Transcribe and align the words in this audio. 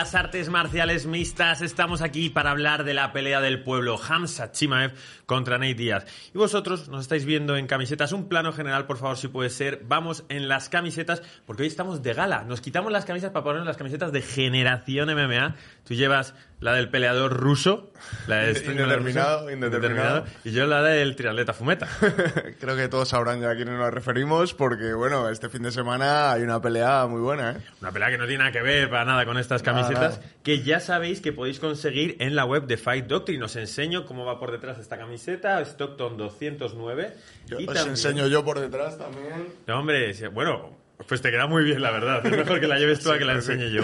las 0.00 0.14
artes 0.14 0.48
marciales 0.48 1.04
mixtas. 1.04 1.60
Estamos 1.60 2.00
aquí 2.00 2.30
para 2.30 2.52
hablar 2.52 2.84
de 2.84 2.94
la 2.94 3.12
pelea 3.12 3.42
del 3.42 3.62
pueblo 3.62 4.00
Hamza 4.02 4.50
Chimaev 4.50 4.94
contra 5.26 5.58
Nate 5.58 5.74
Díaz. 5.74 6.06
Y 6.34 6.38
vosotros 6.38 6.88
nos 6.88 7.02
estáis 7.02 7.26
viendo 7.26 7.54
en 7.58 7.66
camisetas. 7.66 8.12
Un 8.12 8.26
plano 8.26 8.54
general, 8.54 8.86
por 8.86 8.96
favor, 8.96 9.18
si 9.18 9.28
puede 9.28 9.50
ser. 9.50 9.82
Vamos 9.86 10.24
en 10.30 10.48
las 10.48 10.70
camisetas, 10.70 11.22
porque 11.44 11.64
hoy 11.64 11.68
estamos 11.68 12.02
de 12.02 12.14
gala. 12.14 12.44
Nos 12.44 12.62
quitamos 12.62 12.90
las 12.90 13.04
camisas 13.04 13.30
para 13.30 13.44
ponernos 13.44 13.66
las 13.66 13.76
camisetas 13.76 14.10
de 14.10 14.22
Generación 14.22 15.14
MMA. 15.14 15.56
Tú 15.84 15.92
llevas 15.92 16.34
la 16.60 16.74
del 16.74 16.90
peleador 16.90 17.32
ruso, 17.32 17.90
la 18.26 18.38
de 18.38 18.50
indeterminado, 18.66 19.40
ruso, 19.40 19.52
indeterminado, 19.52 20.24
y 20.44 20.52
yo 20.52 20.66
la 20.66 20.82
del 20.82 21.16
triatleta 21.16 21.52
fumeta. 21.52 21.88
Creo 22.60 22.76
que 22.76 22.88
todos 22.88 23.08
sabrán 23.08 23.40
ya 23.40 23.50
a 23.50 23.56
quiénes 23.56 23.74
nos 23.74 23.92
referimos, 23.92 24.54
porque 24.54 24.92
bueno, 24.92 25.28
este 25.30 25.48
fin 25.48 25.62
de 25.62 25.72
semana 25.72 26.32
hay 26.32 26.42
una 26.42 26.60
pelea 26.60 27.06
muy 27.06 27.20
buena, 27.20 27.52
¿eh? 27.52 27.56
Una 27.80 27.90
pelea 27.92 28.10
que 28.10 28.18
no 28.18 28.26
tiene 28.26 28.38
nada 28.38 28.52
que 28.52 28.62
ver 28.62 28.90
para 28.90 29.04
nada 29.04 29.24
con 29.24 29.38
estas 29.38 29.62
camisetas, 29.62 30.20
que 30.42 30.62
ya 30.62 30.80
sabéis 30.80 31.20
que 31.20 31.32
podéis 31.32 31.58
conseguir 31.58 32.16
en 32.20 32.36
la 32.36 32.44
web 32.44 32.66
de 32.66 32.76
Fight 32.76 33.06
Doctrine. 33.06 33.42
Os 33.44 33.56
enseño 33.56 34.04
cómo 34.04 34.24
va 34.24 34.38
por 34.38 34.50
detrás 34.52 34.78
esta 34.78 34.98
camiseta, 34.98 35.60
Stockton 35.62 36.16
209. 36.16 37.14
y 37.58 37.66
os 37.66 37.86
enseño 37.86 38.26
yo 38.26 38.44
por 38.44 38.60
detrás 38.60 38.98
también. 38.98 39.48
No, 39.66 39.80
hombre, 39.80 40.12
bueno, 40.32 40.76
pues 41.06 41.22
te 41.22 41.30
queda 41.30 41.46
muy 41.46 41.64
bien, 41.64 41.80
la 41.80 41.90
verdad. 41.90 42.24
Es 42.24 42.32
mejor 42.32 42.60
que 42.60 42.66
la 42.66 42.78
lleves 42.78 43.00
tú 43.00 43.10
a 43.10 43.18
que 43.18 43.24
la 43.24 43.32
enseñe 43.32 43.70
yo. 43.70 43.82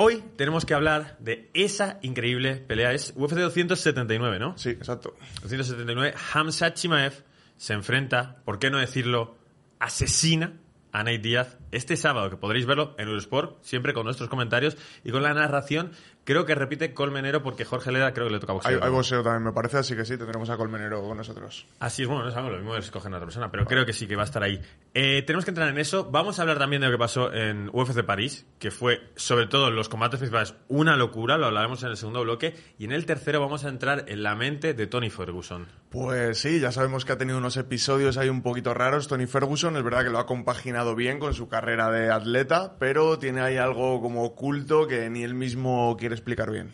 Hoy 0.00 0.22
tenemos 0.36 0.64
que 0.64 0.74
hablar 0.74 1.16
de 1.18 1.50
esa 1.54 1.98
increíble 2.02 2.54
pelea. 2.54 2.92
Es 2.92 3.12
UFC 3.16 3.34
279, 3.34 4.38
¿no? 4.38 4.56
Sí, 4.56 4.68
exacto. 4.70 5.16
279. 5.42 6.14
Hamza 6.32 6.72
Chimaev 6.72 7.24
se 7.56 7.72
enfrenta, 7.72 8.36
¿por 8.44 8.60
qué 8.60 8.70
no 8.70 8.78
decirlo? 8.78 9.36
Asesina 9.80 10.52
a 10.92 10.98
Nate 10.98 11.18
Díaz 11.18 11.58
este 11.72 11.96
sábado, 11.96 12.30
que 12.30 12.36
podréis 12.36 12.64
verlo 12.64 12.94
en 12.96 13.08
Eurosport, 13.08 13.60
siempre 13.64 13.92
con 13.92 14.04
nuestros 14.04 14.28
comentarios 14.28 14.76
y 15.02 15.10
con 15.10 15.24
la 15.24 15.34
narración 15.34 15.90
Creo 16.28 16.44
que 16.44 16.54
repite 16.54 16.92
Colmenero 16.92 17.42
porque 17.42 17.64
Jorge 17.64 17.90
Leda 17.90 18.12
creo 18.12 18.26
que 18.26 18.34
le 18.34 18.38
toca 18.38 18.52
boxeo. 18.52 18.84
Hay, 18.84 18.90
boxeo 18.90 19.22
también, 19.22 19.44
me 19.44 19.52
parece, 19.54 19.78
así 19.78 19.96
que 19.96 20.04
sí, 20.04 20.18
tendremos 20.18 20.50
a 20.50 20.58
Colmenero 20.58 21.00
con 21.00 21.16
nosotros. 21.16 21.66
Así 21.78 22.02
es, 22.02 22.08
bueno, 22.08 22.24
no 22.24 22.28
es 22.28 22.36
algo 22.36 22.50
lo 22.50 22.58
mismo 22.58 22.76
escogen 22.76 23.14
a 23.14 23.16
otra 23.16 23.24
persona, 23.24 23.50
pero 23.50 23.64
creo 23.64 23.86
que 23.86 23.94
sí 23.94 24.06
que 24.06 24.14
va 24.14 24.24
a 24.24 24.24
estar 24.26 24.42
ahí. 24.42 24.60
Eh, 24.92 25.22
tenemos 25.22 25.46
que 25.46 25.52
entrar 25.52 25.70
en 25.70 25.78
eso. 25.78 26.10
Vamos 26.10 26.38
a 26.38 26.42
hablar 26.42 26.58
también 26.58 26.82
de 26.82 26.88
lo 26.88 26.92
que 26.92 26.98
pasó 26.98 27.32
en 27.32 27.70
UFC 27.72 28.02
París, 28.04 28.44
que 28.58 28.70
fue, 28.70 29.10
sobre 29.16 29.46
todo, 29.46 29.70
los 29.70 29.88
combates 29.88 30.18
principales, 30.18 30.54
una 30.68 30.98
locura, 30.98 31.38
lo 31.38 31.46
hablaremos 31.46 31.82
en 31.82 31.88
el 31.88 31.96
segundo 31.96 32.20
bloque. 32.20 32.54
Y 32.78 32.84
en 32.84 32.92
el 32.92 33.06
tercero 33.06 33.40
vamos 33.40 33.64
a 33.64 33.70
entrar 33.70 34.04
en 34.08 34.22
la 34.22 34.34
mente 34.34 34.74
de 34.74 34.86
Tony 34.86 35.08
Ferguson. 35.08 35.66
Pues 35.88 36.40
sí, 36.40 36.60
ya 36.60 36.72
sabemos 36.72 37.06
que 37.06 37.12
ha 37.12 37.16
tenido 37.16 37.38
unos 37.38 37.56
episodios 37.56 38.18
ahí 38.18 38.28
un 38.28 38.42
poquito 38.42 38.74
raros 38.74 39.08
Tony 39.08 39.26
Ferguson. 39.26 39.78
Es 39.78 39.82
verdad 39.82 40.04
que 40.04 40.10
lo 40.10 40.18
ha 40.18 40.26
compaginado 40.26 40.94
bien 40.94 41.18
con 41.20 41.32
su 41.32 41.48
carrera 41.48 41.90
de 41.90 42.10
atleta, 42.10 42.76
pero 42.78 43.18
tiene 43.18 43.40
ahí 43.40 43.56
algo 43.56 44.02
como 44.02 44.24
oculto 44.24 44.86
que 44.86 45.08
ni 45.08 45.22
él 45.22 45.32
mismo 45.32 45.96
quiere 45.98 46.17
explicar 46.18 46.50
bien. 46.50 46.72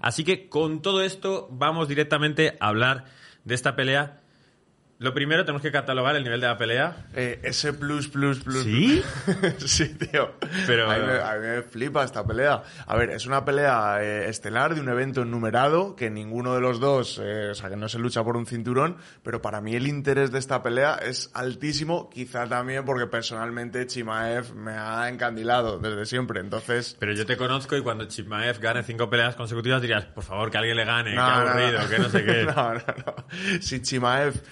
Así 0.00 0.24
que 0.24 0.48
con 0.48 0.82
todo 0.82 1.02
esto 1.02 1.48
vamos 1.50 1.88
directamente 1.88 2.56
a 2.60 2.68
hablar 2.68 3.04
de 3.44 3.54
esta 3.54 3.76
pelea 3.76 4.20
lo 4.98 5.12
primero, 5.12 5.44
tenemos 5.44 5.60
que 5.60 5.70
catalogar 5.70 6.16
el 6.16 6.24
nivel 6.24 6.40
de 6.40 6.46
la 6.46 6.56
pelea. 6.56 7.08
Eh, 7.14 7.38
ese 7.42 7.74
plus, 7.74 8.08
plus, 8.08 8.40
plus. 8.40 8.64
¿Sí? 8.64 9.02
sí, 9.58 9.94
tío. 9.94 10.32
Pero... 10.66 10.90
A 10.90 10.96
mí, 10.96 11.46
me, 11.46 11.62
flipa 11.62 12.02
esta 12.02 12.26
pelea. 12.26 12.62
A 12.86 12.96
ver, 12.96 13.10
es 13.10 13.26
una 13.26 13.44
pelea 13.44 13.98
eh, 14.00 14.30
estelar 14.30 14.74
de 14.74 14.80
un 14.80 14.88
evento 14.88 15.20
enumerado 15.20 15.96
que 15.96 16.08
ninguno 16.08 16.54
de 16.54 16.62
los 16.62 16.80
dos, 16.80 17.20
eh, 17.22 17.50
o 17.50 17.54
sea, 17.54 17.68
que 17.68 17.76
no 17.76 17.90
se 17.90 17.98
lucha 17.98 18.24
por 18.24 18.38
un 18.38 18.46
cinturón, 18.46 18.96
pero 19.22 19.42
para 19.42 19.60
mí 19.60 19.74
el 19.74 19.86
interés 19.86 20.32
de 20.32 20.38
esta 20.38 20.62
pelea 20.62 20.94
es 20.94 21.30
altísimo, 21.34 22.08
quizá 22.08 22.46
también 22.48 22.86
porque 22.86 23.06
personalmente 23.06 23.86
Chimaev 23.86 24.54
me 24.54 24.72
ha 24.72 25.10
encandilado 25.10 25.78
desde 25.78 26.06
siempre, 26.06 26.40
entonces... 26.40 26.96
Pero 26.98 27.12
yo 27.12 27.26
te 27.26 27.36
conozco 27.36 27.76
y 27.76 27.82
cuando 27.82 28.06
Chimaev 28.06 28.60
gane 28.60 28.82
cinco 28.82 29.10
peleas 29.10 29.36
consecutivas 29.36 29.82
dirías, 29.82 30.06
por 30.06 30.24
favor, 30.24 30.50
que 30.50 30.56
alguien 30.56 30.76
le 30.78 30.86
gane, 30.86 31.12
que 31.12 31.18
aburrido, 31.18 31.88
que 31.90 31.98
no 31.98 32.08
sé 32.08 32.24
qué. 32.24 32.44
no, 32.56 32.74
no, 32.74 32.80
no. 33.04 33.60
Si 33.60 33.82
Chimaev 33.82 34.42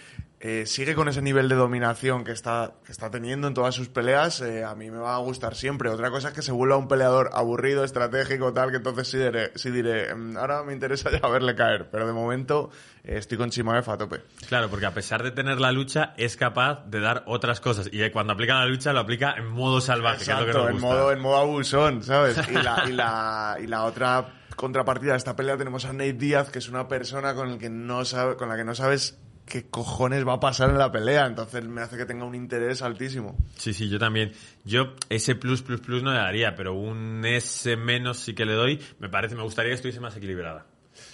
eh, 0.46 0.66
sigue 0.66 0.94
con 0.94 1.08
ese 1.08 1.22
nivel 1.22 1.48
de 1.48 1.54
dominación 1.54 2.22
que 2.22 2.32
está, 2.32 2.74
que 2.84 2.92
está 2.92 3.10
teniendo 3.10 3.48
en 3.48 3.54
todas 3.54 3.74
sus 3.74 3.88
peleas, 3.88 4.42
eh, 4.42 4.62
a 4.62 4.74
mí 4.74 4.90
me 4.90 4.98
va 4.98 5.14
a 5.14 5.18
gustar 5.18 5.54
siempre. 5.54 5.88
Otra 5.88 6.10
cosa 6.10 6.28
es 6.28 6.34
que 6.34 6.42
se 6.42 6.52
vuelva 6.52 6.76
un 6.76 6.86
peleador 6.86 7.30
aburrido, 7.32 7.82
estratégico, 7.82 8.52
tal, 8.52 8.70
que 8.70 8.76
entonces 8.76 9.08
sí 9.08 9.16
diré, 9.16 9.52
sí 9.54 9.70
diré 9.70 10.14
mm, 10.14 10.36
ahora 10.36 10.62
me 10.62 10.74
interesa 10.74 11.10
ya 11.10 11.26
verle 11.28 11.54
caer, 11.54 11.88
pero 11.90 12.06
de 12.06 12.12
momento 12.12 12.68
eh, 13.04 13.16
estoy 13.16 13.38
con 13.38 13.48
Chimaev 13.48 13.88
a 13.88 13.96
tope. 13.96 14.20
Claro, 14.46 14.68
porque 14.68 14.84
a 14.84 14.92
pesar 14.92 15.22
de 15.22 15.30
tener 15.30 15.62
la 15.62 15.72
lucha, 15.72 16.12
es 16.18 16.36
capaz 16.36 16.84
de 16.88 17.00
dar 17.00 17.22
otras 17.26 17.60
cosas. 17.62 17.88
Y 17.90 18.10
cuando 18.10 18.34
aplica 18.34 18.52
la 18.56 18.66
lucha, 18.66 18.92
lo 18.92 19.00
aplica 19.00 19.32
en 19.38 19.46
modo 19.46 19.80
salvaje, 19.80 20.24
Exacto, 20.24 20.44
que 20.44 20.50
es 20.50 20.56
lo 20.56 20.66
que 20.66 20.72
en 20.72 20.80
modo, 20.80 21.10
en 21.10 21.20
modo 21.20 21.36
abusón, 21.38 22.02
¿sabes? 22.02 22.36
Y 22.50 22.52
la, 22.52 22.84
y 22.86 22.92
la, 22.92 23.56
y 23.62 23.66
la 23.66 23.84
otra 23.84 24.26
contrapartida 24.56 25.12
de 25.12 25.18
esta 25.18 25.34
pelea 25.34 25.56
tenemos 25.56 25.86
a 25.86 25.94
Nate 25.94 26.12
Díaz, 26.12 26.50
que 26.50 26.58
es 26.58 26.68
una 26.68 26.86
persona 26.86 27.34
con, 27.34 27.48
el 27.48 27.58
que 27.58 27.70
no 27.70 28.04
sabe, 28.04 28.36
con 28.36 28.50
la 28.50 28.56
que 28.56 28.64
no 28.64 28.74
sabes 28.74 29.23
qué 29.46 29.64
cojones 29.68 30.26
va 30.26 30.34
a 30.34 30.40
pasar 30.40 30.70
en 30.70 30.78
la 30.78 30.90
pelea. 30.90 31.26
Entonces 31.26 31.64
me 31.64 31.80
hace 31.80 31.96
que 31.96 32.06
tenga 32.06 32.24
un 32.24 32.34
interés 32.34 32.82
altísimo. 32.82 33.36
Sí, 33.56 33.72
sí, 33.72 33.88
yo 33.88 33.98
también. 33.98 34.32
Yo 34.64 34.94
ese 35.08 35.34
plus, 35.34 35.62
plus, 35.62 35.80
plus 35.80 36.02
no 36.02 36.12
le 36.12 36.18
daría, 36.18 36.54
pero 36.54 36.74
un 36.74 37.24
S 37.24 37.76
menos 37.76 38.18
sí 38.18 38.34
que 38.34 38.44
le 38.44 38.54
doy. 38.54 38.80
Me 38.98 39.08
parece, 39.08 39.34
me 39.34 39.42
gustaría 39.42 39.70
que 39.70 39.76
estuviese 39.76 40.00
más 40.00 40.16
equilibrada. 40.16 40.66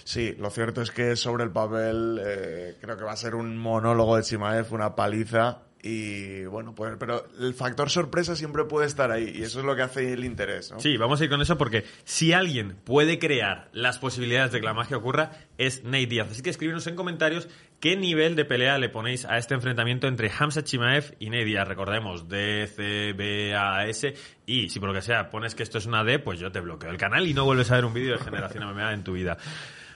Sí, 0.03 0.35
lo 0.37 0.49
cierto 0.49 0.81
es 0.81 0.91
que 0.91 1.15
sobre 1.15 1.43
el 1.43 1.51
papel 1.51 2.21
eh, 2.23 2.77
creo 2.79 2.97
que 2.97 3.03
va 3.03 3.13
a 3.13 3.17
ser 3.17 3.35
un 3.35 3.57
monólogo 3.57 4.15
de 4.15 4.23
Chimaev, 4.23 4.71
una 4.73 4.95
paliza 4.95 5.63
y 5.83 6.45
bueno, 6.45 6.75
pues, 6.75 6.95
pero 6.99 7.25
el 7.39 7.55
factor 7.55 7.89
sorpresa 7.89 8.35
siempre 8.35 8.65
puede 8.65 8.85
estar 8.85 9.11
ahí 9.11 9.31
y 9.35 9.41
eso 9.41 9.59
es 9.59 9.65
lo 9.65 9.75
que 9.75 9.81
hace 9.81 10.13
el 10.13 10.23
interés. 10.25 10.71
¿no? 10.71 10.79
Sí, 10.79 10.95
vamos 10.97 11.19
a 11.19 11.23
ir 11.23 11.29
con 11.29 11.41
eso 11.41 11.57
porque 11.57 11.85
si 12.03 12.33
alguien 12.33 12.75
puede 12.83 13.17
crear 13.17 13.69
las 13.73 13.97
posibilidades 13.97 14.51
de 14.51 14.59
que 14.59 14.65
la 14.65 14.75
magia 14.75 14.97
ocurra 14.97 15.31
es 15.57 15.83
Nate 15.83 16.05
Díaz. 16.05 16.31
Así 16.31 16.43
que 16.43 16.51
escribirnos 16.51 16.85
en 16.85 16.95
comentarios 16.95 17.47
qué 17.81 17.97
nivel 17.97 18.35
de 18.35 18.45
pelea 18.45 18.77
le 18.77 18.87
ponéis 18.87 19.25
a 19.25 19.37
este 19.37 19.55
enfrentamiento 19.55 20.07
entre 20.07 20.31
Hamza 20.31 20.63
Chimaev 20.63 21.15
y 21.19 21.29
Nate 21.29 21.45
Díaz. 21.45 21.67
Recordemos 21.67 22.29
D, 22.29 22.67
C, 22.67 23.11
B, 23.13 23.55
A, 23.55 23.87
S 23.87 24.13
y 24.45 24.69
si 24.69 24.79
por 24.79 24.87
lo 24.89 24.95
que 24.95 25.01
sea 25.01 25.29
pones 25.29 25.55
que 25.55 25.63
esto 25.63 25.79
es 25.79 25.87
una 25.87 26.03
D, 26.03 26.19
pues 26.19 26.39
yo 26.39 26.51
te 26.51 26.61
bloqueo 26.61 26.91
el 26.91 26.97
canal 26.97 27.27
y 27.27 27.33
no 27.33 27.43
vuelves 27.43 27.71
a 27.71 27.75
ver 27.75 27.85
un 27.85 27.93
vídeo 27.93 28.13
de 28.13 28.23
Generación 28.23 28.63
MMA 28.71 28.93
en 28.93 29.03
tu 29.03 29.13
vida. 29.13 29.37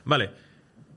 Vale. 0.03 0.31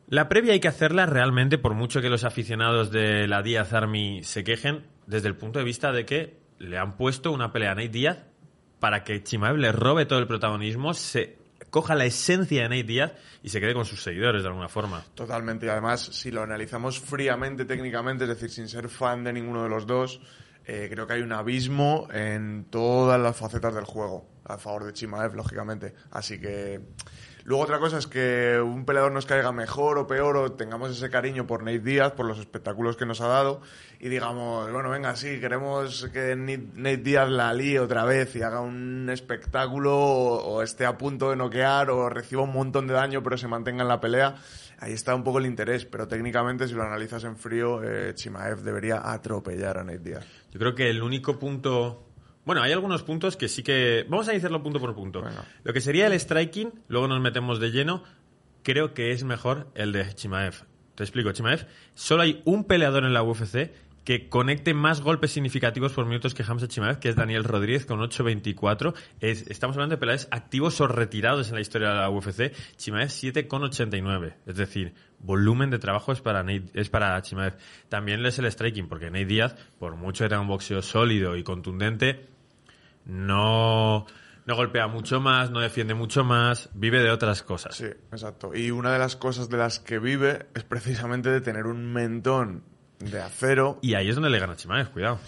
La 0.08 0.30
previa 0.30 0.54
hay 0.54 0.60
que 0.60 0.68
hacerla 0.68 1.04
realmente, 1.04 1.58
por 1.58 1.74
mucho 1.74 2.00
que 2.00 2.08
los 2.08 2.24
aficionados 2.24 2.90
de 2.90 3.28
la 3.28 3.42
Díaz 3.42 3.74
Army 3.74 4.24
se 4.24 4.42
quejen, 4.42 4.86
desde 5.06 5.28
el 5.28 5.36
punto 5.36 5.58
de 5.58 5.66
vista 5.66 5.92
de 5.92 6.06
que 6.06 6.38
le 6.58 6.78
han 6.78 6.96
puesto 6.96 7.30
una 7.30 7.52
pelea 7.52 7.72
a 7.72 7.74
Nate 7.74 7.90
Díaz 7.90 8.24
para 8.80 9.04
que 9.04 9.22
Chimaev 9.22 9.58
le 9.58 9.70
robe 9.70 10.06
todo 10.06 10.18
el 10.18 10.26
protagonismo, 10.26 10.94
se 10.94 11.37
coja 11.70 11.94
la 11.94 12.04
esencia 12.04 12.62
de 12.62 12.68
Nate 12.68 12.84
Díaz 12.84 13.12
y 13.42 13.48
se 13.48 13.60
quede 13.60 13.74
con 13.74 13.84
sus 13.84 14.02
seguidores 14.02 14.42
de 14.42 14.48
alguna 14.48 14.68
forma. 14.68 15.04
Totalmente, 15.14 15.66
y 15.66 15.68
además, 15.68 16.00
si 16.00 16.30
lo 16.30 16.42
analizamos 16.42 17.00
fríamente, 17.00 17.64
técnicamente, 17.64 18.24
es 18.24 18.30
decir, 18.30 18.50
sin 18.50 18.68
ser 18.68 18.88
fan 18.88 19.24
de 19.24 19.32
ninguno 19.32 19.62
de 19.62 19.68
los 19.68 19.86
dos, 19.86 20.20
eh, 20.66 20.88
creo 20.90 21.06
que 21.06 21.14
hay 21.14 21.22
un 21.22 21.32
abismo 21.32 22.08
en 22.12 22.66
todas 22.70 23.20
las 23.20 23.36
facetas 23.36 23.74
del 23.74 23.84
juego, 23.84 24.28
a 24.44 24.58
favor 24.58 24.84
de 24.84 24.92
Chimaev, 24.92 25.34
lógicamente. 25.34 25.94
Así 26.10 26.40
que 26.40 26.80
Luego 27.48 27.64
otra 27.64 27.78
cosa 27.78 27.96
es 27.96 28.06
que 28.06 28.60
un 28.62 28.84
peleador 28.84 29.10
nos 29.10 29.24
caiga 29.24 29.52
mejor 29.52 29.96
o 29.96 30.06
peor 30.06 30.36
o 30.36 30.52
tengamos 30.52 30.90
ese 30.90 31.08
cariño 31.08 31.46
por 31.46 31.62
Nate 31.62 31.78
Díaz, 31.78 32.12
por 32.12 32.26
los 32.26 32.38
espectáculos 32.38 32.98
que 32.98 33.06
nos 33.06 33.22
ha 33.22 33.26
dado 33.26 33.62
y 34.00 34.08
digamos, 34.08 34.70
bueno, 34.70 34.90
venga, 34.90 35.16
sí, 35.16 35.40
queremos 35.40 36.08
que 36.12 36.36
Nate 36.36 36.98
Díaz 36.98 37.28
la 37.28 37.52
líe 37.52 37.80
otra 37.80 38.04
vez 38.04 38.36
y 38.36 38.42
haga 38.42 38.60
un 38.60 39.08
espectáculo 39.10 39.96
o, 39.96 40.62
esté 40.62 40.86
a 40.86 40.96
punto 40.96 41.30
de 41.30 41.36
noquear 41.36 41.90
o 41.90 42.08
reciba 42.08 42.42
un 42.42 42.52
montón 42.52 42.86
de 42.86 42.94
daño 42.94 43.22
pero 43.24 43.36
se 43.36 43.48
mantenga 43.48 43.82
en 43.82 43.88
la 43.88 44.00
pelea. 44.00 44.36
Ahí 44.78 44.92
está 44.92 45.16
un 45.16 45.24
poco 45.24 45.38
el 45.40 45.46
interés, 45.46 45.84
pero 45.84 46.06
técnicamente 46.06 46.68
si 46.68 46.74
lo 46.74 46.84
analizas 46.84 47.24
en 47.24 47.36
frío, 47.36 47.82
eh, 47.82 48.14
Chimaev 48.14 48.60
debería 48.60 49.10
atropellar 49.10 49.78
a 49.78 49.84
Nate 49.84 49.98
Díaz. 49.98 50.26
Yo 50.52 50.60
creo 50.60 50.76
que 50.76 50.88
el 50.90 51.02
único 51.02 51.38
punto 51.38 52.04
bueno, 52.44 52.62
hay 52.62 52.72
algunos 52.72 53.02
puntos 53.02 53.36
que 53.36 53.46
sí 53.46 53.62
que... 53.62 54.06
Vamos 54.08 54.26
a 54.28 54.32
iniciarlo 54.32 54.62
punto 54.62 54.80
por 54.80 54.94
punto. 54.94 55.22
Lo 55.64 55.72
que 55.74 55.82
sería 55.82 56.06
el 56.06 56.18
striking, 56.18 56.72
luego 56.88 57.06
nos 57.06 57.20
metemos 57.20 57.60
de 57.60 57.70
lleno, 57.72 58.04
creo 58.62 58.94
que 58.94 59.10
es 59.10 59.22
mejor 59.22 59.70
el 59.74 59.92
de 59.92 60.14
Chimaev. 60.14 60.64
Te 60.94 61.04
explico, 61.04 61.30
Chimaev, 61.32 61.66
solo 61.92 62.22
hay 62.22 62.40
un 62.46 62.64
peleador 62.64 63.04
en 63.04 63.12
la 63.12 63.22
UFC 63.22 63.70
que 64.08 64.30
conecte 64.30 64.72
más 64.72 65.02
golpes 65.02 65.32
significativos 65.32 65.92
por 65.92 66.06
minutos 66.06 66.32
que 66.32 66.42
Hamza 66.42 66.66
Chimaev, 66.66 66.98
que 66.98 67.10
es 67.10 67.14
Daniel 67.14 67.44
Rodríguez 67.44 67.84
con 67.84 68.00
8.24. 68.00 68.94
estamos 69.20 69.76
hablando 69.76 69.96
de 69.96 70.00
peleadores 70.00 70.28
activos 70.30 70.80
o 70.80 70.88
retirados 70.88 71.50
en 71.50 71.56
la 71.56 71.60
historia 71.60 71.90
de 71.90 71.94
la 71.96 72.08
UFC. 72.08 72.54
Chimaev 72.78 73.08
7.89. 73.08 74.36
Es 74.46 74.56
decir, 74.56 74.94
volumen 75.18 75.68
de 75.68 75.78
trabajo 75.78 76.12
es 76.12 76.22
para, 76.22 76.42
es 76.72 76.88
para 76.88 77.20
Chimaev. 77.20 77.58
También 77.90 78.24
es 78.24 78.38
el 78.38 78.50
striking, 78.50 78.88
porque 78.88 79.10
Nate 79.10 79.26
Díaz, 79.26 79.56
por 79.78 79.94
mucho 79.96 80.26
tenga 80.26 80.40
un 80.40 80.48
boxeo 80.48 80.80
sólido 80.80 81.36
y 81.36 81.42
contundente, 81.42 82.30
no, 83.04 84.06
no 84.46 84.56
golpea 84.56 84.86
mucho 84.86 85.20
más, 85.20 85.50
no 85.50 85.60
defiende 85.60 85.92
mucho 85.92 86.24
más, 86.24 86.70
vive 86.72 87.02
de 87.02 87.10
otras 87.10 87.42
cosas. 87.42 87.76
Sí, 87.76 87.84
exacto. 88.10 88.54
Y 88.54 88.70
una 88.70 88.90
de 88.90 89.00
las 89.00 89.16
cosas 89.16 89.50
de 89.50 89.58
las 89.58 89.80
que 89.80 89.98
vive 89.98 90.46
es 90.54 90.64
precisamente 90.64 91.28
de 91.28 91.42
tener 91.42 91.66
un 91.66 91.92
mentón 91.92 92.77
de 92.98 93.20
acero. 93.22 93.78
Y 93.82 93.94
ahí 93.94 94.08
es 94.08 94.14
donde 94.14 94.30
le 94.30 94.38
gana 94.38 94.56
Chimaev, 94.56 94.90
cuidado. 94.90 95.18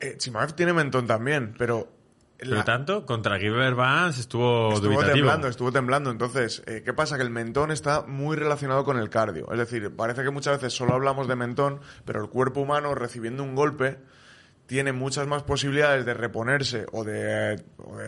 Eh, 0.00 0.16
Chimaev 0.16 0.52
tiene 0.54 0.72
mentón 0.72 1.06
también, 1.06 1.54
pero 1.58 1.92
Pero 2.38 2.64
tanto, 2.64 3.04
contra 3.04 3.38
Gilbert 3.38 3.76
Vance 3.76 4.20
estuvo, 4.20 4.72
estuvo 4.72 5.02
temblando, 5.04 5.46
estuvo 5.48 5.70
temblando. 5.70 6.10
Entonces, 6.10 6.62
eh, 6.66 6.82
¿qué 6.82 6.94
pasa? 6.94 7.16
Que 7.16 7.22
el 7.22 7.30
mentón 7.30 7.70
está 7.70 8.02
muy 8.02 8.34
relacionado 8.36 8.84
con 8.84 8.98
el 8.98 9.10
cardio. 9.10 9.52
Es 9.52 9.58
decir, 9.58 9.94
parece 9.94 10.22
que 10.22 10.30
muchas 10.30 10.56
veces 10.56 10.72
solo 10.72 10.94
hablamos 10.94 11.28
de 11.28 11.36
mentón, 11.36 11.80
pero 12.06 12.22
el 12.22 12.30
cuerpo 12.30 12.60
humano 12.60 12.94
recibiendo 12.94 13.42
un 13.42 13.54
golpe 13.54 13.98
tiene 14.70 14.92
muchas 14.92 15.26
más 15.26 15.42
posibilidades 15.42 16.06
de 16.06 16.14
reponerse 16.14 16.86
o 16.92 17.02
de, 17.02 17.60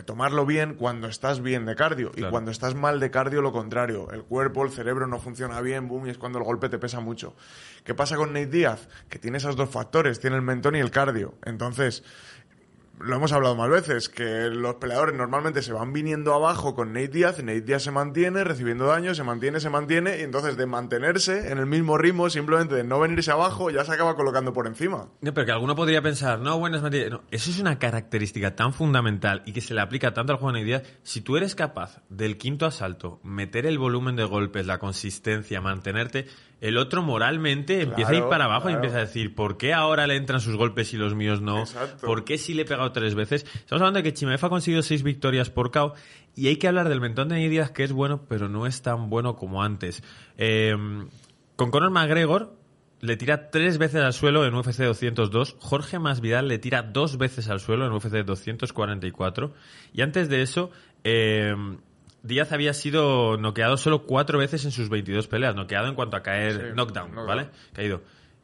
tomarlo 0.05 0.45
bien 0.45 0.75
cuando 0.75 1.09
estás 1.09 1.41
bien 1.41 1.65
de 1.65 1.75
cardio. 1.75 2.13
Y 2.15 2.23
cuando 2.23 2.51
estás 2.51 2.73
mal 2.73 3.01
de 3.01 3.11
cardio, 3.11 3.41
lo 3.41 3.51
contrario. 3.51 4.09
El 4.13 4.23
cuerpo, 4.23 4.63
el 4.63 4.71
cerebro 4.71 5.05
no 5.05 5.19
funciona 5.19 5.59
bien, 5.59 5.89
boom, 5.89 6.07
y 6.07 6.11
es 6.11 6.17
cuando 6.17 6.39
el 6.39 6.45
golpe 6.45 6.69
te 6.69 6.79
pesa 6.79 7.01
mucho. 7.01 7.35
¿Qué 7.83 7.93
pasa 7.93 8.15
con 8.15 8.31
Nate 8.31 8.45
Díaz? 8.45 8.87
Que 9.09 9.19
tiene 9.19 9.39
esos 9.39 9.57
dos 9.57 9.71
factores, 9.71 10.21
tiene 10.21 10.37
el 10.37 10.41
mentón 10.41 10.77
y 10.77 10.79
el 10.79 10.89
cardio. 10.89 11.33
Entonces, 11.43 12.01
lo 12.99 13.15
hemos 13.15 13.31
hablado 13.31 13.55
más 13.55 13.69
veces, 13.69 14.07
que 14.07 14.49
los 14.49 14.75
peleadores 14.75 15.15
normalmente 15.15 15.61
se 15.61 15.73
van 15.73 15.93
viniendo 15.93 16.33
abajo 16.33 16.75
con 16.75 16.93
Nate 16.93 17.07
Diaz, 17.09 17.39
Nate 17.43 17.61
Diaz 17.61 17.83
se 17.83 17.91
mantiene, 17.91 18.43
recibiendo 18.43 18.85
daño, 18.85 19.13
se 19.13 19.23
mantiene, 19.23 19.59
se 19.59 19.69
mantiene, 19.69 20.19
y 20.19 20.21
entonces 20.21 20.57
de 20.57 20.65
mantenerse 20.65 21.51
en 21.51 21.57
el 21.57 21.65
mismo 21.65 21.97
ritmo, 21.97 22.29
simplemente 22.29 22.75
de 22.75 22.83
no 22.83 22.99
venirse 22.99 23.31
abajo, 23.31 23.69
ya 23.69 23.83
se 23.83 23.91
acaba 23.93 24.15
colocando 24.15 24.53
por 24.53 24.67
encima. 24.67 25.09
No, 25.21 25.33
pero 25.33 25.45
que 25.45 25.51
alguno 25.51 25.75
podría 25.75 26.01
pensar, 26.01 26.39
no, 26.39 26.57
bueno, 26.59 26.77
es 26.77 26.83
no, 26.83 27.23
eso 27.31 27.49
es 27.49 27.59
una 27.59 27.79
característica 27.79 28.55
tan 28.55 28.73
fundamental 28.73 29.43
y 29.45 29.53
que 29.53 29.61
se 29.61 29.73
le 29.73 29.81
aplica 29.81 30.13
tanto 30.13 30.33
al 30.33 30.39
juego 30.39 30.53
de 30.53 30.59
Nate 30.59 30.65
Diaz. 30.65 30.99
Si 31.03 31.21
tú 31.21 31.35
eres 31.35 31.55
capaz 31.55 32.01
del 32.09 32.37
quinto 32.37 32.65
asalto, 32.65 33.19
meter 33.23 33.65
el 33.65 33.79
volumen 33.79 34.15
de 34.15 34.23
golpes, 34.23 34.65
la 34.65 34.79
consistencia, 34.79 35.61
mantenerte, 35.61 36.27
el 36.63 36.77
otro 36.77 37.01
moralmente 37.01 37.81
empieza 37.81 38.11
a 38.11 38.15
ir 38.15 38.23
para 38.29 38.45
abajo 38.45 38.69
y 38.69 38.73
empieza 38.73 38.95
a 38.95 39.01
decir, 39.01 39.35
¿por 39.35 39.57
qué 39.57 39.73
ahora 39.73 40.07
le 40.07 40.15
entran 40.15 40.39
sus 40.39 40.55
golpes 40.55 40.93
y 40.93 40.97
los 40.97 41.13
míos 41.13 41.41
no? 41.41 41.65
¿Por 42.01 42.23
qué 42.23 42.37
si 42.37 42.53
le 42.53 42.61
he 42.61 42.65
tres 42.91 43.15
veces? 43.15 43.45
Estamos 43.55 43.81
hablando 43.81 43.97
de 43.97 44.03
que 44.03 44.13
Chimaev 44.13 44.43
ha 44.43 44.49
conseguido 44.49 44.81
seis 44.81 45.03
victorias 45.03 45.49
por 45.49 45.71
KO 45.71 45.93
y 46.35 46.47
hay 46.47 46.57
que 46.57 46.67
hablar 46.67 46.89
del 46.89 47.01
mentón 47.01 47.29
de 47.29 47.35
Díaz 47.35 47.71
que 47.71 47.83
es 47.83 47.91
bueno, 47.91 48.25
pero 48.27 48.49
no 48.49 48.65
es 48.65 48.81
tan 48.81 49.09
bueno 49.09 49.35
como 49.35 49.63
antes. 49.63 50.03
Eh, 50.37 50.75
con 51.55 51.71
Conor 51.71 51.91
McGregor 51.91 52.55
le 52.99 53.17
tira 53.17 53.49
tres 53.49 53.77
veces 53.77 54.01
al 54.01 54.13
suelo 54.13 54.45
en 54.45 54.53
UFC 54.55 54.79
202, 54.83 55.57
Jorge 55.59 55.99
Masvidal 55.99 56.47
le 56.47 56.57
tira 56.59 56.83
dos 56.83 57.17
veces 57.17 57.49
al 57.49 57.59
suelo 57.59 57.85
en 57.85 57.93
UFC 57.93 58.25
244 58.25 59.53
y 59.93 60.01
antes 60.01 60.29
de 60.29 60.41
eso... 60.41 60.71
Eh, 61.03 61.53
Díaz 62.23 62.53
había 62.53 62.73
sido 62.73 63.35
noqueado 63.35 63.75
solo 63.75 64.05
cuatro 64.05 64.39
veces 64.39 64.63
en 64.63 64.71
sus 64.71 64.87
22 64.87 65.27
peleas, 65.27 65.55
noqueado 65.55 65.89
en 65.89 65.95
cuanto 65.95 66.15
a 66.15 66.23
caer 66.23 66.73
knockdown, 66.73 67.13
¿vale? 67.27 67.49
Caído. 67.73 68.01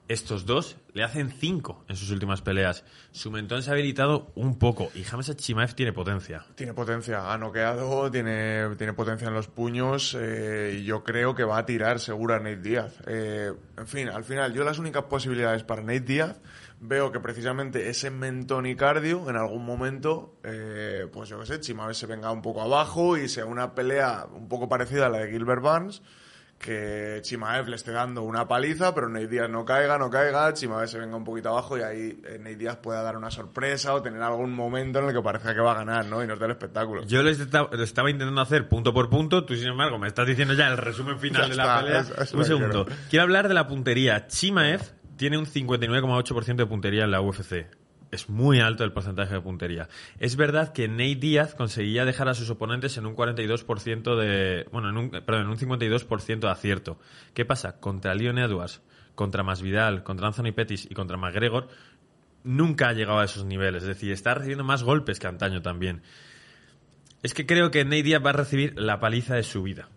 Estos 0.10 0.48
dos 0.48 0.76
le 0.94 1.04
hacen 1.04 1.30
cinco 1.30 1.86
en 1.88 1.96
sus 1.96 2.10
últimas 2.10 2.42
peleas. 2.42 2.84
Su 3.12 3.30
mentón 3.30 3.62
se 3.62 3.70
ha 3.70 3.74
habilitado 3.74 4.32
un 4.34 4.58
poco 4.58 4.90
y 4.96 5.04
James 5.04 5.38
Chimaev 5.38 5.76
tiene 5.76 5.94
potencia. 5.94 6.44
Tiene 6.56 6.74
potencia, 6.74 7.32
ha 7.32 7.38
noqueado, 7.38 8.10
tiene, 8.10 8.76
tiene 8.76 8.94
potencia 8.94 9.28
en 9.28 9.36
los 9.36 9.48
puños 9.48 10.18
eh, 10.20 10.80
y 10.80 10.84
yo 10.84 11.04
creo 11.04 11.36
que 11.36 11.44
va 11.44 11.60
a 11.60 11.66
tirar 11.68 12.00
seguro 12.00 12.34
a 12.34 12.40
Nate 12.40 12.58
Díaz. 12.58 12.96
Eh, 13.06 13.54
en 13.78 13.88
fin, 13.88 14.10
al 14.10 14.24
final, 14.24 14.52
yo 14.52 14.64
las 14.64 14.80
únicas 14.80 15.04
posibilidades 15.04 15.62
para 15.64 15.84
Nate 15.84 16.00
Díaz 16.00 16.42
veo 16.80 17.12
que 17.12 17.20
precisamente 17.20 17.90
ese 17.90 18.10
mentón 18.10 18.66
y 18.66 18.76
cardio 18.76 19.30
en 19.30 19.36
algún 19.36 19.64
momento, 19.64 20.40
eh, 20.44 21.08
pues 21.14 21.30
yo 21.30 21.40
qué 21.40 21.46
sé, 21.46 21.60
Chimaev 21.60 21.94
se 21.94 22.08
venga 22.08 22.32
un 22.32 22.42
poco 22.42 22.64
abajo 22.64 23.16
y 23.16 23.30
sea 23.30 23.46
una 23.46 23.76
pelea 23.76 24.26
un 24.34 24.48
poco 24.48 24.68
parecida 24.68 25.06
a 25.06 25.10
la 25.10 25.20
de 25.20 25.32
Gilbert 25.32 25.62
Barnes, 25.62 26.02
que 26.60 27.20
Chimaev 27.22 27.70
le 27.70 27.78
esté 27.78 27.92
dando 27.92 28.22
una 28.22 28.48
paliza, 28.48 28.94
pero 28.94 29.08
Ney 29.08 29.28
Díaz 29.28 29.50
no 29.50 29.64
caiga, 29.64 29.98
no 29.98 30.10
caiga, 30.10 30.54
Chimaev 30.54 30.88
se 30.88 31.00
venga 31.00 31.16
un 31.16 31.24
poquito 31.24 31.50
abajo 31.50 31.78
y 31.78 31.82
ahí 31.82 32.22
eh, 32.26 32.38
Ney 32.38 32.56
Díaz 32.56 32.78
pueda 32.78 33.02
dar 33.02 33.16
una 33.16 33.32
sorpresa 33.32 33.94
o 33.94 34.02
tener 34.02 34.22
algún 34.22 34.54
momento 34.54 35.00
en 35.00 35.06
el 35.06 35.14
que 35.14 35.22
parezca 35.22 35.56
que 35.56 35.62
va 35.62 35.72
a 35.72 35.76
ganar, 35.76 36.06
¿no? 36.06 36.22
Y 36.22 36.28
nos 36.28 36.38
dé 36.38 36.46
el 36.46 36.52
espectáculo. 36.52 37.04
Yo 37.06 37.24
lo 37.24 37.30
estaba, 37.30 38.10
intentando 38.10 38.42
hacer 38.42 38.68
punto 38.68 38.94
por 38.94 39.10
punto, 39.10 39.46
tú 39.46 39.56
sin 39.56 39.70
embargo 39.70 39.98
me 39.98 40.08
estás 40.08 40.28
diciendo 40.28 40.54
ya 40.54 40.68
el 40.68 40.78
resumen 40.78 41.18
final 41.20 41.50
de 41.50 41.56
la 41.56 41.82
pelea. 41.82 42.06
un 42.34 42.46
segundo. 42.46 42.86
Quiero 43.10 43.24
hablar 43.24 43.48
de 43.48 43.54
la 43.54 43.66
puntería. 43.66 44.28
Chimaev 44.28 44.82
tiene 45.16 45.38
un 45.38 45.46
59,8% 45.46 46.56
de 46.56 46.66
puntería 46.66 47.06
en 47.06 47.12
la 47.12 47.22
UFC. 47.22 47.79
Es 48.12 48.28
muy 48.28 48.60
alto 48.60 48.84
el 48.84 48.92
porcentaje 48.92 49.36
de 49.36 49.42
puntería. 49.42 49.88
Es 50.20 50.36
verdad 50.36 50.74
que 50.74 50.88
Nate 50.88 51.16
Díaz 51.16 51.54
conseguía 51.54 52.06
dejar 52.06 52.28
a 52.28 52.34
sus 52.34 52.50
oponentes 52.50 52.98
en 52.98 53.06
un 53.06 53.16
42% 53.16 54.16
de. 54.16 54.66
Bueno, 54.72 54.90
en 54.90 54.98
un, 54.98 55.10
perdón, 55.12 55.44
en 55.44 55.50
un 55.50 55.58
52% 55.58 56.40
de 56.40 56.50
acierto. 56.50 57.00
¿Qué 57.36 57.46
pasa? 57.46 57.80
Contra 57.80 58.16
Leon 58.16 58.40
Edwards, 58.40 58.82
contra 59.14 59.44
Masvidal, 59.44 60.04
contra 60.04 60.28
Anthony 60.28 60.54
Pettis 60.56 60.88
y 60.90 60.96
contra 60.96 61.18
McGregor, 61.18 61.68
nunca 62.44 62.90
ha 62.90 62.94
llegado 62.94 63.20
a 63.20 63.26
esos 63.26 63.46
niveles. 63.46 63.84
Es 63.84 63.90
decir, 63.90 64.12
está 64.12 64.34
recibiendo 64.34 64.64
más 64.64 64.82
golpes 64.82 65.20
que 65.20 65.28
antaño 65.28 65.62
también. 65.62 66.02
Es 67.22 67.34
que 67.34 67.46
creo 67.46 67.70
que 67.70 67.84
Nate 67.84 68.04
Díaz 68.04 68.26
va 68.26 68.32
a 68.32 68.34
recibir 68.34 68.80
la 68.80 69.00
paliza 69.00 69.36
de 69.36 69.44
su 69.44 69.62
vida. 69.62 69.90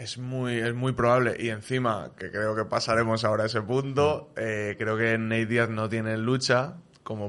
Es 0.00 0.16
muy, 0.16 0.58
es 0.58 0.74
muy 0.74 0.92
probable. 0.92 1.36
Y 1.38 1.50
encima, 1.50 2.12
que 2.16 2.30
creo 2.30 2.56
que 2.56 2.64
pasaremos 2.64 3.22
ahora 3.22 3.42
a 3.42 3.46
ese 3.48 3.60
punto, 3.60 4.30
mm. 4.30 4.38
eh, 4.40 4.76
creo 4.78 4.96
que 4.96 5.18
Nate 5.18 5.44
Diaz 5.44 5.68
no 5.68 5.90
tiene 5.90 6.16
lucha 6.16 6.76
como 7.02 7.28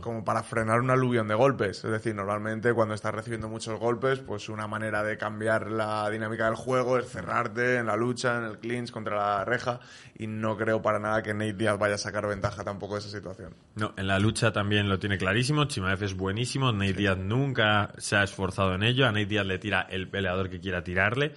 como 0.00 0.24
para 0.24 0.42
frenar 0.42 0.80
un 0.80 0.90
aluvión 0.90 1.26
de 1.28 1.34
golpes. 1.34 1.84
Es 1.84 1.90
decir, 1.90 2.14
normalmente 2.14 2.72
cuando 2.72 2.94
estás 2.94 3.14
recibiendo 3.14 3.48
muchos 3.48 3.78
golpes, 3.78 4.20
pues 4.20 4.48
una 4.48 4.66
manera 4.66 5.02
de 5.02 5.18
cambiar 5.18 5.70
la 5.70 6.08
dinámica 6.10 6.46
del 6.46 6.54
juego 6.54 6.98
es 6.98 7.08
cerrarte 7.08 7.76
en 7.76 7.86
la 7.86 7.96
lucha, 7.96 8.38
en 8.38 8.44
el 8.44 8.58
clinch 8.58 8.90
contra 8.90 9.16
la 9.16 9.44
reja. 9.44 9.80
Y 10.16 10.26
no 10.26 10.56
creo 10.56 10.80
para 10.80 10.98
nada 10.98 11.22
que 11.22 11.34
Nate 11.34 11.54
Diaz 11.54 11.78
vaya 11.78 11.96
a 11.96 11.98
sacar 11.98 12.26
ventaja 12.26 12.62
tampoco 12.62 12.94
de 12.94 13.00
esa 13.00 13.10
situación. 13.10 13.54
No, 13.74 13.94
en 13.96 14.06
la 14.06 14.18
lucha 14.18 14.52
también 14.52 14.88
lo 14.88 14.98
tiene 14.98 15.18
clarísimo. 15.18 15.64
Chimaev 15.64 16.02
es 16.04 16.14
buenísimo. 16.14 16.72
Nate 16.72 16.92
Diaz 16.92 17.18
nunca 17.18 17.92
se 17.98 18.16
ha 18.16 18.22
esforzado 18.22 18.74
en 18.74 18.82
ello. 18.82 19.06
A 19.06 19.12
Nate 19.12 19.26
Diaz 19.26 19.46
le 19.46 19.58
tira 19.58 19.86
el 19.90 20.08
peleador 20.08 20.50
que 20.50 20.60
quiera 20.60 20.84
tirarle. 20.84 21.34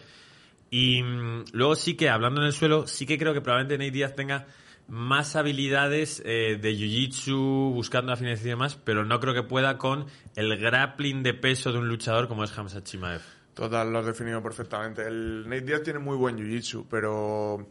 Y 0.70 1.02
mm, 1.02 1.46
luego 1.54 1.76
sí 1.76 1.96
que, 1.96 2.10
hablando 2.10 2.42
en 2.42 2.48
el 2.48 2.54
suelo, 2.54 2.88
sí 2.88 3.06
que 3.06 3.18
creo 3.18 3.34
que 3.34 3.42
probablemente 3.42 3.78
Nate 3.78 3.92
Diaz 3.92 4.16
tenga 4.16 4.48
más 4.88 5.36
habilidades 5.36 6.22
eh, 6.26 6.58
de 6.62 6.74
jiu-jitsu, 6.74 7.74
buscando 7.74 8.12
afinación 8.12 8.48
y 8.48 8.50
demás, 8.50 8.76
pero 8.84 9.06
no 9.06 9.20
creo 9.20 9.34
que 9.34 9.44
pueda 9.44 9.78
con 9.78 10.06
el 10.36 10.58
grappling 10.58 11.24
de 11.24 11.34
peso 11.34 11.72
de 11.72 11.80
un 11.80 11.88
luchador 11.88 12.28
como 12.28 12.44
es 12.44 12.58
Hamza 12.58 12.84
Chimaev. 12.84 13.22
Total, 13.54 13.92
lo 13.92 14.00
has 14.00 14.06
definido 14.06 14.42
perfectamente. 14.42 15.06
El 15.06 15.44
Nate 15.48 15.62
Diaz 15.62 15.84
tiene 15.84 16.00
muy 16.00 16.18
buen 16.18 16.38
jiu-jitsu, 16.38 16.88
pero 16.90 17.66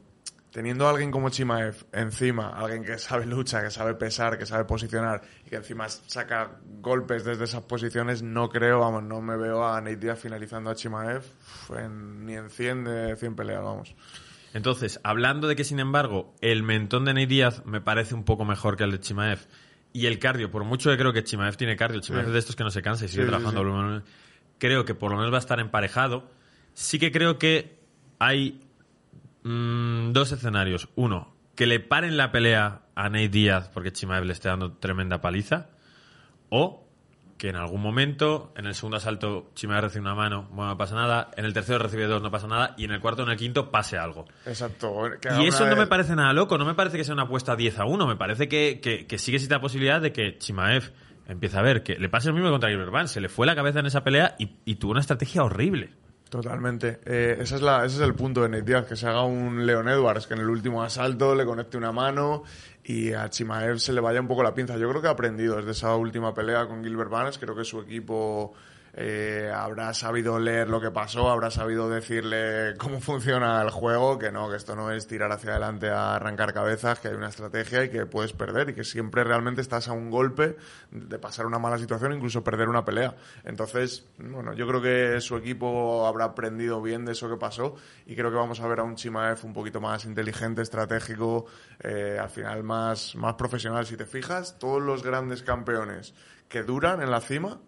teniendo 0.53 0.87
a 0.87 0.91
alguien 0.91 1.11
como 1.11 1.31
Chimaev 1.31 1.87
encima, 1.93 2.51
alguien 2.51 2.85
que 2.85 2.99
sabe 2.99 3.27
lucha, 3.27 3.63
que 3.63 3.71
sabe 3.71 3.95
pesar, 3.95 4.39
que 4.39 4.47
sabe 4.47 4.65
posicionar 4.65 5.23
y 5.45 5.51
que 5.51 5.57
encima 5.57 5.89
saca 5.89 6.59
golpes 6.81 7.25
desde 7.25 7.45
esas 7.45 7.63
posiciones, 7.63 8.23
no 8.23 8.49
creo, 8.49 8.81
vamos, 8.81 9.03
no 9.03 9.21
me 9.21 9.37
veo 9.37 9.67
a 9.67 9.81
Nate 9.81 9.97
Diaz 9.97 10.21
finalizando 10.21 10.71
a 10.71 10.75
Chimaev 10.75 11.25
ni 12.21 12.37
en 12.37 12.51
100 12.51 12.85
de 12.85 13.17
100 13.17 13.35
peleas, 13.35 13.63
vamos. 13.63 13.97
Entonces, 14.55 15.01
hablando 15.03 15.49
de 15.49 15.57
que, 15.57 15.65
sin 15.65 15.81
embargo, 15.81 16.35
el 16.41 16.63
mentón 16.63 17.05
de 17.05 17.15
Ney 17.15 17.27
Díaz 17.27 17.65
me 17.65 17.81
parece 17.81 18.15
un 18.15 18.25
poco 18.25 18.45
mejor 18.45 18.77
que 18.77 18.85
el 18.85 18.91
de 18.91 19.01
Chimaev 19.01 19.41
y 19.93 20.07
el 20.07 20.19
cardio, 20.19 20.51
por 20.51 20.65
mucho 20.65 20.91
que 20.91 20.97
creo 20.97 21.13
que 21.13 21.25
Chimaev 21.25 21.57
tiene 21.57 21.77
cardio, 21.77 22.01
Chimaev 22.01 22.27
es 22.27 22.33
de 22.33 22.39
estos 22.39 22.57
que 22.57 22.65
no 22.65 22.71
se 22.71 22.83
cansa 22.83 23.05
y 23.05 23.09
sigue 23.09 23.27
trabajando, 23.27 24.03
creo 24.59 24.85
que 24.85 24.95
por 24.95 25.11
lo 25.11 25.17
menos 25.17 25.33
va 25.33 25.39
a 25.39 25.41
estar 25.41 25.61
emparejado. 25.61 26.31
Sí 26.75 26.99
que 26.99 27.11
creo 27.13 27.39
que 27.39 27.79
hay 28.19 28.63
mm, 29.43 30.13
dos 30.13 30.33
escenarios. 30.33 30.89
Uno, 30.95 31.35
que 31.55 31.67
le 31.67 31.81
paren 31.81 32.17
la 32.17 32.31
pelea 32.31 32.83
a 32.95 33.09
Ney 33.09 33.29
Díaz 33.29 33.71
porque 33.73 33.93
Chimaev 33.93 34.25
le 34.25 34.33
esté 34.33 34.49
dando 34.49 34.73
tremenda 34.73 35.21
paliza. 35.21 35.71
O 36.49 36.87
que 37.43 37.49
en 37.49 37.57
algún 37.57 37.83
momento, 37.83 38.53
en 38.57 38.67
el 38.67 38.75
segundo 38.77 38.99
asalto, 38.99 39.51
Chimaev 39.57 39.83
recibe 39.83 40.03
una 40.03 40.15
mano, 40.15 40.47
bueno, 40.53 40.71
no 40.71 40.79
pasa 40.79 40.95
nada, 40.95 41.33
en 41.37 41.45
el 41.45 41.53
tercero 41.53 41.81
recibe 41.81 42.05
dos, 42.05 42.23
no 42.23 42.31
pasa 42.31 42.47
nada, 42.47 42.73
y 42.79 42.85
en 42.85 42.93
el 42.93 43.01
cuarto 43.01 43.25
en 43.25 43.31
el 43.31 43.37
quinto 43.37 43.69
pase 43.73 43.99
algo. 43.99 44.27
Exacto. 44.47 45.11
Y 45.41 45.49
eso 45.49 45.67
no 45.67 45.75
me 45.75 45.89
parece 45.89 46.15
nada 46.15 46.33
loco, 46.33 46.57
no 46.57 46.65
me 46.65 46.75
parece 46.75 46.99
que 46.99 47.03
sea 47.03 47.15
una 47.15 47.25
apuesta 47.25 47.57
10 47.57 47.81
a 47.81 47.85
1, 47.85 48.07
me 48.07 48.15
parece 48.15 48.47
que, 48.47 48.79
que, 48.81 49.09
que 49.09 49.19
sí 49.19 49.35
existe 49.35 49.53
la 49.53 49.61
posibilidad 49.61 50.01
de 50.01 50.13
que 50.13 50.39
Chimaev 50.39 50.93
empiece 51.27 51.59
a 51.59 51.63
ver 51.63 51.83
que 51.83 51.97
le 51.97 52.09
pase 52.09 52.29
lo 52.29 52.35
mismo 52.35 52.49
contra 52.53 52.71
Gilbert 52.71 53.09
se 53.09 53.21
le 53.21 53.29
fue 53.29 53.45
la 53.45 53.57
cabeza 53.57 53.81
en 53.81 53.87
esa 53.87 54.05
pelea 54.05 54.37
y, 54.39 54.59
y 54.65 54.77
tuvo 54.77 54.93
una 54.93 55.01
estrategia 55.01 55.43
horrible. 55.43 55.91
Totalmente. 56.33 57.01
Eh, 57.05 57.37
ese, 57.41 57.57
es 57.57 57.61
la, 57.61 57.85
ese 57.85 57.97
es 57.97 58.03
el 58.03 58.15
punto 58.15 58.41
de 58.41 58.49
Nate 58.49 58.63
Diaz, 58.63 58.87
que 58.87 58.97
se 58.97 59.07
haga 59.07 59.23
un 59.23 59.67
Leon 59.67 59.87
Edwards, 59.87 60.27
que 60.27 60.33
en 60.33 60.41
el 60.41 60.49
último 60.49 60.83
asalto 60.83 61.35
le 61.35 61.45
conecte 61.45 61.77
una 61.77 61.93
mano 61.93 62.45
y 62.85 63.13
a 63.13 63.29
Chimaev 63.31 63.79
se 63.79 63.93
le 63.93 64.01
vaya 64.01 64.21
un 64.21 64.29
poco 64.29 64.43
la 64.43 64.55
pinza. 64.55 64.77
Yo 64.77 64.89
creo 64.89 65.01
que 65.01 65.09
ha 65.09 65.13
aprendido 65.13 65.57
desde 65.57 65.73
esa 65.73 65.95
última 65.97 66.35
pelea 66.35 66.67
con 66.67 66.83
Gilbert 66.83 67.11
Barnes. 67.11 67.39
Creo 67.39 67.55
que 67.55 67.65
su 67.65 67.81
equipo 67.81 68.55
eh, 68.95 69.51
habrá 69.55 69.95
sabido 69.95 70.39
leer 70.39 70.69
lo 70.69 70.79
que 70.81 70.91
pasó, 70.91 71.31
habrá 71.31 71.51
sabido 71.51 71.89
decirle 71.89 72.75
cómo 72.77 73.01
funciona 73.01 73.63
el 73.63 73.71
juego, 73.71 74.19
que 74.19 74.31
no, 74.31 74.51
que 74.51 74.57
esto 74.57 74.77
no 74.77 74.91
es 74.91 75.07
tirar 75.07 75.33
hacia 75.33 75.53
adelante 75.53 75.89
a 75.89 76.17
arrancar 76.17 76.53
cabezas, 76.53 77.01
que 77.01 77.09
hay 77.09 77.15
una 77.15 77.29
estrategia 77.29 77.85
y 77.85 77.89
que 77.89 78.05
puedes 78.05 78.35
perder 78.35 78.71
y 78.71 78.75
que 78.75 78.85
siempre 78.85 79.25
realmente 79.25 79.63
estás 79.63 79.89
a 79.89 79.93
un 79.93 80.11
golpe 80.11 80.57
de 80.91 81.19
pasar 81.19 81.47
una 81.47 81.59
mala 81.59 81.79
situación, 81.79 82.13
incluso 82.13 82.45
perder 82.45 82.69
una 82.69 82.85
pelea. 82.85 83.17
Entonces, 83.45 84.07
bueno, 84.19 84.53
yo 84.53 84.67
creo 84.67 84.83
que 84.83 85.21
su 85.23 85.37
equipo 85.37 86.07
habrá 86.07 86.27
aprendido 86.27 86.83
bien 86.83 87.07
de 87.07 87.13
eso 87.13 87.31
que 87.31 87.37
pasó 87.37 87.77
y 88.05 88.15
creo 88.15 88.31
que 88.31 88.37
vamos 88.37 88.61
a 88.61 88.67
ver 88.67 88.81
a 88.81 88.83
un 88.83 88.97
Chimaev 88.97 89.39
un 89.45 89.55
poquito 89.55 89.81
más 89.81 90.05
inteligente, 90.05 90.61
estratégico, 90.61 91.47
eh, 91.81 92.19
al 92.21 92.29
final 92.29 92.63
más, 92.63 93.17
más 93.17 93.35
profesional. 93.35 93.87
Si 93.87 93.97
te 93.97 94.05
fijas, 94.05 94.59
todos 94.59 94.83
los 94.83 95.03
grandes 95.03 95.43
campeones 95.43 96.15
que 96.49 96.63
duran 96.63 97.01
en 97.01 97.11
la 97.11 97.23
cima, 97.23 97.59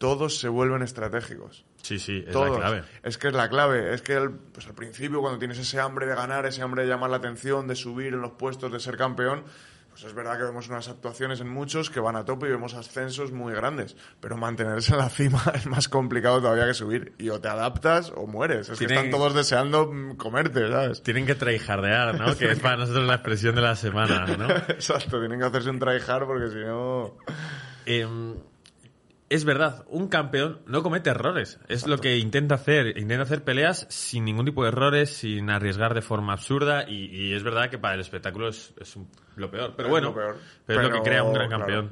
todos 0.00 0.38
se 0.40 0.48
vuelven 0.48 0.80
estratégicos. 0.82 1.64
Sí, 1.82 1.98
sí, 1.98 2.24
es 2.26 2.32
Todos. 2.32 2.50
la 2.52 2.56
clave. 2.56 2.82
Es 3.02 3.18
que 3.18 3.28
es 3.28 3.34
la 3.34 3.48
clave. 3.50 3.92
Es 3.94 4.00
que 4.00 4.14
el- 4.14 4.30
pues 4.32 4.66
al 4.66 4.74
principio, 4.74 5.20
cuando 5.20 5.38
tienes 5.38 5.58
ese 5.58 5.78
hambre 5.78 6.06
de 6.06 6.14
ganar, 6.14 6.46
ese 6.46 6.62
hambre 6.62 6.82
de 6.84 6.88
llamar 6.88 7.10
la 7.10 7.18
atención, 7.18 7.68
de 7.68 7.76
subir 7.76 8.14
en 8.14 8.22
los 8.22 8.32
puestos, 8.32 8.72
de 8.72 8.80
ser 8.80 8.96
campeón, 8.96 9.44
pues 9.90 10.04
es 10.04 10.14
verdad 10.14 10.38
que 10.38 10.44
vemos 10.44 10.68
unas 10.68 10.88
actuaciones 10.88 11.40
en 11.40 11.48
muchos 11.50 11.90
que 11.90 12.00
van 12.00 12.16
a 12.16 12.24
tope 12.24 12.46
y 12.46 12.50
vemos 12.50 12.72
ascensos 12.72 13.30
muy 13.32 13.52
grandes. 13.52 13.94
Pero 14.20 14.38
mantenerse 14.38 14.92
en 14.92 14.98
la 15.00 15.10
cima 15.10 15.42
es 15.54 15.66
más 15.66 15.88
complicado 15.90 16.40
todavía 16.40 16.66
que 16.66 16.72
subir. 16.74 17.12
Y 17.18 17.28
o 17.28 17.38
te 17.40 17.48
adaptas 17.48 18.10
o 18.16 18.26
mueres. 18.26 18.70
Es 18.70 18.78
que 18.78 18.86
Tienen- 18.86 19.04
están 19.06 19.10
todos 19.18 19.34
deseando 19.34 19.92
mm, 19.92 20.16
comerte, 20.16 20.66
¿sabes? 20.70 21.02
Tienen 21.02 21.26
que 21.26 21.34
tryhardear, 21.34 22.18
¿no? 22.18 22.34
Que 22.38 22.52
es 22.52 22.58
para 22.58 22.78
nosotros 22.78 23.06
la 23.06 23.16
expresión 23.16 23.54
de 23.54 23.60
la 23.60 23.76
semana, 23.76 24.24
¿no? 24.26 24.48
Exacto, 24.68 25.18
tienen 25.18 25.38
que 25.40 25.44
hacerse 25.46 25.68
un 25.68 25.78
tryhard 25.78 26.24
porque 26.26 26.48
si 26.48 26.58
no... 26.58 27.16
Em, 27.84 28.34
es 29.30 29.44
verdad, 29.44 29.84
un 29.88 30.08
campeón 30.08 30.60
no 30.66 30.82
comete 30.82 31.08
errores. 31.10 31.58
Es 31.68 31.86
lo 31.86 31.96
que 31.98 32.18
intenta 32.18 32.56
hacer. 32.56 32.98
Intenta 32.98 33.22
hacer 33.22 33.42
peleas 33.44 33.86
sin 33.88 34.24
ningún 34.26 34.44
tipo 34.44 34.62
de 34.64 34.68
errores, 34.68 35.10
sin 35.16 35.48
arriesgar 35.48 35.94
de 35.94 36.02
forma 36.02 36.34
absurda. 36.34 36.84
Y, 36.88 37.06
y 37.06 37.32
es 37.32 37.42
verdad 37.42 37.70
que 37.70 37.78
para 37.78 37.94
el 37.94 38.00
espectáculo 38.00 38.48
es, 38.48 38.74
es 38.78 38.94
un- 38.96 39.08
lo 39.36 39.50
peor. 39.50 39.74
Pero 39.76 39.88
Es 39.88 39.90
bueno, 39.90 40.12
peor. 40.14 40.36
pero 40.66 40.82
es 40.82 40.88
lo 40.88 40.94
que 40.94 41.02
crea 41.08 41.22
un 41.22 41.32
gran 41.32 41.48
claro. 41.48 41.64
campeón. 41.64 41.90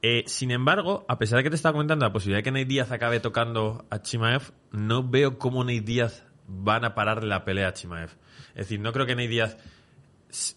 Eh, 0.00 0.24
sin 0.26 0.50
embargo, 0.50 1.04
a 1.08 1.18
pesar 1.18 1.36
de 1.38 1.42
que 1.44 1.50
te 1.50 1.56
estaba 1.56 1.72
comentando 1.74 2.04
la 2.06 2.12
posibilidad 2.12 2.38
de 2.38 2.42
que 2.44 2.50
Nate 2.52 2.64
Díaz 2.64 2.90
acabe 2.92 3.20
tocando 3.20 3.84
a 3.90 4.00
Chimaev, 4.00 4.52
no 4.72 5.02
veo 5.08 5.38
cómo 5.38 5.64
Nate 5.64 5.80
Díaz 5.80 6.24
van 6.46 6.84
a 6.84 6.94
parar 6.94 7.22
la 7.24 7.44
pelea 7.44 7.68
a 7.68 7.72
Chimaev. 7.72 8.10
Es 8.50 8.54
decir, 8.68 8.80
no 8.80 8.92
creo 8.92 9.06
que 9.06 9.14
Nate 9.14 9.28
Díaz 9.28 9.56
si, 10.30 10.54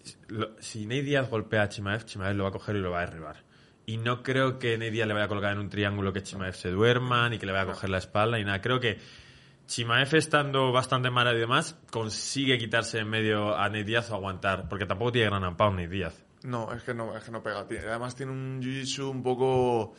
si 0.59 0.85
Nate 0.85 1.01
Díaz 1.03 1.29
golpea 1.29 1.63
a 1.63 1.69
Chimaev, 1.69 2.05
Chimaev 2.05 2.35
lo 2.35 2.43
va 2.43 2.49
a 2.49 2.53
coger 2.53 2.75
y 2.75 2.79
lo 2.81 2.91
va 2.91 3.01
a 3.01 3.05
derribar. 3.05 3.37
Y 3.91 3.97
no 3.97 4.23
creo 4.23 4.57
que 4.57 4.77
Nate 4.77 4.91
Díaz 4.91 5.05
le 5.05 5.13
vaya 5.13 5.25
a 5.25 5.27
colocar 5.27 5.51
en 5.51 5.59
un 5.59 5.67
triángulo 5.67 6.13
que 6.13 6.23
Chimaev 6.23 6.55
se 6.55 6.69
duerma, 6.69 7.27
ni 7.27 7.37
que 7.37 7.45
le 7.45 7.51
vaya 7.51 7.63
a 7.63 7.73
coger 7.73 7.89
la 7.89 7.97
espalda, 7.97 8.37
ni 8.37 8.45
nada. 8.45 8.61
Creo 8.61 8.79
que 8.79 8.99
Chimaev, 9.67 10.15
estando 10.15 10.71
bastante 10.71 11.09
mal 11.09 11.35
y 11.35 11.37
demás, 11.37 11.77
consigue 11.91 12.57
quitarse 12.57 12.99
en 12.99 13.09
medio 13.09 13.53
a 13.53 13.67
Nate 13.67 13.83
Díaz 13.83 14.09
o 14.11 14.15
aguantar, 14.15 14.69
porque 14.69 14.85
tampoco 14.85 15.11
tiene 15.11 15.27
gran 15.27 15.43
ampao 15.43 15.71
Nate 15.71 15.89
Díaz. 15.89 16.23
No, 16.43 16.71
es 16.71 16.83
que 16.83 16.93
no, 16.93 17.17
es 17.17 17.23
que 17.25 17.31
no 17.31 17.43
pega. 17.43 17.65
Además 17.67 18.15
tiene 18.15 18.31
un 18.31 18.61
jiu-jitsu 18.61 19.09
un 19.09 19.23
poco... 19.23 19.93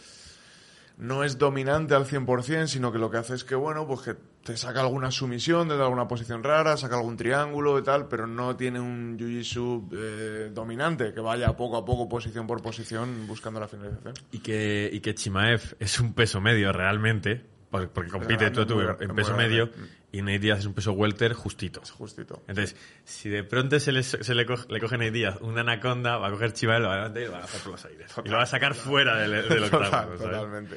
No 0.96 1.22
es 1.22 1.37
dominante 1.37 1.94
al 1.94 2.06
100%, 2.06 2.68
sino 2.68 2.92
que 2.92 2.99
lo 2.99 3.11
que 3.11 3.18
hace 3.18 3.34
es 3.34 3.44
que, 3.44 3.56
bueno, 3.56 3.87
pues 3.87 4.00
que 4.00 4.16
te 4.44 4.56
saca 4.56 4.80
alguna 4.80 5.11
sumisión 5.11 5.68
desde 5.68 5.82
alguna 5.82 6.08
posición 6.08 6.42
rara, 6.42 6.76
saca 6.76 6.96
algún 6.96 7.16
triángulo 7.16 7.78
y 7.78 7.82
tal, 7.82 8.08
pero 8.08 8.26
no 8.26 8.56
tiene 8.56 8.80
un 8.80 9.16
jiu-jitsu 9.18 9.88
eh, 9.92 10.50
dominante, 10.52 11.12
que 11.14 11.20
vaya 11.20 11.52
poco 11.56 11.76
a 11.76 11.84
poco, 11.84 12.08
posición 12.08 12.46
por 12.46 12.61
posición, 12.62 13.26
buscando 13.26 13.61
la 13.61 13.68
finalización. 13.68 14.14
Y 14.32 14.38
que, 14.40 14.90
y 14.92 15.00
que 15.00 15.14
Chimaev 15.14 15.76
es 15.78 16.00
un 16.00 16.12
peso 16.14 16.40
medio 16.40 16.72
realmente, 16.72 17.44
por- 17.70 17.88
porque 17.90 18.11
compite 18.11 18.50
tú, 18.50 18.66
tú 18.66 18.75
muy 18.75 18.84
en 18.84 19.14
peso 19.14 19.34
grande. 19.34 19.37
medio, 19.49 19.70
y 20.11 20.20
Nate 20.20 20.40
Díaz 20.40 20.58
es 20.58 20.66
un 20.66 20.75
peso 20.75 20.92
welter 20.92 21.32
justito. 21.32 21.80
Es 21.82 21.90
justito. 21.90 22.42
Entonces, 22.49 22.76
si 23.04 23.30
de 23.30 23.44
pronto 23.44 23.78
se 23.80 23.92
le, 23.92 24.02
se 24.02 24.34
le, 24.34 24.44
coge, 24.44 24.66
le 24.68 24.78
coge 24.80 24.99
Nate 24.99 25.12
Díaz 25.12 25.38
una 25.40 25.61
anaconda, 25.62 26.18
va 26.18 26.26
a 26.28 26.30
coger 26.32 26.52
Chimaev, 26.52 26.82
lo 26.82 26.88
va 26.88 26.94
a 26.94 26.96
levantar 26.96 27.22
y 27.22 27.26
lo 27.26 27.32
va 27.32 27.38
a 27.38 27.44
hacer 27.44 27.61
por 27.62 27.72
los 27.72 27.84
aires. 27.87 28.12
y 28.25 28.28
lo 28.28 28.37
va 28.37 28.42
a 28.42 28.46
sacar 28.46 28.75
fuera 28.75 29.16
del, 29.18 29.49
del 29.49 29.61
Total, 29.70 29.88
¿sabes? 29.90 30.20
totalmente. 30.20 30.76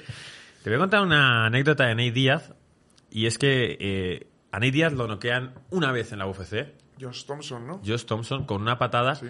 Te 0.64 0.70
voy 0.70 0.76
a 0.76 0.80
contar 0.80 1.02
una 1.02 1.48
anécdota 1.48 1.86
de 1.88 1.96
Nate 1.96 2.12
Díaz, 2.12 2.54
y 3.16 3.28
es 3.28 3.38
que 3.38 3.78
eh, 3.80 4.28
a 4.52 4.60
Nate 4.60 4.72
Díaz 4.72 4.92
lo 4.94 5.08
noquean 5.08 5.54
una 5.70 5.92
vez 5.94 6.12
en 6.12 6.20
la 6.20 6.28
UFC, 6.28 6.74
Josh 7.00 7.26
Thompson, 7.26 7.66
¿no? 7.66 7.82
Josh 7.86 8.04
Thompson, 8.06 8.46
con 8.46 8.62
una 8.62 8.78
patada, 8.78 9.16
Sí. 9.16 9.28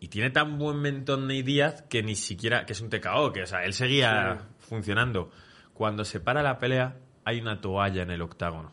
y 0.00 0.08
tiene 0.08 0.30
tan 0.30 0.58
buen 0.58 0.78
mentón 0.78 1.22
Nate 1.26 1.42
Díaz 1.42 1.82
que 1.82 2.02
ni 2.02 2.14
siquiera, 2.14 2.64
que 2.64 2.72
es 2.72 2.80
un 2.80 2.88
TKO, 2.88 3.32
que 3.34 3.42
o 3.42 3.46
sea, 3.46 3.64
él 3.64 3.74
seguía 3.74 4.38
funcionando. 4.58 5.30
Cuando 5.74 6.04
se 6.04 6.18
para 6.20 6.42
la 6.42 6.58
pelea, 6.58 6.96
hay 7.24 7.40
una 7.40 7.60
toalla 7.60 8.02
en 8.02 8.10
el 8.10 8.22
octágono. 8.22 8.72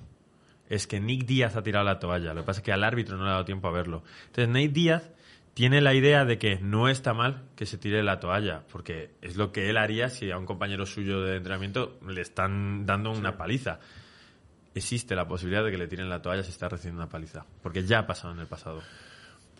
Es 0.70 0.88
que 0.88 1.01
Nick 1.01 1.25
Díaz 1.25 1.58
ha 1.58 1.62
tirado 1.63 1.84
la 1.84 2.00
toalla. 2.00 2.34
Lo 2.34 2.41
que 2.41 2.46
pasa 2.48 2.62
es 2.62 2.65
que 2.65 2.72
al 2.72 2.86
árbitro 2.86 3.17
no 3.17 3.24
le 3.25 3.29
ha 3.32 3.34
dado 3.34 3.46
tiempo 3.46 3.67
a 3.67 3.72
verlo. 3.72 4.03
Entonces, 4.27 4.48
Nate 4.48 4.70
Díaz 4.70 5.12
tiene 5.53 5.82
la 5.82 5.93
idea 5.93 6.24
de 6.24 6.38
que 6.38 6.58
no 6.62 6.88
está 6.88 7.13
mal 7.13 7.43
que 7.58 7.65
se 7.65 7.77
tire 7.77 8.01
la 8.01 8.20
toalla, 8.22 8.63
porque 8.72 9.12
es 9.22 9.36
lo 9.36 9.51
que 9.51 9.70
él 9.70 9.75
haría 9.77 10.10
si 10.10 10.32
a 10.32 10.38
un 10.38 10.46
compañero 10.46 10.86
suyo 10.86 11.22
de 11.22 11.36
entrenamiento 11.36 12.00
le 12.08 12.22
están 12.22 12.86
dando 12.86 13.12
una 13.12 13.36
paliza. 13.38 13.79
Existe 14.75 15.15
la 15.15 15.27
posibilidad 15.27 15.63
de 15.63 15.72
que 15.72 15.77
le 15.77 15.88
tiren 15.88 16.10
la 16.10 16.22
toalla 16.22 16.44
si 16.44 16.50
está 16.50 16.68
recibiendo 16.70 17.01
una 17.01 17.10
paliza, 17.10 17.46
porque 17.62 17.84
ya 17.84 18.00
ha 18.00 18.08
pasado 18.08 18.34
en 18.34 18.39
el 18.39 18.48
pasado. 18.48 18.82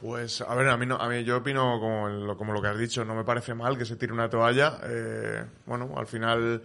Pues, 0.01 0.41
a 0.41 0.53
ver, 0.55 0.67
a 0.67 0.75
mí, 0.75 0.86
no, 0.86 0.96
a 0.96 1.08
mí 1.08 1.24
yo 1.24 1.38
opino 1.38 1.79
como 1.79 2.10
lo, 2.10 2.38
como 2.38 2.51
lo 2.51 2.62
que 2.62 2.67
has 2.67 2.77
dicho, 2.77 3.05
no 3.05 3.15
me 3.15 3.24
parece 3.24 3.53
mal 3.53 3.77
que 3.77 3.86
se 3.86 3.96
tire 3.96 4.12
una 4.12 4.29
toalla. 4.29 4.79
eh, 4.84 5.46
bueno, 5.65 5.93
al 5.96 6.08
final 6.08 6.63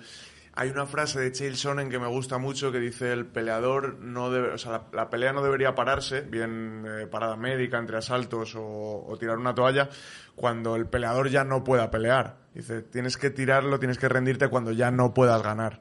hay 0.60 0.70
una 0.70 0.86
frase 0.86 1.20
de 1.20 1.30
Chael 1.30 1.56
Sonnen 1.56 1.88
que 1.88 2.00
me 2.00 2.08
gusta 2.08 2.38
mucho 2.38 2.72
que 2.72 2.80
dice 2.80 3.12
el 3.12 3.26
peleador 3.26 4.00
no 4.00 4.28
debe, 4.28 4.48
o 4.48 4.58
sea, 4.58 4.82
la, 4.92 5.08
pelea 5.08 5.32
no 5.32 5.40
debería 5.40 5.76
pararse, 5.76 6.22
bien 6.22 6.84
eh, 6.84 7.06
parada 7.06 7.36
médica 7.36 7.78
entre 7.78 7.96
asaltos 7.96 8.56
o, 8.56 9.06
o 9.06 9.16
tirar 9.18 9.38
una 9.38 9.54
toalla, 9.54 9.88
cuando 10.34 10.74
el 10.74 10.86
peleador 10.86 11.28
ya 11.28 11.44
no 11.44 11.62
pueda 11.62 11.92
pelear. 11.92 12.38
Dice, 12.54 12.82
tienes 12.82 13.16
que 13.16 13.30
tirarlo, 13.30 13.78
tienes 13.78 13.98
que 13.98 14.08
rendirte 14.08 14.48
cuando 14.48 14.72
ya 14.72 14.90
no 14.90 15.14
puedas 15.14 15.40
ganar. 15.44 15.80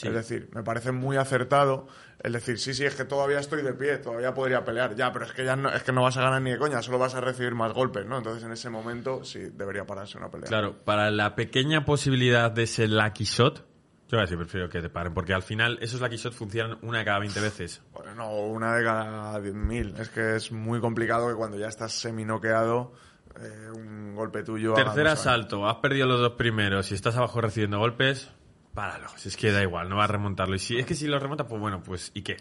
Sí. 0.00 0.08
Es 0.08 0.14
decir, 0.14 0.48
me 0.54 0.62
parece 0.62 0.92
muy 0.92 1.18
acertado 1.18 1.86
el 2.22 2.32
decir, 2.32 2.58
sí, 2.58 2.72
sí, 2.72 2.86
es 2.86 2.94
que 2.94 3.04
todavía 3.04 3.38
estoy 3.38 3.60
de 3.60 3.74
pie, 3.74 3.98
todavía 3.98 4.32
podría 4.32 4.64
pelear, 4.64 4.94
ya, 4.94 5.12
pero 5.12 5.26
es 5.26 5.32
que 5.32 5.44
ya 5.44 5.56
no, 5.56 5.68
es 5.68 5.82
que 5.82 5.92
no 5.92 6.02
vas 6.02 6.16
a 6.16 6.22
ganar 6.22 6.40
ni 6.40 6.50
de 6.50 6.58
coña, 6.58 6.80
solo 6.80 6.98
vas 6.98 7.14
a 7.14 7.20
recibir 7.20 7.54
más 7.54 7.74
golpes, 7.74 8.06
¿no? 8.06 8.16
Entonces 8.16 8.42
en 8.44 8.52
ese 8.52 8.70
momento 8.70 9.24
sí 9.24 9.40
debería 9.52 9.84
pararse 9.84 10.16
una 10.16 10.30
pelea. 10.30 10.48
Claro, 10.48 10.76
para 10.84 11.10
la 11.10 11.34
pequeña 11.34 11.84
posibilidad 11.84 12.50
de 12.50 12.62
ese 12.62 12.88
lucky 12.88 13.24
shot, 13.24 13.66
yo 14.08 14.18
casi 14.18 14.36
prefiero 14.36 14.70
que 14.70 14.80
te 14.80 14.88
paren, 14.88 15.12
porque 15.12 15.34
al 15.34 15.42
final 15.42 15.78
esos 15.82 16.00
lucky 16.00 16.16
shots 16.16 16.34
funcionan 16.34 16.78
una 16.80 17.00
de 17.00 17.04
cada 17.04 17.18
20 17.18 17.40
veces. 17.40 17.82
Bueno, 17.92 18.14
no, 18.14 18.30
una 18.30 18.74
de 18.74 18.84
cada 18.84 19.38
10.000. 19.38 20.00
Es 20.00 20.08
que 20.08 20.36
es 20.36 20.50
muy 20.50 20.80
complicado 20.80 21.28
que 21.28 21.34
cuando 21.34 21.58
ya 21.58 21.68
estás 21.68 21.92
seminoqueado, 21.92 22.92
eh, 23.40 23.70
un 23.74 24.14
golpe 24.14 24.42
tuyo. 24.42 24.74
Tercer 24.74 25.06
asalto, 25.06 25.68
has 25.68 25.76
perdido 25.76 26.06
los 26.06 26.20
dos 26.20 26.32
primeros 26.32 26.90
y 26.90 26.94
estás 26.94 27.16
abajo 27.16 27.40
recibiendo 27.40 27.78
golpes, 27.78 28.30
páralo. 28.74 29.08
Si 29.16 29.28
es 29.28 29.36
que 29.36 29.52
da 29.52 29.62
igual, 29.62 29.88
no 29.88 29.96
vas 29.96 30.08
a 30.08 30.12
remontarlo. 30.12 30.54
Y 30.56 30.58
si 30.58 30.78
es 30.78 30.86
que 30.86 30.94
si 30.94 31.06
lo 31.06 31.18
remontas, 31.18 31.46
pues 31.48 31.60
bueno, 31.60 31.82
pues 31.82 32.10
¿y 32.14 32.22
qué? 32.22 32.36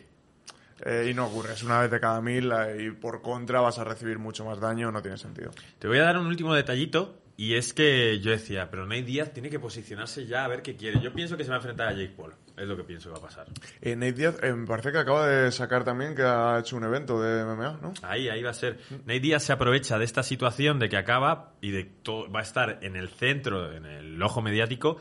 Eh, 0.85 1.09
y 1.11 1.13
no 1.13 1.27
ocurre, 1.27 1.53
es 1.53 1.63
una 1.63 1.81
vez 1.81 1.91
de 1.91 1.99
cada 1.99 2.21
mil 2.21 2.51
y 2.79 2.91
por 2.91 3.21
contra 3.21 3.59
vas 3.59 3.79
a 3.79 3.83
recibir 3.83 4.17
mucho 4.17 4.45
más 4.45 4.59
daño, 4.59 4.91
no 4.91 5.01
tiene 5.01 5.17
sentido. 5.17 5.51
Te 5.77 5.87
voy 5.87 5.97
a 5.97 6.03
dar 6.03 6.17
un 6.17 6.27
último 6.27 6.53
detallito 6.53 7.19
y 7.35 7.55
es 7.55 7.73
que 7.73 8.19
yo 8.19 8.31
decía, 8.31 8.69
pero 8.69 8.85
Nate 8.85 9.03
Díaz 9.03 9.31
tiene 9.33 9.49
que 9.49 9.59
posicionarse 9.59 10.25
ya 10.25 10.43
a 10.43 10.47
ver 10.47 10.61
qué 10.61 10.75
quiere. 10.75 10.99
Yo 11.01 11.13
pienso 11.13 11.37
que 11.37 11.43
se 11.43 11.49
va 11.49 11.55
a 11.55 11.59
enfrentar 11.59 11.87
a 11.87 11.93
Jake 11.93 12.13
Paul, 12.15 12.33
es 12.57 12.67
lo 12.67 12.75
que 12.77 12.83
pienso 12.83 13.09
que 13.09 13.13
va 13.13 13.19
a 13.19 13.29
pasar. 13.29 13.47
Eh, 13.81 13.95
Nate 13.95 14.11
Díaz, 14.13 14.35
eh, 14.41 14.53
me 14.53 14.67
parece 14.67 14.91
que 14.91 14.97
acaba 14.97 15.27
de 15.27 15.51
sacar 15.51 15.83
también 15.83 16.15
que 16.15 16.23
ha 16.23 16.59
hecho 16.59 16.75
un 16.75 16.83
evento 16.83 17.21
de 17.21 17.43
MMA, 17.43 17.79
¿no? 17.81 17.93
Ahí, 18.01 18.29
ahí 18.29 18.43
va 18.43 18.51
a 18.51 18.53
ser. 18.53 18.79
Nate 19.05 19.19
Díaz 19.19 19.43
se 19.43 19.53
aprovecha 19.53 19.97
de 19.97 20.05
esta 20.05 20.23
situación 20.23 20.79
de 20.79 20.89
que 20.89 20.97
acaba 20.97 21.53
y 21.61 21.71
de 21.71 21.85
todo, 21.85 22.29
va 22.31 22.39
a 22.39 22.43
estar 22.43 22.79
en 22.81 22.95
el 22.95 23.09
centro, 23.09 23.73
en 23.73 23.85
el 23.85 24.21
ojo 24.21 24.41
mediático. 24.41 24.97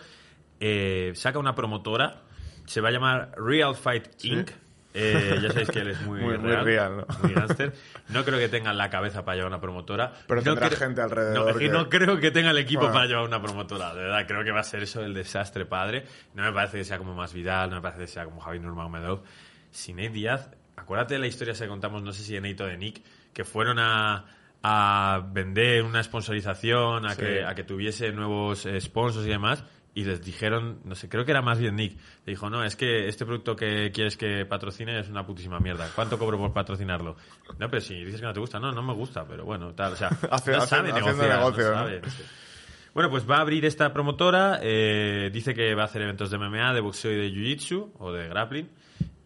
Eh, 0.61 1.13
saca 1.15 1.39
una 1.39 1.55
promotora, 1.55 2.23
se 2.67 2.81
va 2.81 2.89
a 2.89 2.93
llamar 2.93 3.33
Real 3.37 3.75
Fight 3.75 4.09
Inc. 4.25 4.51
Eh, 4.95 5.39
ya 5.43 5.51
sabéis 5.51 5.71
que 5.71 5.81
él 5.81 5.89
es 5.91 6.01
muy, 6.01 6.21
Muy- 6.25 6.39
muy 6.39 6.49
real, 6.51 6.65
real, 6.65 6.97
¿no? 6.97 7.07
muy. 7.23 7.73
No 8.09 8.25
creo 8.25 8.39
que 8.39 8.49
tengan 8.49 8.77
la 8.79 8.89
cabeza 8.91 9.25
para 9.25 9.37
llevar 9.37 9.51
una 9.53 9.61
promotora. 9.61 10.13
Pero 10.27 10.41
no 10.43 10.57
creo- 10.57 10.71
gente 10.71 11.01
alrededor 11.03 11.35
No, 11.45 11.49
es 11.51 11.57
que 11.57 11.67
que- 11.67 11.71
no 11.71 11.89
creo 11.89 12.19
que 12.19 12.31
tenga 12.31 12.51
el 12.51 12.59
equipo 12.59 12.81
Bueno. 12.81 12.95
para 12.95 13.07
llevar 13.07 13.25
una 13.25 13.41
promotora. 13.41 13.95
De 13.95 14.01
verdad, 14.03 14.27
creo 14.27 14.43
que 14.43 14.51
va 14.51 14.61
a 14.61 14.65
ser 14.65 14.83
eso 14.83 15.03
el 15.05 15.15
desastre 15.15 15.67
padre. 15.67 16.05
No 16.35 16.43
me 16.43 16.53
parece 16.53 16.79
que 16.79 16.85
sea 16.85 16.99
como 16.99 17.15
más 17.15 17.33
Vidal, 17.35 17.69
no 17.71 17.77
me 17.77 17.83
parece 17.83 18.01
que 18.03 18.07
sea 18.09 18.25
como 18.25 18.41
Javi 18.41 18.59
Nurmagomedov. 18.59 19.23
Si 19.71 19.93
Nate 19.93 20.09
Díaz, 20.09 20.51
acuérdate 20.77 21.15
de 21.15 21.21
la 21.21 21.27
historia 21.27 21.55
que 21.55 21.69
contamos, 21.69 22.03
no 22.03 22.13
sé 22.13 22.23
si 22.23 22.35
de 22.35 22.41
Nate 22.41 22.63
o 22.63 22.67
de 22.67 22.79
Nick, 22.79 23.03
que 23.35 23.45
fueron 23.45 23.79
a, 23.79 24.25
a 24.63 25.23
vender 25.33 25.83
una 25.85 26.03
sponsorización, 26.03 27.07
a, 27.07 27.11
Sí. 27.15 27.21
que, 27.21 27.45
a 27.45 27.55
que 27.55 27.63
tuviese 27.63 28.11
nuevos 28.11 28.65
eh, 28.67 28.81
sponsors 28.81 29.27
y 29.27 29.29
demás, 29.31 29.63
y 29.99 30.05
les 30.05 30.23
dijeron, 30.25 30.79
no 30.85 30.95
sé, 30.95 31.09
creo 31.09 31.25
que 31.25 31.33
era 31.33 31.43
más 31.43 31.59
bien 31.59 31.75
Nick, 31.75 31.97
le 32.25 32.33
dijo, 32.33 32.49
no, 32.51 32.63
es 32.63 32.77
que 32.77 33.09
este 33.09 33.25
producto 33.27 33.57
que 33.57 33.91
quieres 33.93 34.17
que 34.17 34.47
patrocine 34.47 35.01
es 35.01 35.09
una 35.09 35.27
putísima 35.27 35.59
mierda. 35.59 35.89
¿Cuánto 35.95 36.19
cobro 36.19 36.39
por 36.39 36.53
patrocinarlo? 36.53 37.17
No, 37.59 37.69
pero 37.69 37.81
si 37.81 37.95
dices 38.05 38.21
que 38.21 38.27
no 38.27 38.33
te 38.33 38.41
gusta, 38.41 38.61
no, 38.61 38.71
no 38.71 38.83
me 38.83 38.93
gusta, 38.95 39.25
pero 39.27 39.45
bueno, 39.45 39.75
tal, 39.75 39.95
o 39.95 39.97
sea, 39.97 40.09
Hace- 40.31 40.53
no 40.53 40.59
hace- 40.59 40.67
sabe 40.69 40.93
negociar, 40.93 41.39
negocio, 41.39 41.69
¿no? 41.71 41.75
sabe, 41.75 42.01
no 42.01 42.11
sé. 42.11 42.23
Bueno, 42.95 43.11
pues 43.11 43.29
va 43.31 43.37
a 43.37 43.41
abrir 43.41 43.65
esta 43.65 43.93
promotora. 43.93 44.59
eh, 44.63 45.31
dice 45.33 45.55
que 45.55 45.75
va 45.75 45.83
a 45.83 45.85
hacer 45.87 46.03
eventos 46.03 46.31
de 46.31 46.39
MMA, 46.39 46.73
de 46.75 46.81
boxeo 46.81 47.13
y 47.13 47.17
de 47.17 47.31
jiu-jitsu 47.31 47.93
o 47.99 48.13
de 48.13 48.29
grappling. 48.29 48.69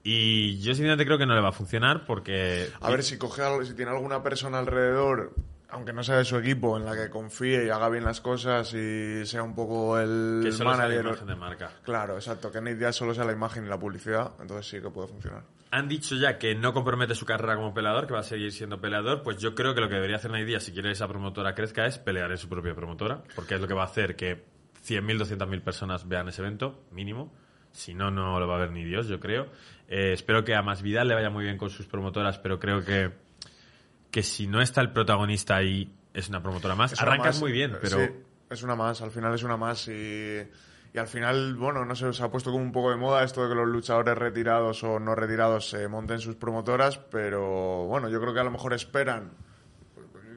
Y 0.05 0.59
yo 0.61 0.75
sinceramente 0.75 1.05
creo 1.07 1.17
que 1.19 1.27
no 1.27 1.35
le 1.35 1.41
va 1.41 1.51
a 1.51 1.53
funcionar 1.53 2.05
porque... 2.07 2.69
A 2.81 2.91
ver 2.91 3.03
si 3.03 3.19
coge 3.19 3.43
algo, 3.43 3.65
si 3.65 3.75
tiene 3.75 3.91
alguna 3.93 4.23
persona 4.23 4.59
alrededor, 4.59 5.33
aunque 5.73 5.93
no 5.93 6.05
sea 6.05 6.19
de 6.19 6.25
su 6.25 6.37
equipo, 6.37 6.77
en 6.77 6.85
la 6.85 6.95
que 6.95 7.11
confíe 7.11 7.65
y 7.67 7.71
haga 7.71 7.89
bien 7.89 8.05
las 8.05 8.21
cosas 8.21 8.73
y 8.75 9.25
sea 9.27 9.43
un 9.43 9.55
poco 9.55 9.99
el 9.99 10.41
que 10.45 10.53
solo 10.53 10.71
sea 10.71 10.83
la 10.83 10.89
manager. 10.89 11.07
imagen 11.07 11.27
de 11.27 11.35
marca. 11.35 11.71
Claro, 11.83 12.15
exacto, 12.15 12.53
que 12.53 12.61
Nate 12.61 12.77
Diaz 12.77 12.95
solo 12.95 13.15
sea 13.15 13.25
la 13.25 13.33
imagen 13.33 13.65
y 13.65 13.69
la 13.69 13.79
publicidad, 13.79 14.33
entonces 14.41 14.67
sí 14.69 14.81
que 14.81 14.91
puede 14.91 15.09
funcionar. 15.09 15.45
Han 15.71 15.89
dicho 15.89 16.15
ya 16.17 16.39
que 16.39 16.55
no 16.55 16.75
compromete 16.75 17.15
su 17.15 17.25
carrera 17.25 17.57
como 17.57 17.73
peleador, 17.73 18.07
que 18.07 18.13
va 18.13 18.21
a 18.21 18.25
seguir 18.25 18.53
siendo 18.53 18.81
peleador. 18.81 19.23
Pues 19.23 19.39
yo 19.39 19.55
creo 19.55 19.75
que 19.75 19.81
lo 19.81 19.89
que 19.89 19.95
debería 19.95 20.17
hacer 20.17 20.31
Nate 20.31 20.45
Diaz, 20.45 20.65
si 20.65 20.73
quiere 20.73 20.91
que 20.91 20.93
esa 20.93 21.09
promotora 21.09 21.55
crezca, 21.55 21.87
es 21.87 21.99
pelear 21.99 22.31
en 22.31 22.37
su 22.37 22.49
propia 22.51 22.75
promotora. 22.75 23.23
Porque 23.35 23.55
es 23.55 23.61
lo 23.63 23.67
que 23.67 23.73
va 23.73 23.83
a 23.83 23.87
hacer 23.87 24.15
que 24.15 24.45
100.000, 24.87 25.19
200.000 25.25 25.63
personas 25.63 26.07
vean 26.07 26.29
ese 26.29 26.43
evento, 26.43 26.85
mínimo. 26.91 27.33
Si 27.71 27.95
no, 27.95 28.11
no 28.11 28.39
lo 28.39 28.47
va 28.47 28.57
a 28.57 28.59
ver 28.59 28.71
ni 28.73 28.85
Dios, 28.85 29.09
yo 29.09 29.19
creo. 29.19 29.47
Eh, 29.89 30.13
espero 30.13 30.45
que 30.45 30.55
a 30.55 30.61
Más 30.61 30.83
Vidal 30.83 31.09
le 31.09 31.15
vaya 31.15 31.31
muy 31.31 31.45
bien 31.45 31.57
con 31.57 31.71
sus 31.71 31.87
promotoras, 31.87 32.39
pero 32.39 32.59
creo 32.59 32.85
que, 32.85 33.11
que 34.13 34.23
si 34.23 34.47
no 34.47 34.61
está 34.61 34.81
el 34.83 34.93
protagonista 34.93 35.57
ahí, 35.57 35.91
es 36.15 36.29
una 36.29 36.41
promotora 36.41 36.77
más. 36.77 36.93
Es 36.93 37.01
Arrancas 37.01 37.37
más, 37.37 37.41
muy 37.41 37.51
bien, 37.51 37.73
eh, 37.73 37.79
pero... 37.81 37.99
sí, 37.99 38.13
es 38.51 38.63
una 38.63 38.77
más, 38.77 39.01
al 39.01 39.11
final 39.11 39.35
es 39.35 39.43
una 39.43 39.57
más 39.57 39.89
y, 39.89 40.39
y 40.93 40.99
al 40.99 41.09
final, 41.09 41.57
bueno, 41.57 41.85
no 41.87 41.97
sé, 41.97 42.13
se 42.13 42.23
ha 42.23 42.31
puesto 42.31 42.53
como 42.53 42.63
un 42.63 42.73
poco 42.73 42.91
de 42.91 42.97
moda 42.97 43.25
esto 43.25 43.43
de 43.43 43.49
que 43.49 43.55
los 43.55 43.67
luchadores 43.67 44.17
retirados 44.17 44.85
o 44.85 45.01
no 45.01 45.15
retirados 45.15 45.71
se 45.71 45.89
monten 45.89 46.21
sus 46.21 46.37
promotoras, 46.37 46.99
pero 46.99 47.87
bueno, 47.87 48.11
yo 48.11 48.21
creo 48.21 48.35
que 48.35 48.41
a 48.41 48.45
lo 48.45 48.51
mejor 48.51 48.75
esperan 48.75 49.33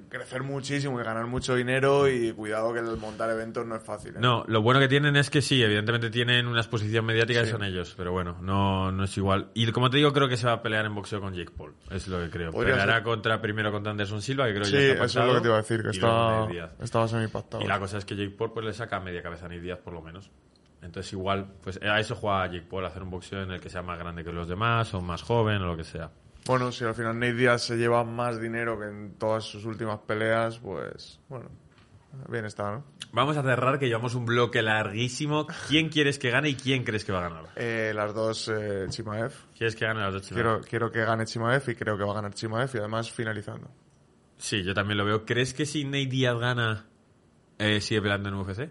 crecer 0.09 0.43
muchísimo 0.43 0.99
y 0.99 1.03
ganar 1.03 1.25
mucho 1.27 1.55
dinero 1.55 2.07
y 2.09 2.31
cuidado 2.33 2.73
que 2.73 2.79
el 2.79 2.97
montar 2.97 3.29
eventos 3.29 3.65
no 3.65 3.75
es 3.75 3.83
fácil. 3.83 4.15
¿eh? 4.15 4.19
No, 4.19 4.43
lo 4.47 4.61
bueno 4.61 4.79
que 4.79 4.87
tienen 4.87 5.15
es 5.15 5.29
que 5.29 5.41
sí, 5.41 5.61
evidentemente 5.63 6.09
tienen 6.09 6.47
una 6.47 6.59
exposición 6.59 7.05
mediática 7.05 7.41
y 7.41 7.47
son 7.47 7.63
ellos, 7.63 7.93
pero 7.97 8.11
bueno, 8.11 8.37
no, 8.41 8.91
no 8.91 9.03
es 9.03 9.17
igual. 9.17 9.51
Y 9.53 9.71
como 9.71 9.89
te 9.89 9.97
digo, 9.97 10.13
creo 10.13 10.27
que 10.27 10.37
se 10.37 10.47
va 10.47 10.53
a 10.53 10.61
pelear 10.61 10.85
en 10.85 10.95
boxeo 10.95 11.21
con 11.21 11.33
Jake 11.33 11.51
Paul, 11.55 11.73
es 11.91 12.07
lo 12.07 12.19
que 12.21 12.29
creo. 12.29 12.51
Peleará 12.51 12.95
ser. 12.95 13.03
contra 13.03 13.41
primero 13.41 13.71
contra 13.71 13.91
Anderson 13.91 14.21
Silva, 14.21 14.45
que 14.47 14.53
creo 14.53 14.65
Sí, 14.65 14.73
ya 14.73 14.93
está 14.93 15.05
eso 15.05 15.21
es 15.21 15.27
lo 15.27 15.33
que 15.35 15.41
te 15.41 15.47
iba 15.47 15.55
a 15.55 15.61
decir, 15.61 15.77
que 15.77 15.97
luego 15.99 16.49
estaba, 16.49 16.73
estaba 16.81 17.07
semi-pactado. 17.07 17.63
Y 17.63 17.67
la 17.67 17.79
cosa 17.79 17.97
es 17.97 18.05
que 18.05 18.15
Jake 18.15 18.35
Paul 18.37 18.51
pues 18.53 18.65
le 18.65 18.73
saca 18.73 18.99
media 18.99 19.21
cabeza 19.21 19.45
a 19.45 19.49
Diaz 19.49 19.79
por 19.79 19.93
lo 19.93 20.01
menos. 20.01 20.31
Entonces 20.81 21.11
igual, 21.13 21.47
pues 21.63 21.81
a 21.81 21.99
eso 21.99 22.15
juega 22.15 22.45
Jake 22.47 22.67
Paul, 22.69 22.85
hacer 22.85 23.01
un 23.01 23.09
boxeo 23.09 23.41
en 23.41 23.51
el 23.51 23.59
que 23.59 23.69
sea 23.69 23.81
más 23.81 23.97
grande 23.97 24.23
que 24.23 24.31
los 24.31 24.47
demás, 24.47 24.93
o 24.93 25.01
más 25.01 25.23
joven, 25.23 25.61
o 25.61 25.65
lo 25.65 25.75
que 25.75 25.83
sea. 25.83 26.11
Bueno, 26.47 26.71
si 26.71 26.83
al 26.83 26.93
final 26.93 27.17
Nate 27.17 27.33
Diaz 27.33 27.63
se 27.63 27.75
lleva 27.75 28.03
más 28.03 28.39
dinero 28.39 28.79
que 28.79 28.85
en 28.85 29.15
todas 29.17 29.43
sus 29.43 29.65
últimas 29.65 29.99
peleas, 29.99 30.59
pues 30.59 31.19
bueno, 31.27 31.49
bien 32.29 32.45
está, 32.45 32.71
¿no? 32.71 32.83
Vamos 33.11 33.35
a 33.37 33.41
cerrar 33.41 33.79
que 33.79 33.87
llevamos 33.87 34.13
un 34.13 34.25
bloque 34.25 34.61
larguísimo. 34.61 35.47
¿Quién 35.67 35.89
quieres 35.89 36.19
que 36.19 36.29
gane 36.29 36.49
y 36.49 36.55
quién 36.55 36.83
crees 36.83 37.03
que 37.03 37.11
va 37.11 37.19
a 37.19 37.29
ganar? 37.29 37.45
Eh, 37.55 37.93
las 37.95 38.13
dos 38.13 38.45
Chimaev. 38.45 38.89
Chimaev. 38.89 39.31
¿Quieres 39.57 39.75
que 39.75 39.85
gane 39.85 40.01
las 40.01 40.13
dos 40.13 40.21
Chimaev? 40.21 40.43
Quiero, 40.43 40.61
quiero 40.61 40.91
que 40.91 41.03
gane 41.03 41.25
Chimaev 41.25 41.63
y 41.67 41.75
creo 41.75 41.97
que 41.97 42.03
va 42.03 42.11
a 42.11 42.15
ganar 42.15 42.33
Chimaev 42.33 42.69
y 42.73 42.77
además 42.77 43.11
finalizando. 43.11 43.71
Sí, 44.37 44.63
yo 44.63 44.73
también 44.73 44.97
lo 44.97 45.05
veo. 45.05 45.25
¿Crees 45.25 45.53
que 45.53 45.65
si 45.65 45.83
Nate 45.85 46.07
Diaz 46.07 46.37
gana, 46.37 46.85
eh, 47.57 47.81
sigue 47.81 48.01
peleando 48.01 48.29
en 48.29 48.35
UFC? 48.35 48.69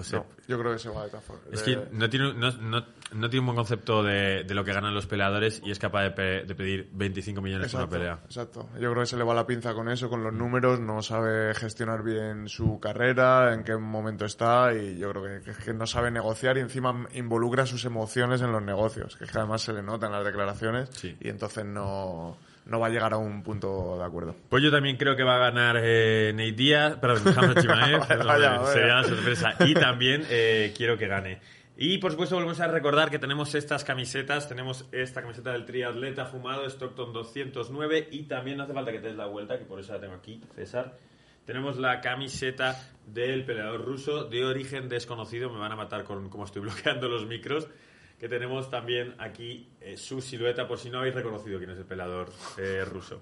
O 0.00 0.04
sea, 0.04 0.18
No, 0.20 0.26
yo 0.48 0.58
creo 0.58 0.72
que 0.72 0.78
se 0.78 0.88
va 0.88 1.04
de 1.04 1.10
todas 1.10 1.24
formas. 1.24 1.46
es 1.52 1.62
que 1.62 1.78
no 1.92 2.08
tiene, 2.10 2.34
no, 2.34 2.50
no- 2.52 2.84
no 3.12 3.28
tiene 3.28 3.40
un 3.40 3.46
buen 3.46 3.56
concepto 3.56 4.02
de, 4.04 4.44
de 4.44 4.54
lo 4.54 4.64
que 4.64 4.72
ganan 4.72 4.94
los 4.94 5.06
peleadores 5.06 5.60
y 5.64 5.70
es 5.72 5.78
capaz 5.80 6.02
de, 6.04 6.10
pe- 6.12 6.44
de 6.44 6.54
pedir 6.54 6.88
25 6.92 7.40
millones 7.42 7.72
por 7.72 7.80
una 7.80 7.84
Exacto, 7.86 7.98
pelea. 7.98 8.20
exacto. 8.24 8.68
Yo 8.80 8.90
creo 8.92 9.02
que 9.02 9.06
se 9.06 9.16
le 9.16 9.24
va 9.24 9.34
la 9.34 9.46
pinza 9.46 9.74
con 9.74 9.88
eso, 9.88 10.08
con 10.08 10.22
los 10.22 10.32
números, 10.32 10.78
no 10.78 11.02
sabe 11.02 11.52
gestionar 11.54 12.04
bien 12.04 12.48
su 12.48 12.78
carrera, 12.78 13.52
en 13.52 13.64
qué 13.64 13.76
momento 13.76 14.24
está 14.26 14.72
y 14.74 14.96
yo 14.98 15.10
creo 15.10 15.24
que, 15.24 15.40
que- 15.52 15.58
que 15.64 15.74
no 15.74 15.86
sabe 15.86 16.10
negociar 16.12 16.56
y 16.56 16.60
encima 16.60 17.06
involucra 17.14 17.66
sus 17.66 17.84
emociones 17.84 18.42
en 18.42 18.52
los 18.52 18.62
negocios, 18.62 19.16
que 19.16 19.24
es 19.24 19.30
que 19.32 19.38
además 19.38 19.62
se 19.62 19.72
le 19.72 19.82
nota 19.82 20.06
en 20.06 20.12
las 20.12 20.24
declaraciones 20.24 20.88
Sí. 20.92 21.16
y 21.20 21.28
entonces 21.30 21.64
no, 21.64 22.36
no 22.66 22.78
va 22.80 22.86
a 22.86 22.90
llegar 22.90 23.12
a 23.12 23.18
un 23.18 23.42
punto 23.42 23.96
de 23.98 24.04
acuerdo. 24.04 24.34
Pues 24.48 24.62
yo 24.62 24.70
también 24.70 24.96
creo 24.96 25.16
que 25.16 25.22
va 25.22 25.36
a 25.36 25.50
ganar 25.50 25.76
eh, 25.82 26.32
Nate 26.34 26.52
Díaz, 26.52 26.96
perdón, 26.96 27.34
Chimaev, 27.60 28.00
Vaya, 28.00 28.08
perdón, 28.08 28.26
vaya, 28.26 28.54
eh, 28.54 28.58
vaya. 28.58 28.72
sería 28.72 28.94
la 28.96 29.04
sorpresa. 29.04 29.54
Y 29.60 29.74
también 29.74 30.24
eh, 30.30 30.72
quiero 30.76 30.96
que 30.96 31.06
gane. 31.06 31.40
Y 31.76 31.96
por 31.96 32.10
supuesto 32.10 32.34
volvemos 32.34 32.60
a 32.60 32.66
recordar 32.68 33.10
que 33.10 33.18
tenemos 33.18 33.54
estas 33.54 33.84
camisetas, 33.84 34.46
tenemos 34.46 34.86
esta 34.92 35.22
camiseta 35.22 35.52
del 35.52 35.64
triatleta 35.64 36.26
fumado 36.26 36.66
Stockton 36.66 37.12
209 37.14 38.08
y 38.10 38.24
también 38.24 38.58
no 38.58 38.64
hace 38.64 38.74
falta 38.74 38.92
que 38.92 38.98
te 38.98 39.08
des 39.08 39.16
la 39.16 39.24
vuelta, 39.26 39.58
que 39.58 39.64
por 39.64 39.80
eso 39.80 39.94
la 39.94 40.00
tengo 40.00 40.14
aquí, 40.14 40.42
César. 40.54 40.98
Tenemos 41.46 41.78
la 41.78 42.02
camiseta 42.02 42.78
del 43.06 43.46
peleador 43.46 43.82
ruso 43.82 44.24
de 44.24 44.44
origen 44.44 44.90
desconocido, 44.90 45.50
me 45.50 45.58
van 45.58 45.72
a 45.72 45.76
matar 45.76 46.04
con 46.04 46.28
cómo 46.28 46.44
estoy 46.44 46.60
bloqueando 46.64 47.08
los 47.08 47.26
micros. 47.26 47.66
Que 48.20 48.28
tenemos 48.28 48.70
también 48.70 49.14
aquí 49.18 49.66
eh, 49.80 49.96
su 49.96 50.20
silueta, 50.20 50.68
por 50.68 50.78
si 50.78 50.90
no 50.90 50.98
habéis 50.98 51.14
reconocido 51.14 51.58
quién 51.58 51.70
es 51.70 51.78
el 51.78 51.86
peleador 51.86 52.30
eh, 52.58 52.84
ruso. 52.84 53.18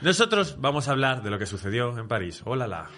Nosotros 0.00 0.56
vamos 0.58 0.88
a 0.88 0.92
hablar 0.92 1.22
de 1.22 1.28
lo 1.28 1.38
que 1.38 1.44
sucedió 1.44 1.98
en 1.98 2.08
París. 2.08 2.40
Hola, 2.46 2.66
la. 2.66 2.88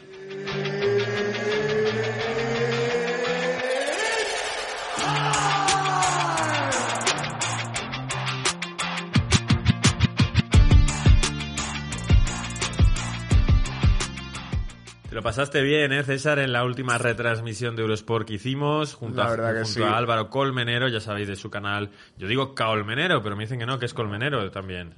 Pasaste 15.24 15.62
bien, 15.62 15.90
¿eh, 15.92 16.04
César? 16.04 16.38
En 16.38 16.52
la 16.52 16.64
última 16.64 16.98
retransmisión 16.98 17.74
de 17.74 17.82
Eurosport 17.82 18.28
que 18.28 18.34
hicimos, 18.34 18.92
junto, 18.92 19.22
a, 19.22 19.28
junto 19.28 19.64
sí. 19.64 19.82
a 19.82 19.96
Álvaro 19.96 20.28
Colmenero, 20.28 20.86
ya 20.86 21.00
sabéis 21.00 21.28
de 21.28 21.34
su 21.34 21.50
canal. 21.50 21.90
Yo 22.18 22.28
digo 22.28 22.54
Caolmenero, 22.54 23.22
pero 23.22 23.34
me 23.34 23.44
dicen 23.44 23.58
que 23.58 23.64
no, 23.64 23.78
que 23.78 23.86
es 23.86 23.94
Colmenero 23.94 24.50
también. 24.50 24.94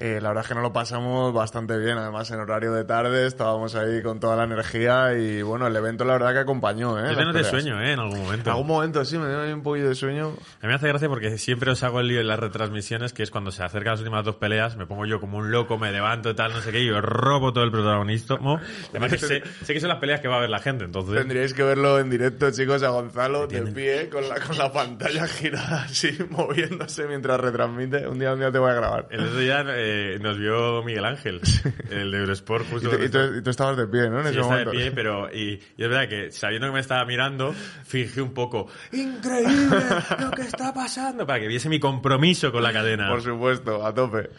Eh, 0.00 0.20
la 0.20 0.28
verdad 0.28 0.44
es 0.44 0.48
que 0.48 0.54
nos 0.54 0.62
lo 0.62 0.72
pasamos 0.72 1.34
bastante 1.34 1.76
bien, 1.76 1.98
además 1.98 2.30
en 2.30 2.38
horario 2.38 2.72
de 2.72 2.84
tarde 2.84 3.26
estábamos 3.26 3.74
ahí 3.74 4.00
con 4.00 4.20
toda 4.20 4.36
la 4.36 4.44
energía 4.44 5.12
y 5.14 5.42
bueno, 5.42 5.66
el 5.66 5.74
evento 5.74 6.04
la 6.04 6.12
verdad 6.12 6.34
que 6.34 6.38
acompañó. 6.38 6.96
¿eh? 7.04 7.10
Yo 7.10 7.16
tengo 7.16 7.32
de 7.32 7.42
sueño, 7.42 7.82
¿eh? 7.82 7.94
En 7.94 7.98
algún 7.98 8.20
momento. 8.20 8.48
En 8.48 8.52
algún 8.52 8.68
momento 8.68 9.04
sí, 9.04 9.18
me 9.18 9.26
dio 9.28 9.40
ahí 9.40 9.52
un 9.52 9.64
poquillo 9.64 9.88
de 9.88 9.96
sueño. 9.96 10.28
A 10.28 10.66
mí 10.66 10.68
me 10.68 10.74
hace 10.74 10.86
gracia 10.86 11.08
porque 11.08 11.36
siempre 11.36 11.72
os 11.72 11.82
hago 11.82 11.98
el 11.98 12.06
lío 12.06 12.20
en 12.20 12.28
las 12.28 12.38
retransmisiones, 12.38 13.12
que 13.12 13.24
es 13.24 13.32
cuando 13.32 13.50
se 13.50 13.64
acercan 13.64 13.94
las 13.94 13.98
últimas 13.98 14.24
dos 14.24 14.36
peleas, 14.36 14.76
me 14.76 14.86
pongo 14.86 15.04
yo 15.04 15.18
como 15.18 15.38
un 15.38 15.50
loco, 15.50 15.78
me 15.78 15.90
levanto 15.90 16.30
y 16.30 16.34
tal, 16.34 16.52
no 16.52 16.60
sé 16.60 16.70
qué, 16.70 16.80
y 16.80 16.86
yo 16.86 17.00
robo 17.00 17.52
todo 17.52 17.64
el 17.64 17.72
protagonismo. 17.72 18.60
Además 18.90 19.10
que 19.10 19.18
sé, 19.18 19.42
sé 19.64 19.74
que 19.74 19.80
son 19.80 19.88
las 19.88 19.98
peleas 19.98 20.20
que 20.20 20.28
va 20.28 20.36
a 20.36 20.40
ver 20.40 20.50
la 20.50 20.60
gente, 20.60 20.84
entonces... 20.84 21.16
Tendríais 21.16 21.52
que 21.52 21.64
verlo 21.64 21.98
en 21.98 22.08
directo, 22.08 22.52
chicos, 22.52 22.84
a 22.84 22.90
Gonzalo 22.90 23.48
de 23.48 23.62
pie 23.62 24.08
con 24.08 24.28
la, 24.28 24.36
con 24.38 24.56
la 24.56 24.70
pantalla 24.70 25.26
girada 25.26 25.82
así, 25.82 26.16
moviéndose 26.30 27.08
mientras 27.08 27.40
retransmite. 27.40 28.06
Un 28.06 28.20
día, 28.20 28.32
un 28.32 28.38
día 28.38 28.52
te 28.52 28.60
voy 28.60 28.70
a 28.70 28.74
grabar. 28.74 29.08
El 29.10 29.24
otro 29.24 29.38
día 29.40 29.64
eh, 29.66 29.87
nos 30.20 30.38
vio 30.38 30.82
Miguel 30.82 31.04
Ángel, 31.04 31.40
el 31.90 32.10
de 32.10 32.18
Eurosport, 32.18 32.68
justo. 32.70 32.90
y 33.02 33.08
tú, 33.08 33.18
y 33.38 33.42
tú 33.42 33.50
estabas 33.50 33.76
de 33.76 33.86
pie, 33.86 34.08
¿no? 34.10 34.18
En 34.20 34.24
Sí, 34.26 34.30
ese 34.30 34.40
está 34.40 34.56
de 34.56 34.64
momento. 34.66 34.70
pie, 34.72 34.90
pero... 34.92 35.28
Y, 35.34 35.60
y 35.76 35.82
es 35.82 35.88
verdad 35.88 36.08
que 36.08 36.30
sabiendo 36.32 36.68
que 36.68 36.74
me 36.74 36.80
estaba 36.80 37.04
mirando, 37.04 37.52
fingí 37.84 38.20
un 38.20 38.32
poco, 38.34 38.68
¡increíble 38.92 39.76
lo 40.20 40.30
que 40.30 40.42
está 40.42 40.72
pasando! 40.72 41.26
Para 41.26 41.40
que 41.40 41.48
viese 41.48 41.68
mi 41.68 41.80
compromiso 41.80 42.50
con 42.52 42.62
la 42.62 42.72
cadena. 42.72 43.08
Por 43.08 43.22
supuesto, 43.22 43.84
a 43.86 43.92
tope. 43.94 44.30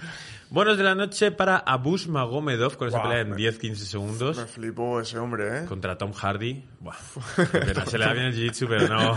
Buenos 0.51 0.79
de 0.79 0.83
la 0.83 0.95
noche 0.95 1.29
para 1.31 1.57
Abus 1.57 2.07
Magomedov 2.07 2.75
con 2.75 2.87
esa 2.87 2.97
Guau, 2.97 3.09
pelea 3.09 3.21
en 3.23 3.29
me- 3.29 3.35
10-15 3.37 3.75
segundos. 3.75 4.37
Me 4.37 4.45
flipo 4.47 4.99
ese 4.99 5.19
hombre, 5.19 5.59
¿eh? 5.59 5.65
contra 5.67 5.95
Tom 5.95 6.11
Hardy. 6.11 6.65
Buah. 6.79 6.95
Se 7.85 7.99
le 7.99 8.05
da 8.05 8.13
bien 8.13 8.25
el 8.25 8.33
jiu-jitsu, 8.33 8.67
pero 8.67 8.87
no. 8.87 9.15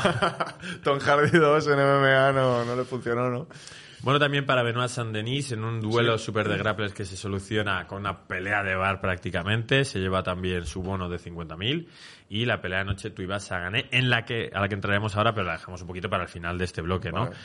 Tom 0.85 0.99
Hardy 1.01 1.38
2 1.38 1.66
en 1.68 1.73
MMA 1.79 2.33
no, 2.33 2.64
no 2.66 2.77
le 2.77 2.85
funcionó, 2.85 3.31
¿no? 3.31 3.47
Bueno, 4.03 4.19
también 4.19 4.45
para 4.45 4.65
Benoit 4.65 4.88
Saint-Denis 4.88 5.53
en 5.53 5.62
un 5.62 5.81
duelo 5.81 6.19
súper 6.19 6.49
de 6.49 6.59
grapplers 6.59 6.93
que 6.93 7.05
se 7.05 7.17
soluciona 7.17 7.87
con 7.87 8.01
una 8.01 8.27
pelea 8.27 8.65
de 8.65 8.75
bar 8.75 9.01
prácticamente. 9.01 9.85
Se 9.85 10.01
lleva 10.01 10.25
también 10.25 10.67
su 10.67 10.83
bono 10.83 11.09
de 11.09 11.19
50.000. 11.19 11.87
Y 12.29 12.45
la 12.45 12.61
pelea 12.61 12.81
de 12.81 12.87
noche 12.87 13.11
Tuivasa 13.11 13.61
gané, 13.61 13.87
en 13.93 14.11
la 14.11 14.25
que, 14.25 14.51
a 14.53 14.61
la 14.61 14.69
que 14.69 14.75
entraremos 14.75 15.15
ahora, 15.15 15.33
pero 15.33 15.47
la 15.47 15.53
dejamos 15.53 15.83
un 15.83 15.87
poquito 15.87 16.11
para 16.11 16.25
el 16.25 16.29
final 16.29 16.59
de 16.59 16.65
este 16.65 16.83
bloque, 16.83 17.12
¿no? 17.12 17.27
Vale. 17.27 17.37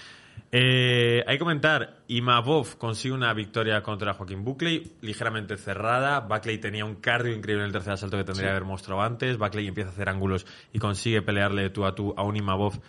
Eh, 0.51 1.23
hay 1.27 1.35
que 1.35 1.39
comentar, 1.39 1.97
Imavov 2.07 2.77
consigue 2.77 3.13
una 3.13 3.33
victoria 3.33 3.83
contra 3.83 4.13
Joaquín 4.13 4.43
Buckley, 4.43 4.93
ligeramente 5.01 5.57
cerrada. 5.57 6.21
Buckley 6.21 6.57
tenía 6.57 6.85
un 6.85 6.95
cardio 6.95 7.35
increíble 7.35 7.63
en 7.63 7.67
el 7.67 7.73
tercer 7.73 7.93
asalto 7.93 8.17
que 8.17 8.23
tendría 8.23 8.47
que 8.47 8.51
haber 8.51 8.65
mostrado 8.65 9.01
antes. 9.01 9.37
Buckley 9.37 9.67
empieza 9.67 9.91
a 9.91 9.93
hacer 9.93 10.09
ángulos 10.09 10.47
y 10.73 10.79
consigue 10.79 11.21
pelearle 11.21 11.63
de 11.63 11.69
tú 11.69 11.85
a 11.85 11.93
tú 11.93 12.15
a 12.17 12.23
un 12.23 12.35
Imavov 12.35 12.79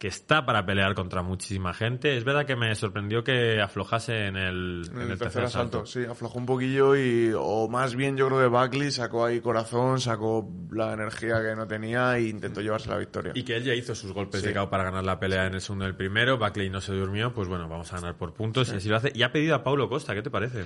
que 0.00 0.08
está 0.08 0.46
para 0.46 0.64
pelear 0.64 0.94
contra 0.94 1.20
muchísima 1.22 1.74
gente. 1.74 2.16
Es 2.16 2.24
verdad 2.24 2.46
que 2.46 2.56
me 2.56 2.74
sorprendió 2.74 3.22
que 3.22 3.60
aflojase 3.60 4.28
en 4.28 4.36
el, 4.36 4.90
En 4.94 5.10
el, 5.10 5.18
tercer 5.18 5.44
asalto, 5.44 5.84
sí, 5.84 6.06
aflojó 6.06 6.38
un 6.38 6.46
poquillo 6.46 6.96
y, 6.96 7.32
o 7.36 7.68
más 7.68 7.94
bien 7.94 8.16
yo 8.16 8.26
creo 8.28 8.40
que 8.40 8.46
Buckley 8.46 8.90
sacó 8.92 9.26
ahí 9.26 9.40
corazón, 9.42 10.00
sacó 10.00 10.48
la 10.70 10.94
energía 10.94 11.42
que 11.42 11.54
no 11.54 11.66
tenía 11.68 12.16
e 12.16 12.22
intentó 12.28 12.62
llevarse 12.62 12.88
la 12.88 12.96
victoria. 12.96 13.32
Y 13.34 13.42
que 13.42 13.56
él 13.56 13.62
ya 13.64 13.74
hizo 13.74 13.94
sus 13.94 14.14
golpes 14.14 14.40
Sí. 14.40 14.46
de 14.46 14.54
KO 14.54 14.70
para 14.70 14.84
ganar 14.84 15.04
la 15.04 15.20
pelea 15.20 15.46
en 15.46 15.52
el 15.52 15.60
segundo 15.60 15.84
y 15.84 15.88
el 15.88 15.94
primero. 15.96 16.38
Buckley 16.38 16.70
no 16.70 16.80
se 16.80 16.94
durmió, 16.94 17.34
pues 17.34 17.46
bueno, 17.48 17.68
vamos 17.68 17.92
a 17.92 17.96
ganar 17.96 18.16
por 18.16 18.32
puntos. 18.32 18.72
Y 18.72 18.76
así 18.76 18.88
lo 18.88 18.96
hace. 18.96 19.12
Y 19.14 19.22
ha 19.22 19.32
pedido 19.32 19.54
a 19.54 19.62
Paulo 19.62 19.90
Costa, 19.90 20.14
¿qué 20.14 20.22
te 20.22 20.30
parece? 20.30 20.64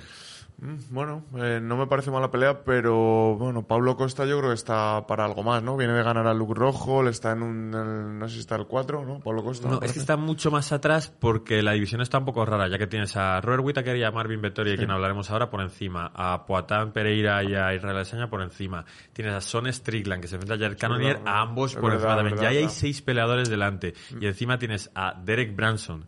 Mm, 0.57 0.75
Bueno, 0.91 1.23
eh, 1.37 1.59
no 1.61 1.75
me 1.75 1.85
parece 1.87 2.11
mala 2.11 2.31
pelea, 2.31 2.63
pero 2.63 3.35
bueno, 3.35 3.67
Pablo 3.67 3.97
Costa 3.97 4.25
yo 4.25 4.37
creo 4.37 4.51
que 4.51 4.55
está 4.55 5.05
para 5.05 5.25
algo 5.25 5.43
más, 5.43 5.61
¿no? 5.61 5.75
Viene 5.75 5.91
de 5.93 6.01
ganar 6.03 6.27
a 6.27 6.33
Luke 6.33 6.53
Rojo, 6.55 7.03
le 7.03 7.09
está 7.09 7.33
en 7.33 7.43
un, 7.43 7.73
el- 7.73 8.17
no 8.19 8.27
sé 8.29 8.35
si 8.35 8.39
está 8.39 8.55
el 8.55 8.65
4, 8.65 9.05
¿no? 9.05 9.19
Pablo 9.19 9.43
Costa. 9.43 9.67
No, 9.67 9.81
es 9.81 9.91
que 9.91 9.99
está 9.99 10.15
mucho 10.15 10.51
más 10.51 10.71
atrás 10.71 11.09
porque 11.19 11.61
la 11.61 11.73
división 11.73 11.99
está 11.99 12.19
un 12.19 12.25
poco 12.25 12.45
rara, 12.45 12.69
ya 12.69 12.77
que 12.77 12.87
tienes 12.87 13.17
a 13.17 13.41
Robert 13.41 13.63
Whittaker 13.65 13.97
y 13.97 14.03
a 14.03 14.11
Marvin 14.11 14.41
Vettori, 14.41 14.71
de 14.71 14.77
quien 14.77 14.91
hablaremos 14.91 15.29
ahora, 15.29 15.49
por 15.49 15.59
encima. 15.61 16.11
A 16.15 16.45
Poatán 16.45 16.93
Pereira 16.93 17.43
y 17.43 17.53
a 17.53 17.73
Israel 17.73 17.97
Asaña 17.97 18.29
por 18.29 18.41
encima. 18.41 18.85
Tienes 19.11 19.33
a 19.33 19.41
Son 19.41 19.71
Strickland, 19.71 20.21
que 20.21 20.27
se 20.29 20.35
enfrenta 20.35 20.55
a 20.55 20.57
Jared 20.57 20.77
Cannonier, 20.79 21.19
a 21.25 21.41
ambos 21.41 21.75
por 21.75 21.91
verdad, 21.91 22.11
encima 22.21 22.29
también. 22.29 22.37
Ya 22.37 22.47
hay 22.59 22.69
seis 22.69 23.01
peleadores 23.01 23.49
delante. 23.49 23.93
Y 24.21 24.25
encima 24.25 24.57
tienes 24.57 24.89
a 24.95 25.13
Derek 25.21 25.53
Branson, 25.55 26.05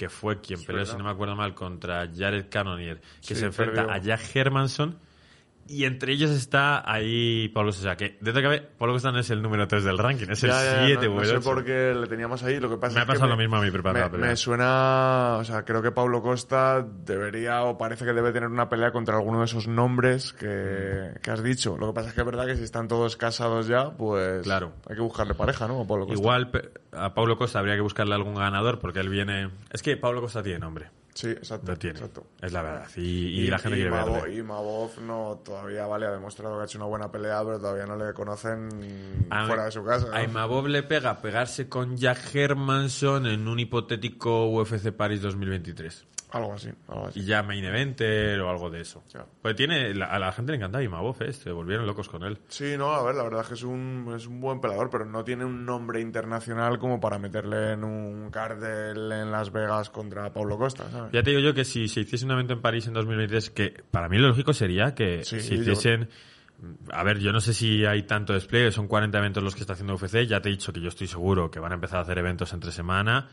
que 0.00 0.08
fue 0.08 0.40
quien 0.40 0.58
peleó, 0.64 0.78
verdad. 0.78 0.92
si 0.92 0.96
no 0.98 1.04
me 1.04 1.10
acuerdo 1.10 1.36
mal, 1.36 1.54
contra 1.54 2.08
Jared 2.10 2.46
Cannonier, 2.48 3.02
que 3.20 3.34
Sí, 3.34 3.40
se 3.40 3.44
enfrenta 3.44 3.82
perdió. 3.86 3.92
a 3.92 3.98
Jack 3.98 4.34
Hermanson. 4.34 4.98
Y 5.72 5.84
entre 5.84 6.12
ellos 6.14 6.30
está 6.32 6.82
ahí 6.90 7.48
Pablo 7.50 7.70
sea, 7.70 7.94
que 7.96 8.18
dentro 8.20 8.32
de 8.34 8.42
cabe, 8.42 8.60
Pablo 8.76 8.94
Costa 8.94 9.12
no 9.12 9.20
es 9.20 9.30
el 9.30 9.40
número 9.40 9.68
3 9.68 9.84
del 9.84 9.98
ranking, 9.98 10.26
es 10.28 10.42
el 10.42 10.50
Ya, 10.50 10.64
ya, 10.80 10.86
7 10.86 11.08
no, 11.08 11.14
no 11.14 11.24
sé 11.24 11.36
8. 11.36 11.40
por 11.42 11.64
qué 11.64 11.94
le 11.94 12.08
teníamos 12.08 12.42
ahí. 12.42 12.58
Lo 12.58 12.68
que 12.68 12.76
pasa 12.76 12.94
Me 12.94 13.00
ha 13.00 13.02
es 13.02 13.06
que 13.06 13.12
pasado 13.12 13.28
lo 13.30 13.36
mismo 13.36 13.54
a 13.56 13.60
mí 13.62 13.70
preparando 13.70 14.00
me, 14.00 14.04
la 14.06 14.10
pelea. 14.10 14.30
me 14.30 14.36
suena, 14.36 15.36
o 15.38 15.44
sea, 15.44 15.64
creo 15.64 15.80
que 15.80 15.92
Pablo 15.92 16.22
Costa 16.22 16.82
debería 16.82 17.62
o 17.62 17.78
parece 17.78 18.04
que 18.04 18.12
debe 18.12 18.32
tener 18.32 18.48
una 18.48 18.68
pelea 18.68 18.90
contra 18.90 19.14
alguno 19.16 19.38
de 19.38 19.44
esos 19.44 19.68
nombres 19.68 20.32
que, 20.32 21.12
que 21.22 21.30
has 21.30 21.42
dicho. 21.44 21.76
Lo 21.78 21.86
que 21.86 21.92
pasa 21.94 22.08
es 22.08 22.14
que 22.14 22.20
es 22.22 22.26
verdad 22.26 22.46
que 22.46 22.56
si 22.56 22.64
están 22.64 22.88
todos 22.88 23.16
casados 23.16 23.68
ya, 23.68 23.90
pues 23.96 24.42
Claro. 24.42 24.72
hay 24.88 24.96
que 24.96 25.02
buscarle 25.02 25.34
pareja, 25.34 25.68
¿no? 25.68 25.82
A 25.82 25.86
Pablo 25.86 26.06
Costa. 26.06 26.20
Igual 26.20 26.50
a 26.92 27.14
Pablo 27.14 27.36
Costa 27.38 27.60
habría 27.60 27.76
que 27.76 27.80
buscarle 27.82 28.14
algún 28.16 28.34
ganador 28.34 28.80
porque 28.80 28.98
él 28.98 29.08
viene. 29.08 29.50
Es 29.70 29.82
que 29.82 29.96
Pablo 29.96 30.20
Costa 30.20 30.42
tiene 30.42 30.58
nombre. 30.58 30.90
Sí, 31.14 31.28
exacto. 31.28 31.72
Lo 31.72 31.76
tiene. 31.78 31.98
exacto. 31.98 32.26
Es 32.40 32.52
la 32.52 32.62
verdad. 32.62 32.88
Y, 32.96 33.00
y 33.00 33.46
la 33.48 33.58
gente 33.58 33.76
quiere 33.76 33.90
Mavo- 33.90 34.12
verle. 34.22 34.36
Y 34.38 34.42
Mavov 34.42 35.00
no, 35.00 35.40
todavía, 35.44 35.86
vale, 35.86 36.06
ha 36.06 36.12
demostrado 36.12 36.56
que 36.56 36.62
ha 36.62 36.64
hecho 36.66 36.78
una 36.78 36.86
buena 36.86 37.10
pelea, 37.10 37.42
pero 37.44 37.58
todavía 37.58 37.84
no 37.86 37.96
le 37.96 38.12
conocen 38.14 38.68
A- 39.30 39.46
fuera 39.46 39.64
de 39.64 39.70
su 39.72 39.84
casa. 39.84 40.06
¿no? 40.08 40.14
A 40.14 40.22
Imavov 40.22 40.68
le 40.68 40.82
pega 40.84 41.20
pegarse 41.20 41.68
con 41.68 41.96
Jack 41.96 42.34
Hermanson 42.34 43.26
en 43.26 43.48
un 43.48 43.58
hipotético 43.58 44.46
UFC 44.50 44.92
Paris 44.92 45.20
2023. 45.22 46.04
Algo 46.32 46.52
así, 46.54 46.70
algo 46.88 47.06
así. 47.08 47.20
Y 47.20 47.24
ya 47.24 47.42
main 47.42 47.64
eventer 47.64 48.40
o 48.40 48.48
algo 48.50 48.70
de 48.70 48.82
eso. 48.82 49.02
Pues 49.42 49.56
tiene, 49.56 49.92
la- 49.94 50.06
a 50.06 50.18
la 50.18 50.30
gente 50.32 50.52
le 50.52 50.58
encantaba 50.58 50.84
Imavov, 50.84 51.20
¿eh? 51.22 51.32
Se 51.32 51.50
volvieron 51.50 51.86
locos 51.86 52.08
con 52.08 52.22
él. 52.22 52.38
Sí, 52.48 52.76
no, 52.78 52.92
a 52.92 53.02
ver, 53.02 53.16
la 53.16 53.24
verdad 53.24 53.40
es 53.42 53.48
que 53.48 53.54
es 53.54 53.62
un, 53.64 54.12
es 54.16 54.26
un 54.26 54.40
buen 54.40 54.60
peleador, 54.60 54.90
pero 54.90 55.04
no 55.04 55.24
tiene 55.24 55.44
un 55.44 55.64
nombre 55.66 56.00
internacional 56.00 56.78
como 56.78 57.00
para 57.00 57.18
meterle 57.18 57.72
en 57.72 57.82
un 57.84 58.30
cartel 58.30 59.10
en 59.12 59.30
Las 59.32 59.50
Vegas 59.52 59.90
contra 59.90 60.32
Pablo 60.32 60.56
Costa, 60.56 60.88
¿sabes? 60.90 61.12
Ya 61.12 61.22
te 61.22 61.30
digo 61.30 61.42
yo 61.42 61.52
que 61.54 61.64
si 61.64 61.88
se 61.88 62.00
hiciese 62.00 62.24
un 62.26 62.30
evento 62.32 62.52
en 62.52 62.62
París 62.62 62.86
en 62.86 62.94
2023, 62.94 63.50
que 63.50 63.82
para 63.90 64.08
mí 64.08 64.18
lo 64.18 64.28
lógico 64.28 64.52
sería 64.52 64.94
que 64.94 65.24
Sí, 65.24 65.40
se 65.40 65.56
yo- 65.56 65.62
hiciesen... 65.62 66.08
A 66.92 67.02
ver, 67.04 67.18
yo 67.20 67.32
no 67.32 67.40
sé 67.40 67.54
si 67.54 67.86
hay 67.86 68.02
tanto 68.02 68.34
despliegue, 68.34 68.70
son 68.70 68.86
40 68.86 69.16
eventos 69.18 69.42
los 69.42 69.54
que 69.54 69.62
está 69.62 69.72
haciendo 69.72 69.94
UFC, 69.94 70.26
ya 70.26 70.40
te 70.42 70.50
he 70.50 70.52
dicho 70.52 70.72
que 70.74 70.80
yo 70.82 70.88
estoy 70.88 71.06
seguro 71.06 71.50
que 71.50 71.58
van 71.58 71.72
a 71.72 71.76
empezar 71.76 71.98
a 71.98 72.02
hacer 72.02 72.18
eventos 72.18 72.52
entre 72.52 72.70
semana. 72.70 73.28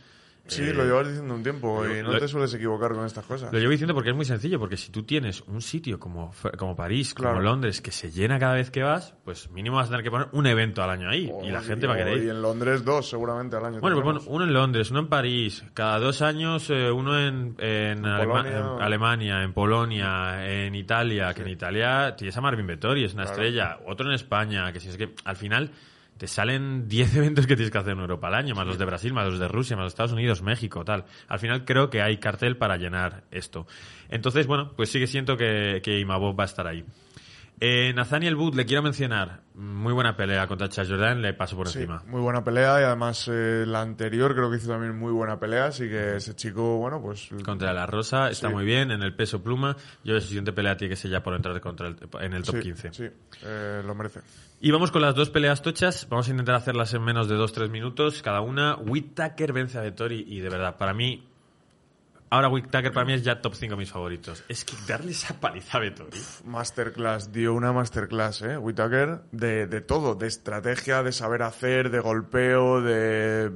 Sí, 0.47 0.63
Eh, 0.63 0.73
lo 0.73 0.83
llevas 0.85 1.07
diciendo 1.07 1.33
un 1.33 1.43
tiempo 1.43 1.85
y 1.85 2.01
no 2.01 2.13
lo- 2.13 2.19
te 2.19 2.27
sueles 2.27 2.53
equivocar 2.53 2.93
con 2.93 3.05
estas 3.05 3.25
cosas. 3.25 3.51
Lo 3.51 3.59
llevo 3.59 3.71
diciendo 3.71 3.93
porque 3.93 4.09
es 4.11 4.15
muy 4.15 4.25
sencillo, 4.25 4.59
porque 4.59 4.77
si 4.77 4.91
tú 4.91 5.03
tienes 5.03 5.41
un 5.41 5.61
sitio 5.61 5.99
como, 5.99 6.33
como 6.57 6.75
París, 6.75 7.13
como. 7.13 7.39
Londres, 7.39 7.81
que 7.81 7.91
se 7.91 8.11
llena 8.11 8.39
cada 8.39 8.53
vez 8.55 8.71
que 8.71 8.81
vas, 8.83 9.13
pues 9.25 9.49
mínimo 9.51 9.75
vas 9.77 9.87
a 9.87 9.89
tener 9.91 10.03
que 10.03 10.11
poner 10.11 10.27
un 10.31 10.45
evento 10.47 10.81
al 10.83 10.89
año 10.89 11.09
ahí 11.09 11.31
y 11.43 11.49
la 11.51 11.61
gente 11.61 11.85
va 11.87 11.93
a 11.93 11.97
querer 11.97 12.17
Y 12.17 12.23
ir. 12.23 12.29
en 12.29 12.41
Londres 12.41 12.83
dos, 12.85 13.09
seguramente, 13.09 13.55
al 13.55 13.65
año. 13.65 13.79
Bueno, 13.81 14.01
pues 14.01 14.23
uno 14.27 14.43
en 14.45 14.53
Londres, 14.53 14.89
uno 14.91 15.01
en 15.01 15.07
París, 15.07 15.63
cada 15.73 15.99
dos 15.99 16.21
años 16.21 16.69
eh, 16.69 16.89
uno 16.91 17.19
en, 17.19 17.55
en, 17.59 18.05
Alema- 18.05 18.27
Polonia. 18.43 18.57
en 18.57 18.81
Alemania, 18.81 19.43
en 19.43 19.53
Polonia, 19.53 20.47
en 20.65 20.75
Italia, 20.75 21.33
que 21.33 21.41
en 21.41 21.49
Italia 21.49 22.15
tienes 22.15 22.35
a 22.37 22.41
Marvin 22.41 22.67
Vettori, 22.67 23.03
es 23.03 23.13
una 23.13 23.23
Claro. 23.23 23.41
estrella, 23.41 23.79
otro 23.85 24.07
en 24.07 24.13
España, 24.13 24.71
que 24.71 24.79
si 24.79 24.89
es 24.89 24.97
que 24.97 25.13
al 25.25 25.35
final 25.35 25.71
te 26.17 26.27
salen 26.27 26.87
10 26.87 27.15
eventos 27.17 27.47
que 27.47 27.55
tienes 27.55 27.71
que 27.71 27.77
hacer 27.77 27.93
en 27.93 27.99
Europa 27.99 28.27
al 28.27 28.35
año, 28.35 28.55
más 28.55 28.67
los 28.67 28.77
de 28.77 28.85
Brasil, 28.85 29.13
más 29.13 29.27
los 29.27 29.39
de 29.39 29.47
Rusia, 29.47 29.75
más 29.75 29.85
los 29.85 29.93
Estados 29.93 30.13
Unidos, 30.13 30.41
México, 30.41 30.83
tal. 30.83 31.05
Al 31.27 31.39
final 31.39 31.65
creo 31.65 31.89
que 31.89 32.01
hay 32.01 32.17
cartel 32.17 32.57
para 32.57 32.77
llenar 32.77 33.23
esto. 33.31 33.67
Entonces, 34.09 34.47
bueno, 34.47 34.73
pues 34.75 34.89
sí 34.89 34.99
que 34.99 35.07
siento 35.07 35.37
que, 35.37 35.81
que 35.83 35.99
Imavov 35.99 36.37
va 36.37 36.43
a 36.43 36.47
estar 36.47 36.67
ahí. 36.67 36.83
Eh, 37.59 37.91
Nathaniel 37.95 38.35
Wood, 38.35 38.53
le 38.53 38.67
quiero 38.67 38.83
mencionar, 38.83 39.41
muy 39.55 39.91
buena 39.91 40.15
pelea 40.15 40.45
contra 40.45 40.69
Chad 40.69 40.87
Jordan, 40.87 41.23
le 41.23 41.33
paso 41.33 41.55
por 41.55 41.67
Sí, 41.67 41.79
encima. 41.79 42.03
muy 42.05 42.21
buena 42.21 42.43
pelea 42.43 42.79
y 42.79 42.83
además 42.83 43.27
eh, 43.33 43.63
la 43.65 43.81
anterior 43.81 44.35
creo 44.35 44.51
que 44.51 44.57
hizo 44.57 44.67
también 44.69 44.95
muy 44.95 45.11
buena 45.11 45.39
pelea, 45.39 45.65
así 45.65 45.89
que 45.89 46.17
ese 46.17 46.35
chico, 46.35 46.77
bueno, 46.77 47.01
pues... 47.01 47.29
Contra 47.43 47.73
la 47.73 47.87
Rosa 47.87 48.29
está 48.29 48.49
Sí. 48.49 48.53
muy 48.53 48.63
bien, 48.63 48.91
en 48.91 49.01
el 49.01 49.15
peso 49.15 49.41
pluma. 49.41 49.75
Yo 50.03 50.13
la 50.13 50.21
siguiente 50.21 50.53
pelea 50.53 50.77
tiene 50.77 50.91
que 50.91 50.95
ser 50.97 51.09
ya 51.09 51.23
por 51.23 51.33
entrar 51.33 51.59
contra 51.59 51.87
el- 51.87 51.97
en 52.21 52.33
el 52.33 52.43
top 52.43 52.57
sí, 52.57 52.61
15. 52.61 52.93
Sí, 52.93 53.09
eh, 53.43 53.81
lo 53.83 53.95
merece. 53.95 54.19
Y 54.61 54.69
vamos 54.69 54.91
con 54.91 55.01
las 55.01 55.15
dos 55.15 55.31
peleas 55.31 55.63
tochas. 55.63 56.07
Vamos 56.09 56.27
a 56.27 56.31
intentar 56.31 56.53
hacerlas 56.55 56.93
en 56.93 57.03
menos 57.03 57.27
de 57.27 57.35
2-3 57.37 57.69
minutos 57.71 58.21
cada 58.21 58.41
una. 58.41 58.75
Whittaker 58.75 59.51
vence 59.51 59.79
a 59.79 59.81
Vettori 59.81 60.25
y 60.27 60.41
de 60.41 60.49
verdad, 60.49 60.77
para 60.77 60.93
mí. 60.93 61.27
Ahora 62.29 62.49
Whittaker 62.49 62.91
para 62.91 63.05
mí 63.05 63.13
es 63.13 63.23
ya 63.23 63.41
top 63.41 63.55
5 63.55 63.71
de 63.75 63.77
mis 63.77 63.91
favoritos. 63.91 64.43
Es 64.49 64.65
que 64.65 64.75
darle 64.87 65.11
esa 65.11 65.39
paliza 65.39 65.77
a 65.77 65.81
Vettori. 65.81 66.19
Masterclass, 66.43 67.31
dio 67.31 67.53
una 67.53 67.71
masterclass, 67.71 68.41
¿eh? 68.41 68.57
Whittaker, 68.57 69.21
de, 69.31 69.67
de 69.67 69.81
todo, 69.81 70.15
de 70.15 70.27
estrategia, 70.27 71.03
de 71.03 71.11
saber 71.13 71.43
hacer, 71.43 71.89
de 71.89 71.99
golpeo, 71.99 72.81
de 72.81 73.51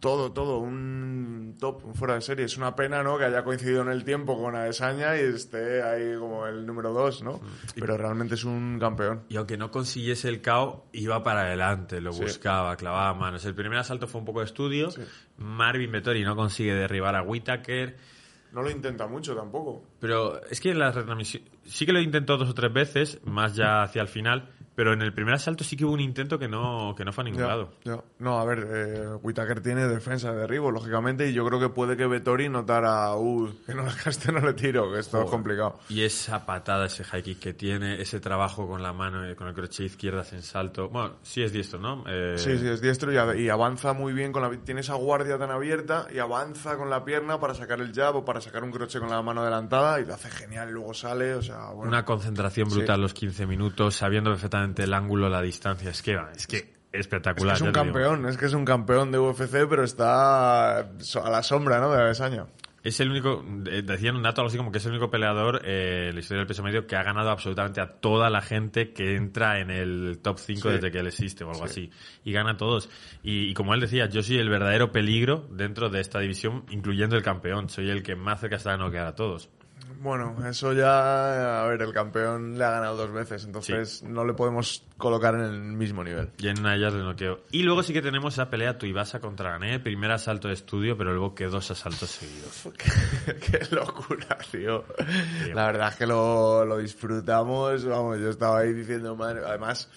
todo, 0.00 0.32
todo, 0.32 0.58
un 0.58 1.56
top, 1.58 1.84
un 1.84 1.94
fuera 1.94 2.14
de 2.14 2.20
serie. 2.20 2.44
Es 2.44 2.56
una 2.56 2.74
pena, 2.76 3.02
¿no? 3.02 3.18
Que 3.18 3.24
haya 3.24 3.42
coincidido 3.44 3.82
en 3.82 3.88
el 3.88 4.04
tiempo 4.04 4.40
con 4.40 4.54
Adesanya 4.54 5.16
y 5.16 5.20
esté 5.24 5.82
ahí 5.82 6.16
como 6.18 6.46
el 6.46 6.64
número 6.66 6.92
dos, 6.92 7.22
¿no? 7.22 7.40
Pero 7.74 7.96
realmente 7.96 8.34
es 8.36 8.44
un 8.44 8.78
campeón. 8.78 9.24
Y 9.28 9.36
aunque 9.36 9.56
no 9.56 9.70
consiguiese 9.70 10.28
el 10.28 10.40
KO, 10.42 10.86
iba 10.92 11.22
para 11.22 11.42
adelante, 11.42 12.00
lo 12.00 12.12
Sí. 12.12 12.22
buscaba, 12.22 12.76
clavaba 12.76 13.12
manos. 13.14 13.44
El 13.44 13.54
primer 13.54 13.78
asalto 13.78 14.06
fue 14.06 14.20
un 14.20 14.24
poco 14.24 14.40
de 14.40 14.46
estudio. 14.46 14.90
Sí. 14.90 15.02
Marvin 15.38 15.90
Vettori 15.90 16.22
no 16.24 16.36
consigue 16.36 16.74
derribar 16.74 17.14
a 17.16 17.22
Whittaker. 17.22 17.96
No 18.52 18.62
lo 18.62 18.70
intenta 18.70 19.06
mucho 19.06 19.34
tampoco. 19.36 19.84
Pero 20.00 20.42
es 20.46 20.60
que 20.60 20.70
en 20.70 20.78
la 20.78 20.90
retransmisión 20.90 21.42
sí 21.66 21.84
que 21.84 21.92
lo 21.92 22.00
intentó 22.00 22.38
dos 22.38 22.48
o 22.48 22.54
tres 22.54 22.72
veces, 22.72 23.20
más 23.24 23.54
ya 23.54 23.82
hacia 23.82 24.00
el 24.00 24.08
final, 24.08 24.50
pero 24.78 24.92
en 24.92 25.02
el 25.02 25.12
primer 25.12 25.34
asalto 25.34 25.64
sí 25.64 25.76
que 25.76 25.84
hubo 25.84 25.92
un 25.94 25.98
intento 25.98 26.38
que 26.38 26.46
no, 26.46 26.94
que 26.96 27.04
no 27.04 27.12
fue 27.12 27.22
a 27.22 27.24
ningún 27.24 27.40
Ya, 27.40 27.48
lado. 27.48 27.70
ya. 27.84 27.98
No, 28.20 28.38
a 28.38 28.44
ver, 28.44 28.64
eh, 28.70 29.08
Whittaker 29.20 29.60
tiene 29.60 29.88
defensa 29.88 30.30
de 30.30 30.38
derribo, 30.38 30.70
lógicamente, 30.70 31.28
y 31.28 31.32
yo 31.32 31.44
creo 31.44 31.58
que 31.58 31.68
puede 31.68 31.96
que 31.96 32.06
Vettori 32.06 32.48
notara, 32.48 33.12
uh, 33.16 33.48
que 33.66 33.74
no, 33.74 33.82
este 34.06 34.30
no 34.30 34.38
le 34.38 34.52
tiro, 34.52 34.92
que 34.92 35.00
esto 35.00 35.20
es 35.24 35.28
complicado. 35.28 35.80
Y 35.88 36.02
esa 36.02 36.46
patada, 36.46 36.86
ese 36.86 37.02
high 37.02 37.24
kick 37.24 37.40
que 37.40 37.54
tiene, 37.54 38.00
ese 38.00 38.20
trabajo 38.20 38.68
con 38.68 38.80
la 38.80 38.92
mano, 38.92 39.24
eh, 39.28 39.34
con 39.34 39.48
el 39.48 39.54
crochet 39.54 39.86
izquierda 39.86 40.24
en 40.30 40.42
salto. 40.42 40.88
Bueno, 40.90 41.16
sí 41.22 41.42
es 41.42 41.52
diestro, 41.52 41.80
¿no? 41.80 42.04
Eh, 42.06 42.34
Sí, 42.38 42.56
sí, 42.56 42.68
es 42.68 42.80
diestro 42.80 43.10
y, 43.12 43.48
avanza 43.48 43.94
muy 43.94 44.12
bien 44.12 44.30
con 44.30 44.42
la 44.42 44.56
tiene 44.58 44.82
esa 44.82 44.94
guardia 44.94 45.38
tan 45.38 45.50
abierta 45.50 46.06
y 46.14 46.20
avanza 46.20 46.76
con 46.76 46.88
la 46.88 47.04
pierna 47.04 47.40
para 47.40 47.52
sacar 47.54 47.80
el 47.80 47.92
jab 47.92 48.14
o 48.14 48.24
para 48.24 48.40
sacar 48.40 48.62
un 48.62 48.70
croche 48.70 49.00
con 49.00 49.10
la 49.10 49.20
mano 49.22 49.40
adelantada 49.40 49.98
y 50.00 50.04
lo 50.06 50.14
hace 50.14 50.30
genial, 50.30 50.68
y 50.68 50.72
luego 50.74 50.94
sale, 50.94 51.34
o 51.34 51.42
sea, 51.42 51.70
bueno. 51.72 51.88
Una 51.90 52.04
concentración 52.04 52.68
brutal 52.68 52.94
Sí. 52.94 53.02
los 53.02 53.12
15 53.14 53.44
minutos, 53.44 53.96
sabiendo 53.96 54.30
perfectamente 54.30 54.67
el 54.76 54.94
ángulo, 54.94 55.28
la 55.28 55.42
distancia. 55.42 55.90
Es 55.90 56.02
que, 56.02 56.18
es 56.36 56.46
que 56.46 56.56
es 56.92 57.00
espectacular. 57.00 57.54
que 57.54 57.56
es 57.56 57.60
un 57.62 57.72
digo. 57.72 57.84
campeón, 57.84 58.26
es 58.26 58.36
que 58.36 58.46
es 58.46 58.54
un 58.54 58.64
campeón 58.64 59.10
de 59.12 59.18
UFC, 59.18 59.66
pero 59.68 59.84
está 59.84 60.78
a 60.78 61.30
la 61.30 61.42
sombra, 61.42 61.80
¿no? 61.80 61.90
De 61.92 62.00
Adesanya. 62.02 62.46
Es 62.84 63.00
el 63.00 63.10
único, 63.10 63.44
eh, 63.66 63.82
decían 63.82 64.14
un 64.16 64.22
dato 64.22 64.40
algo 64.40 64.48
así 64.48 64.56
como 64.56 64.70
que 64.70 64.78
es 64.78 64.84
el 64.86 64.92
único 64.92 65.10
peleador 65.10 65.60
eh, 65.64 66.06
en 66.08 66.14
la 66.14 66.20
historia 66.20 66.38
del 66.38 66.46
peso 66.46 66.62
medio 66.62 66.86
que 66.86 66.94
ha 66.94 67.02
ganado 67.02 67.28
absolutamente 67.30 67.80
a 67.80 67.88
toda 68.00 68.30
la 68.30 68.40
gente 68.40 68.92
que 68.92 69.16
entra 69.16 69.58
en 69.58 69.70
el 69.70 70.20
top 70.22 70.38
5 70.38 70.60
Sí. 70.62 70.74
desde 70.76 70.90
que 70.92 71.00
él 71.00 71.08
existe 71.08 71.42
o 71.44 71.50
algo 71.50 71.64
así. 71.64 71.90
Y 72.24 72.32
gana 72.32 72.52
a 72.52 72.56
todos. 72.56 72.88
Y, 73.22 73.50
y 73.50 73.54
como 73.54 73.74
él 73.74 73.80
decía, 73.80 74.06
yo 74.08 74.22
soy 74.22 74.38
el 74.38 74.48
verdadero 74.48 74.92
peligro 74.92 75.46
dentro 75.50 75.90
de 75.90 76.00
esta 76.00 76.20
división, 76.20 76.64
incluyendo 76.70 77.16
el 77.16 77.22
campeón. 77.22 77.68
Soy 77.68 77.90
el 77.90 78.02
que 78.04 78.14
más 78.14 78.40
cerca 78.40 78.56
está 78.56 78.70
de 78.72 78.78
noquear 78.78 79.06
a 79.08 79.14
todos. 79.16 79.50
Bueno, 80.00 80.36
eso 80.48 80.72
ya, 80.72 81.62
a 81.62 81.66
ver, 81.66 81.82
el 81.82 81.92
campeón 81.92 82.58
le 82.58 82.64
ha 82.64 82.70
ganado 82.70 82.96
dos 82.96 83.12
veces, 83.12 83.44
entonces 83.44 84.02
no 84.02 84.24
le 84.24 84.34
podemos 84.34 84.84
colocar 84.96 85.34
en 85.34 85.40
el 85.40 85.60
mismo 85.60 86.04
nivel. 86.04 86.30
Y 86.38 86.48
en 86.48 86.60
una 86.60 86.72
de 86.72 86.78
ellas 86.78 86.94
le 86.94 87.02
noqueo. 87.02 87.40
Y 87.50 87.62
luego 87.62 87.82
sí 87.82 87.92
que 87.92 88.02
tenemos 88.02 88.34
esa 88.34 88.50
pelea 88.50 88.78
Tuivasa 88.78 89.20
contra 89.20 89.50
Gané. 89.52 89.80
Primer 89.80 90.10
asalto 90.10 90.48
de 90.48 90.54
estudio, 90.54 90.96
pero 90.96 91.12
luego 91.12 91.34
que 91.34 91.46
dos 91.46 91.70
asaltos 91.70 92.10
seguidos. 92.10 92.68
Qué 93.40 93.60
locura, 93.74 94.38
tío. 94.50 94.84
La 95.54 95.66
verdad 95.66 95.90
es 95.90 95.96
que 95.96 96.06
lo, 96.06 96.64
lo 96.64 96.78
disfrutamos. 96.78 97.84
Vamos, 97.84 98.18
yo 98.18 98.30
estaba 98.30 98.60
ahí 98.60 98.72
diciendo, 98.72 99.16
madre. 99.16 99.40
Además, 99.46 99.88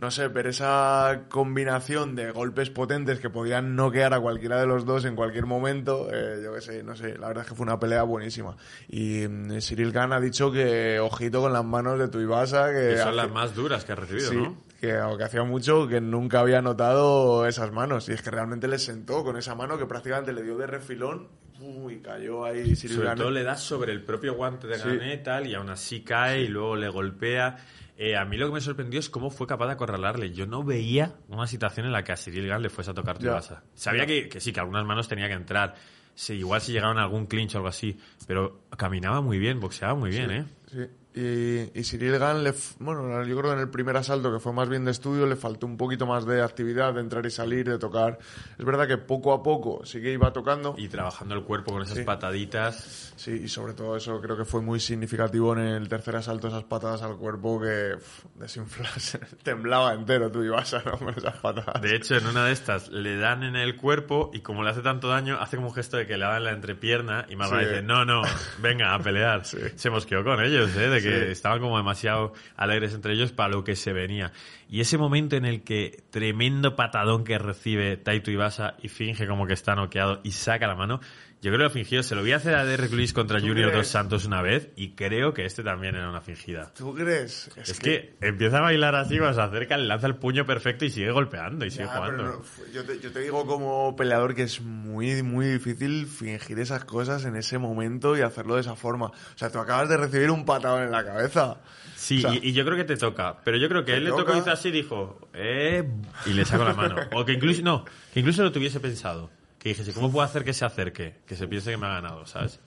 no 0.00 0.10
sé, 0.10 0.30
pero 0.30 0.48
esa 0.50 1.22
combinación 1.28 2.14
de 2.14 2.30
golpes 2.30 2.70
potentes 2.70 3.20
que 3.20 3.28
podían 3.30 3.76
noquear 3.76 4.14
a 4.14 4.20
cualquiera 4.20 4.58
de 4.60 4.66
los 4.66 4.84
dos 4.86 5.04
en 5.04 5.14
cualquier 5.16 5.46
momento, 5.46 6.08
eh, 6.12 6.40
yo 6.42 6.54
qué 6.54 6.60
sé, 6.60 6.82
no 6.82 6.96
sé. 6.96 7.18
La 7.18 7.28
verdad 7.28 7.42
es 7.44 7.48
que 7.50 7.54
fue 7.54 7.64
una 7.64 7.78
pelea 7.78 8.02
buenísima. 8.04 8.56
Y 8.88 9.26
mm, 9.28 9.58
Cyril 9.60 9.92
ha 9.96 10.20
dicho 10.20 10.50
que 10.50 10.98
ojito 11.00 11.40
con 11.42 11.52
las 11.52 11.64
manos 11.64 11.98
de 11.98 12.08
Tuivasa, 12.08 12.68
que, 12.72 12.90
Que 12.90 12.96
son 12.98 13.08
hace- 13.08 13.16
las 13.16 13.30
más 13.30 13.54
duras 13.54 13.84
que 13.84 13.92
ha 13.92 13.96
recibido, 13.96 14.30
Sí, 14.30 14.36
¿no? 14.36 14.56
que, 14.80 14.98
que 15.18 15.24
hacía 15.24 15.42
mucho 15.42 15.86
que 15.86 16.00
nunca 16.00 16.40
había 16.40 16.62
notado 16.62 17.46
esas 17.46 17.70
manos. 17.70 18.08
Y 18.08 18.12
es 18.12 18.22
que 18.22 18.30
realmente 18.30 18.66
le 18.68 18.78
sentó 18.78 19.22
con 19.22 19.36
esa 19.36 19.54
mano 19.54 19.76
que 19.76 19.84
prácticamente 19.86 20.32
le 20.32 20.42
dio 20.42 20.56
de 20.56 20.66
refilón. 20.66 21.28
Uy, 21.60 22.00
cayó 22.00 22.46
ahí 22.46 22.74
Cyril 22.74 22.96
Sobre 22.96 23.08
Gane. 23.08 23.20
todo 23.20 23.30
le 23.30 23.42
da 23.42 23.54
sobre 23.54 23.92
el 23.92 24.02
propio 24.02 24.32
guante 24.34 24.66
de 24.66 24.78
Sí. 24.78 24.88
Gané 24.88 25.18
tal, 25.18 25.46
y 25.46 25.54
aún 25.54 25.68
así 25.68 26.00
cae 26.02 26.40
y 26.40 26.48
luego 26.48 26.74
le 26.76 26.88
golpea. 26.88 27.58
Eh, 28.02 28.16
a 28.16 28.24
mí 28.24 28.38
lo 28.38 28.46
que 28.46 28.54
me 28.54 28.62
sorprendió 28.62 28.98
es 28.98 29.10
cómo 29.10 29.28
fue 29.28 29.46
capaz 29.46 29.66
de 29.66 29.72
acorralarle. 29.72 30.32
Yo 30.32 30.46
no 30.46 30.64
veía 30.64 31.16
una 31.28 31.46
situación 31.46 31.84
en 31.84 31.92
la 31.92 32.02
que 32.02 32.12
a 32.12 32.16
Cyril 32.16 32.48
Gane 32.48 32.62
le 32.62 32.70
fuese 32.70 32.92
a 32.92 32.94
tocar. 32.94 33.18
Tuivasa. 33.18 33.62
Sabía 33.74 34.06
que, 34.06 34.26
que 34.26 34.40
sí, 34.40 34.54
que 34.54 34.60
algunas 34.60 34.86
manos 34.86 35.06
tenía 35.06 35.28
que 35.28 35.34
entrar. 35.34 35.74
Sí, 36.14 36.32
igual 36.32 36.62
si 36.62 36.72
llegaban 36.72 36.96
a 36.96 37.02
algún 37.02 37.26
clinch 37.26 37.56
o 37.56 37.58
algo 37.58 37.68
así. 37.68 37.98
Pero 38.26 38.62
caminaba 38.78 39.20
muy 39.20 39.38
bien, 39.38 39.60
boxeaba 39.60 39.94
muy 39.94 40.08
bien, 40.08 40.30
¿eh? 40.30 40.44
Sí. 40.72 40.86
Y, 41.12 41.76
y 41.78 41.82
Cyril 41.82 42.18
Gann, 42.18 42.44
le 42.44 42.54
bueno, 42.78 43.24
yo 43.24 43.36
creo 43.36 43.50
que 43.50 43.56
en 43.56 43.62
el 43.62 43.68
primer 43.70 43.96
asalto, 43.96 44.32
que 44.32 44.38
fue 44.38 44.52
más 44.52 44.68
bien 44.68 44.84
de 44.84 44.92
estudio, 44.92 45.26
le 45.26 45.34
faltó 45.34 45.66
un 45.66 45.76
poquito 45.76 46.06
más 46.06 46.24
de 46.24 46.40
actividad, 46.40 46.94
de 46.94 47.00
entrar 47.00 47.26
y 47.26 47.30
salir, 47.32 47.68
de 47.68 47.78
tocar. 47.78 48.18
Es 48.56 48.64
verdad 48.64 48.86
que 48.86 48.96
poco 48.96 49.32
a 49.32 49.42
poco 49.42 49.84
sí 49.84 50.00
que 50.00 50.12
iba 50.12 50.32
tocando. 50.32 50.74
Y 50.78 50.88
trabajando 50.88 51.34
el 51.34 51.42
cuerpo 51.42 51.72
con 51.72 51.82
esas 51.82 51.98
Sí. 51.98 52.04
pataditas. 52.04 53.12
Sí, 53.16 53.42
y 53.44 53.48
sobre 53.48 53.72
todo 53.74 53.96
eso 53.96 54.20
creo 54.20 54.36
que 54.36 54.44
fue 54.44 54.60
muy 54.62 54.78
significativo 54.78 55.52
en 55.54 55.60
el 55.60 55.88
tercer 55.88 56.14
asalto, 56.16 56.46
esas 56.48 56.62
patadas 56.64 57.02
al 57.02 57.16
cuerpo 57.16 57.60
que 57.60 57.94
uf, 57.96 58.24
desinflarse, 58.36 59.18
temblaba 59.42 59.92
entero 59.94 60.30
tú 60.30 60.42
ibas 60.44 60.72
a 60.74 60.82
¿no? 60.84 60.92
con 60.98 61.08
esas 61.10 61.36
patadas. 61.38 61.82
De 61.82 61.96
hecho, 61.96 62.16
en 62.16 62.26
una 62.26 62.44
de 62.46 62.52
estas 62.52 62.88
le 62.88 63.16
dan 63.16 63.42
en 63.42 63.56
el 63.56 63.76
cuerpo 63.76 64.30
y 64.32 64.40
como 64.40 64.62
le 64.62 64.70
hace 64.70 64.80
tanto 64.82 65.08
daño, 65.08 65.38
hace 65.40 65.56
como 65.56 65.68
un 65.70 65.74
gesto 65.74 65.96
de 65.96 66.06
que 66.06 66.16
le 66.16 66.24
dan 66.24 66.44
la 66.44 66.52
entrepierna 66.52 67.26
y 67.28 67.34
Marlon 67.36 67.60
Sí. 67.60 67.66
dice, 67.66 67.82
no, 67.82 68.04
no, 68.04 68.22
venga 68.62 68.94
a 68.94 68.98
pelear. 69.00 69.44
Se 69.76 69.90
mosqueó 69.90 70.22
con 70.24 70.40
ellos, 70.42 70.74
¿eh? 70.76 70.88
de 70.88 70.99
que 71.02 71.30
estaban 71.30 71.60
como 71.60 71.76
demasiado 71.76 72.32
alegres 72.56 72.94
entre 72.94 73.14
ellos 73.14 73.32
para 73.32 73.50
lo 73.50 73.64
que 73.64 73.76
se 73.76 73.92
venía. 73.92 74.32
Y 74.68 74.80
ese 74.80 74.98
momento 74.98 75.36
en 75.36 75.44
el 75.44 75.62
que 75.62 76.02
tremendo 76.10 76.76
patadón 76.76 77.24
que 77.24 77.38
recibe 77.38 77.96
Taito 77.96 78.30
Ibasa 78.30 78.76
y 78.82 78.88
finge 78.88 79.26
como 79.26 79.46
que 79.46 79.54
está 79.54 79.74
noqueado 79.74 80.20
y 80.22 80.32
saca 80.32 80.66
la 80.66 80.74
mano, 80.74 81.00
yo 81.42 81.50
creo 81.50 81.58
que 81.58 81.64
lo 81.64 81.70
fingió. 81.70 82.02
Se 82.02 82.14
lo 82.14 82.22
vi 82.22 82.32
hacer 82.32 82.54
a 82.54 82.64
Derek 82.66 82.92
Lewis 82.92 83.14
contra 83.14 83.40
¿Tú 83.40 83.48
Junior? 83.48 83.72
Dos 83.72 83.88
Santos 83.88 84.26
una 84.26 84.42
vez 84.42 84.68
y 84.76 84.90
creo 84.90 85.32
que 85.32 85.46
este 85.46 85.62
también 85.62 85.94
era 85.94 86.10
una 86.10 86.20
fingida. 86.20 86.70
¿Tú 86.76 86.94
crees? 86.94 87.50
Es, 87.56 87.78
que, 87.78 88.14
empieza 88.20 88.58
a 88.58 88.60
bailar 88.60 88.94
así, 88.94 89.18
cuando 89.18 89.34
se 89.34 89.40
acerca, 89.40 89.78
le 89.78 89.86
lanza 89.86 90.06
el 90.06 90.16
puño 90.16 90.44
perfecto 90.44 90.84
y 90.84 90.90
sigue 90.90 91.10
golpeando 91.10 91.64
y 91.64 91.70
sigue 91.70 91.86
jugando. 91.86 92.24
no, 92.24 92.42
yo, 92.74 92.84
te, 92.84 93.00
yo 93.00 93.10
te 93.10 93.20
digo 93.20 93.46
como 93.46 93.96
peleador 93.96 94.34
que 94.34 94.42
es 94.42 94.60
muy, 94.60 95.22
muy 95.22 95.46
difícil 95.46 96.06
fingir 96.06 96.58
esas 96.58 96.84
cosas 96.84 97.24
en 97.24 97.36
ese 97.36 97.56
momento 97.56 98.18
y 98.18 98.20
hacerlo 98.20 98.56
de 98.56 98.60
esa 98.60 98.76
forma. 98.76 99.06
O 99.06 99.14
sea, 99.36 99.50
tú 99.50 99.60
acabas 99.60 99.88
de 99.88 99.96
recibir 99.96 100.30
un 100.30 100.44
patadón 100.44 100.82
en 100.82 100.90
la 100.90 101.04
cabeza. 101.04 101.56
Sí, 101.96 102.18
O 102.18 102.20
sea, 102.28 102.34
y, 102.34 102.50
y 102.50 102.52
yo 102.52 102.66
creo 102.66 102.76
que 102.76 102.84
te 102.84 102.96
toca. 102.98 103.38
Pero 103.44 103.56
yo 103.56 103.68
creo 103.68 103.84
que 103.84 103.92
¿Te 103.92 103.98
él 103.98 104.04
le 104.04 104.10
tocó 104.10 104.32
así 104.32 104.68
y 104.68 104.72
dijo, 104.72 105.30
eh, 105.32 105.90
y 106.26 106.34
le 106.34 106.44
saco 106.44 106.64
la 106.64 106.74
mano. 106.74 106.96
O 107.12 107.24
que 107.24 107.32
incluso, 107.32 107.62
no, 107.62 107.86
que 108.12 108.20
incluso 108.20 108.42
lo 108.42 108.52
tuviese 108.52 108.78
pensado. 108.78 109.30
Que 109.60 109.68
dijese, 109.68 109.92
¿cómo 109.92 110.10
puedo 110.10 110.24
hacer 110.24 110.42
que 110.42 110.54
se 110.54 110.64
acerque? 110.64 111.16
Que 111.26 111.36
se 111.36 111.46
piense 111.46 111.70
que 111.70 111.76
me 111.76 111.86
ha 111.86 111.90
ganado, 111.90 112.26
¿sabes? 112.26 112.60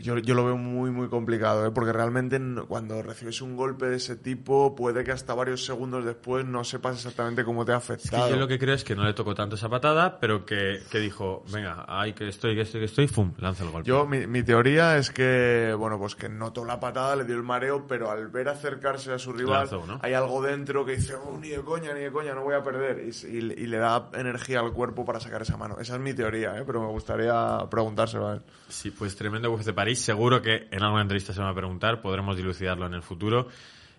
Yo, 0.00 0.18
yo 0.18 0.34
lo 0.34 0.44
veo 0.44 0.56
muy, 0.56 0.90
muy 0.90 1.08
complicado, 1.08 1.66
¿eh? 1.66 1.70
porque 1.70 1.92
realmente 1.92 2.40
cuando 2.66 3.02
recibes 3.02 3.40
un 3.42 3.56
golpe 3.56 3.86
de 3.86 3.96
ese 3.96 4.16
tipo, 4.16 4.74
puede 4.74 5.04
que 5.04 5.12
hasta 5.12 5.34
varios 5.34 5.64
segundos 5.64 6.04
después 6.04 6.44
no 6.46 6.64
sepas 6.64 6.96
exactamente 6.96 7.44
cómo 7.44 7.64
te 7.64 7.72
ha 7.72 7.76
Es 7.76 7.86
que 7.86 7.92
afectado. 7.94 8.30
yo 8.30 8.36
lo 8.36 8.48
que 8.48 8.58
creo 8.58 8.74
es 8.74 8.82
que 8.84 8.96
no 8.96 9.04
le 9.04 9.12
tocó 9.12 9.34
tanto 9.34 9.56
esa 9.56 9.68
patada, 9.68 10.18
pero 10.18 10.44
que, 10.46 10.80
que 10.90 10.98
dijo, 10.98 11.44
venga, 11.52 11.84
ay, 11.88 12.12
que 12.14 12.28
estoy, 12.28 12.54
que 12.54 12.62
estoy, 12.62 12.80
que 12.80 12.86
estoy, 12.86 13.08
¡fum! 13.08 13.32
Lanza 13.38 13.64
el 13.64 13.70
golpe. 13.70 13.88
Yo, 13.88 14.06
mi, 14.06 14.26
mi 14.26 14.42
teoría 14.42 14.96
es 14.96 15.10
que, 15.10 15.74
bueno, 15.78 15.98
pues 15.98 16.14
que 16.16 16.28
notó 16.28 16.64
la 16.64 16.80
patada, 16.80 17.16
le 17.16 17.24
dio 17.24 17.36
el 17.36 17.42
mareo, 17.42 17.86
pero 17.86 18.10
al 18.10 18.28
ver 18.28 18.48
acercarse 18.48 19.12
a 19.12 19.18
su 19.18 19.32
rival, 19.32 19.68
¿no? 19.86 19.98
hay 20.02 20.14
algo 20.14 20.40
dentro 20.42 20.84
que 20.86 20.96
dice, 20.96 21.14
"Oh, 21.14 21.36
ni 21.38 21.48
de 21.48 21.60
coña, 21.60 21.92
ni 21.92 22.00
de 22.00 22.10
coña, 22.10 22.34
no 22.34 22.42
voy 22.42 22.54
a 22.54 22.62
perder. 22.62 23.04
Y, 23.04 23.10
s- 23.10 23.28
y 23.28 23.40
le- 23.40 23.54
y 23.54 23.66
le 23.66 23.76
da 23.78 24.08
energía 24.14 24.60
al 24.60 24.72
cuerpo 24.72 25.04
para 25.04 25.20
sacar 25.20 25.42
esa 25.42 25.56
mano. 25.56 25.76
Esa 25.78 25.94
es 25.96 26.00
mi 26.00 26.14
teoría, 26.14 26.56
¿eh? 26.58 26.62
pero 26.66 26.80
me 26.80 26.88
gustaría 26.88 27.58
preguntárselo 27.70 28.28
a 28.28 28.34
él. 28.34 28.42
Sí, 28.68 28.90
pues 28.92 29.16
tremendo 29.16 29.50
UFC 29.52 29.72
París. 29.74 29.89
Seguro 29.96 30.42
que 30.42 30.68
en 30.70 30.82
alguna 30.82 31.02
entrevista 31.02 31.32
se 31.32 31.40
va 31.40 31.50
a 31.50 31.54
preguntar. 31.54 32.00
Podremos 32.00 32.36
dilucidarlo 32.36 32.86
en 32.86 32.94
el 32.94 33.02
futuro. 33.02 33.48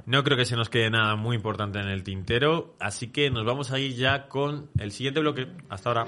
No 0.06 0.23
creo 0.23 0.38
que 0.38 0.45
se 0.45 0.56
nos 0.56 0.69
quede 0.69 0.89
nada 0.89 1.15
muy 1.15 1.36
importante 1.36 1.80
en 1.80 1.88
el 1.88 2.04
tintero. 2.04 2.75
Así 2.80 3.12
que 3.12 3.30
nos 3.30 3.45
vamos 3.45 3.71
a 3.71 3.80
ir 3.80 3.95
ya 3.95 4.27
con 4.27 4.69
el 4.80 4.91
siguiente 4.91 5.19
bloque. 5.19 5.47
Hasta 5.69 5.89
ahora. 5.89 6.06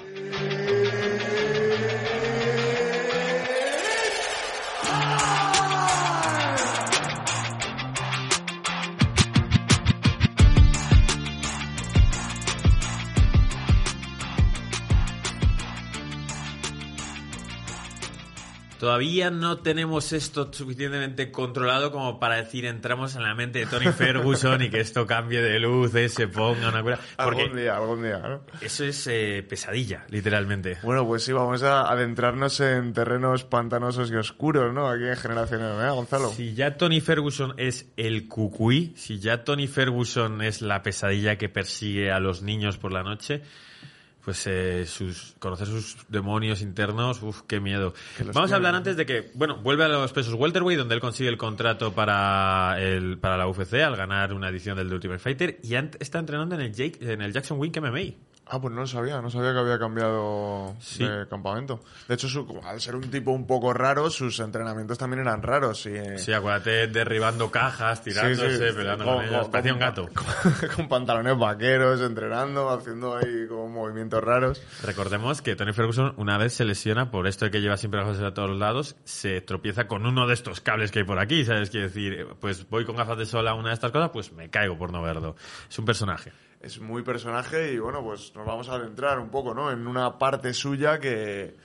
Todavía 18.84 19.32
no 19.32 19.60
tenemos 19.60 20.12
esto 20.12 20.52
suficientemente 20.52 21.32
controlado 21.32 21.90
como 21.94 22.20
para 22.20 22.36
decir 22.36 22.66
entramos 22.66 23.16
en 23.16 23.24
la 23.24 23.34
mente 23.34 23.60
de 23.60 23.66
Tony 23.66 23.86
Ferguson 23.94 24.62
y 24.62 24.70
que 24.70 24.82
esto 24.82 25.08
cambie 25.08 25.42
de 25.42 25.58
luces, 25.58 26.14
se 26.14 26.28
ponga 26.28 26.68
una 26.68 26.84
cura. 26.84 27.00
Porque 27.16 27.44
Algún 27.44 27.56
día, 27.56 27.78
algún 27.78 28.04
día, 28.04 28.18
¿no? 28.18 28.42
eso 28.60 28.84
es 28.84 29.08
eh, 29.08 29.42
pesadilla, 29.48 30.06
literalmente. 30.10 30.80
Bueno, 30.84 31.08
pues 31.08 31.24
sí, 31.24 31.32
vamos 31.32 31.64
a 31.64 31.90
adentrarnos 31.90 32.60
en 32.60 32.92
terrenos 32.92 33.46
pantanosos 33.46 34.12
y 34.12 34.16
oscuros, 34.18 34.74
¿no? 34.74 34.90
Aquí 34.90 35.06
en 35.06 35.16
Generación 35.16 35.62
MMA, 35.62 35.92
Gonzalo. 35.92 36.32
Si 36.32 36.54
ya 36.54 36.76
Tony 36.76 37.00
Ferguson 37.00 37.54
es 37.56 37.90
el 37.96 38.28
cucuy, 38.28 38.92
si 38.98 39.18
ya 39.18 39.46
Tony 39.46 39.68
Ferguson 39.68 40.42
es 40.42 40.62
la 40.62 40.84
pesadilla 40.84 41.38
que 41.38 41.48
persigue 41.48 42.12
a 42.12 42.20
los 42.20 42.42
niños 42.42 42.78
por 42.78 42.92
la 42.92 43.04
noche, 43.04 43.44
pues 44.24 44.48
eh, 44.48 44.86
sus, 44.86 45.36
conocer 45.40 45.68
sus 45.68 45.98
demonios 46.08 46.62
internos, 46.62 47.22
uff, 47.22 47.42
qué 47.48 47.60
miedo. 47.60 47.94
Vamos 48.34 48.52
a 48.52 48.56
hablar 48.56 48.74
antes 48.74 48.96
de 48.96 49.06
que, 49.06 49.32
bueno, 49.34 49.58
vuelve 49.58 49.84
a 49.84 49.90
los 49.90 50.14
pesos 50.14 50.34
welterweight, 50.36 50.80
donde 50.80 50.96
él 50.96 51.02
consigue 51.02 51.30
el 51.30 51.38
contrato 51.38 51.94
para 51.94 52.78
el 52.80 53.18
para 53.18 53.38
la 53.38 53.48
UFC 53.48 53.74
al 53.76 53.96
ganar 53.96 54.34
una 54.34 54.50
edición 54.50 54.78
del 54.78 54.88
The 54.88 54.96
Ultimate 54.96 55.20
Fighter 55.20 55.60
y 55.62 55.76
está 55.76 56.20
entrenando 56.20 56.56
en 56.56 56.62
el, 56.62 56.74
Jake, 56.74 57.00
en 57.02 57.22
el 57.22 57.34
Jackson 57.34 57.60
Wink 57.60 57.78
MMA. 57.78 58.16
Ah, 58.46 58.60
pues 58.60 58.74
no 58.74 58.82
lo 58.82 58.88
sabía, 58.88 59.22
no 59.22 59.32
sabía 59.32 59.54
que 59.54 59.60
había 59.60 59.80
cambiado 59.80 60.76
Sí. 60.80 61.04
de 61.06 61.28
campamento. 61.30 61.80
De 62.10 62.16
hecho, 62.16 62.28
su- 62.28 62.46
al 62.66 62.82
ser 62.82 62.96
un 62.96 63.10
tipo 63.10 63.32
un 63.32 63.48
poco 63.48 63.74
raro, 63.74 64.10
sus 64.10 64.38
entrenamientos 64.42 64.98
también 64.98 65.22
eran 65.22 65.42
raros. 65.42 65.86
Y, 65.86 65.94
Sí, 66.20 66.34
acuérdate, 66.34 66.88
derribando 66.88 67.50
cajas, 67.50 68.04
tirándose, 68.04 68.58
Sí, 68.70 68.76
peleando 68.76 69.06
Con- 69.06 69.28
con- 69.28 69.50
Parecía 69.52 69.74
un 69.74 69.80
gato. 69.80 70.10
Con, 70.14 70.26
con 70.76 70.90
pantalones 70.90 71.38
vaqueros, 71.38 72.02
entrenando, 72.02 72.70
haciendo 72.70 73.16
ahí 73.16 73.48
como 73.48 73.70
movimientos 73.70 74.22
raros. 74.22 74.62
Recordemos 74.84 75.42
que 75.42 75.56
Tony 75.56 75.72
Ferguson 75.72 76.14
una 76.18 76.38
vez 76.38 76.54
se 76.54 76.66
lesiona 76.66 77.12
por 77.12 77.28
esto 77.28 77.46
de 77.46 77.52
que 77.52 77.62
lleva 77.62 77.78
siempre 77.78 78.02
gafas 78.02 78.20
a 78.22 78.34
todos 78.34 78.58
lados, 78.60 78.98
se 79.06 79.40
tropieza 79.42 79.88
con 79.88 80.06
uno 80.06 80.28
de 80.28 80.34
estos 80.34 80.60
cables 80.60 80.92
que 80.92 81.00
hay 81.00 81.06
por 81.06 81.18
aquí, 81.20 81.46
¿sabes? 81.46 81.70
Quiere 81.70 81.88
decir, 81.88 82.28
pues 82.42 82.70
voy 82.70 82.84
con 82.86 82.98
gafas 82.98 83.18
de 83.18 83.26
sol 83.26 83.48
a 83.48 83.54
una 83.54 83.70
de 83.70 83.76
estas 83.76 83.92
cosas, 83.92 84.10
pues 84.12 84.34
me 84.34 84.50
caigo 84.50 84.78
por 84.78 84.92
no 84.92 85.02
verlo. 85.02 85.36
Es 85.70 85.80
un 85.80 85.86
personaje. 85.86 86.32
Es 86.64 86.80
muy 86.80 87.04
personaje 87.04 87.74
y 87.74 87.78
bueno, 87.78 88.02
pues 88.02 88.34
nos 88.36 88.46
vamos 88.46 88.70
a 88.70 88.76
adentrar 88.76 89.20
un 89.20 89.30
poco, 89.30 89.54
¿no? 89.54 89.70
En 89.70 89.86
una 89.86 90.18
parte 90.18 90.54
suya 90.54 90.98
que, 90.98 91.56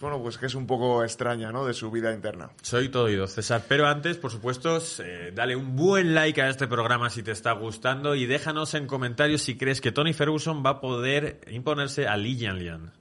bueno, 0.00 0.22
pues 0.22 0.38
que 0.38 0.46
es 0.46 0.54
un 0.54 0.68
poco 0.68 1.02
extraña, 1.02 1.50
¿no? 1.50 1.66
De 1.66 1.74
su 1.74 1.90
vida 1.90 2.14
interna. 2.14 2.50
Soy 2.62 2.90
todo 2.90 3.04
oído, 3.04 3.26
César. 3.26 3.64
Pero 3.66 3.88
antes, 3.88 4.16
por 4.16 4.30
supuesto, 4.30 4.78
eh, 5.02 5.32
dale 5.34 5.56
un 5.56 5.74
buen 5.74 6.14
like 6.14 6.40
a 6.40 6.48
este 6.48 6.68
programa 6.68 7.10
si 7.10 7.24
te 7.24 7.32
está 7.32 7.52
gustando 7.52 8.14
y 8.14 8.26
déjanos 8.26 8.74
en 8.74 8.86
comentarios 8.86 9.42
si 9.42 9.56
crees 9.56 9.80
que 9.80 9.90
Tony 9.90 10.12
Ferguson 10.12 10.62
va 10.64 10.70
a 10.70 10.80
poder 10.80 11.40
imponerse 11.50 12.06
a 12.06 12.16
Li 12.16 12.36
Jianlian. 12.36 12.92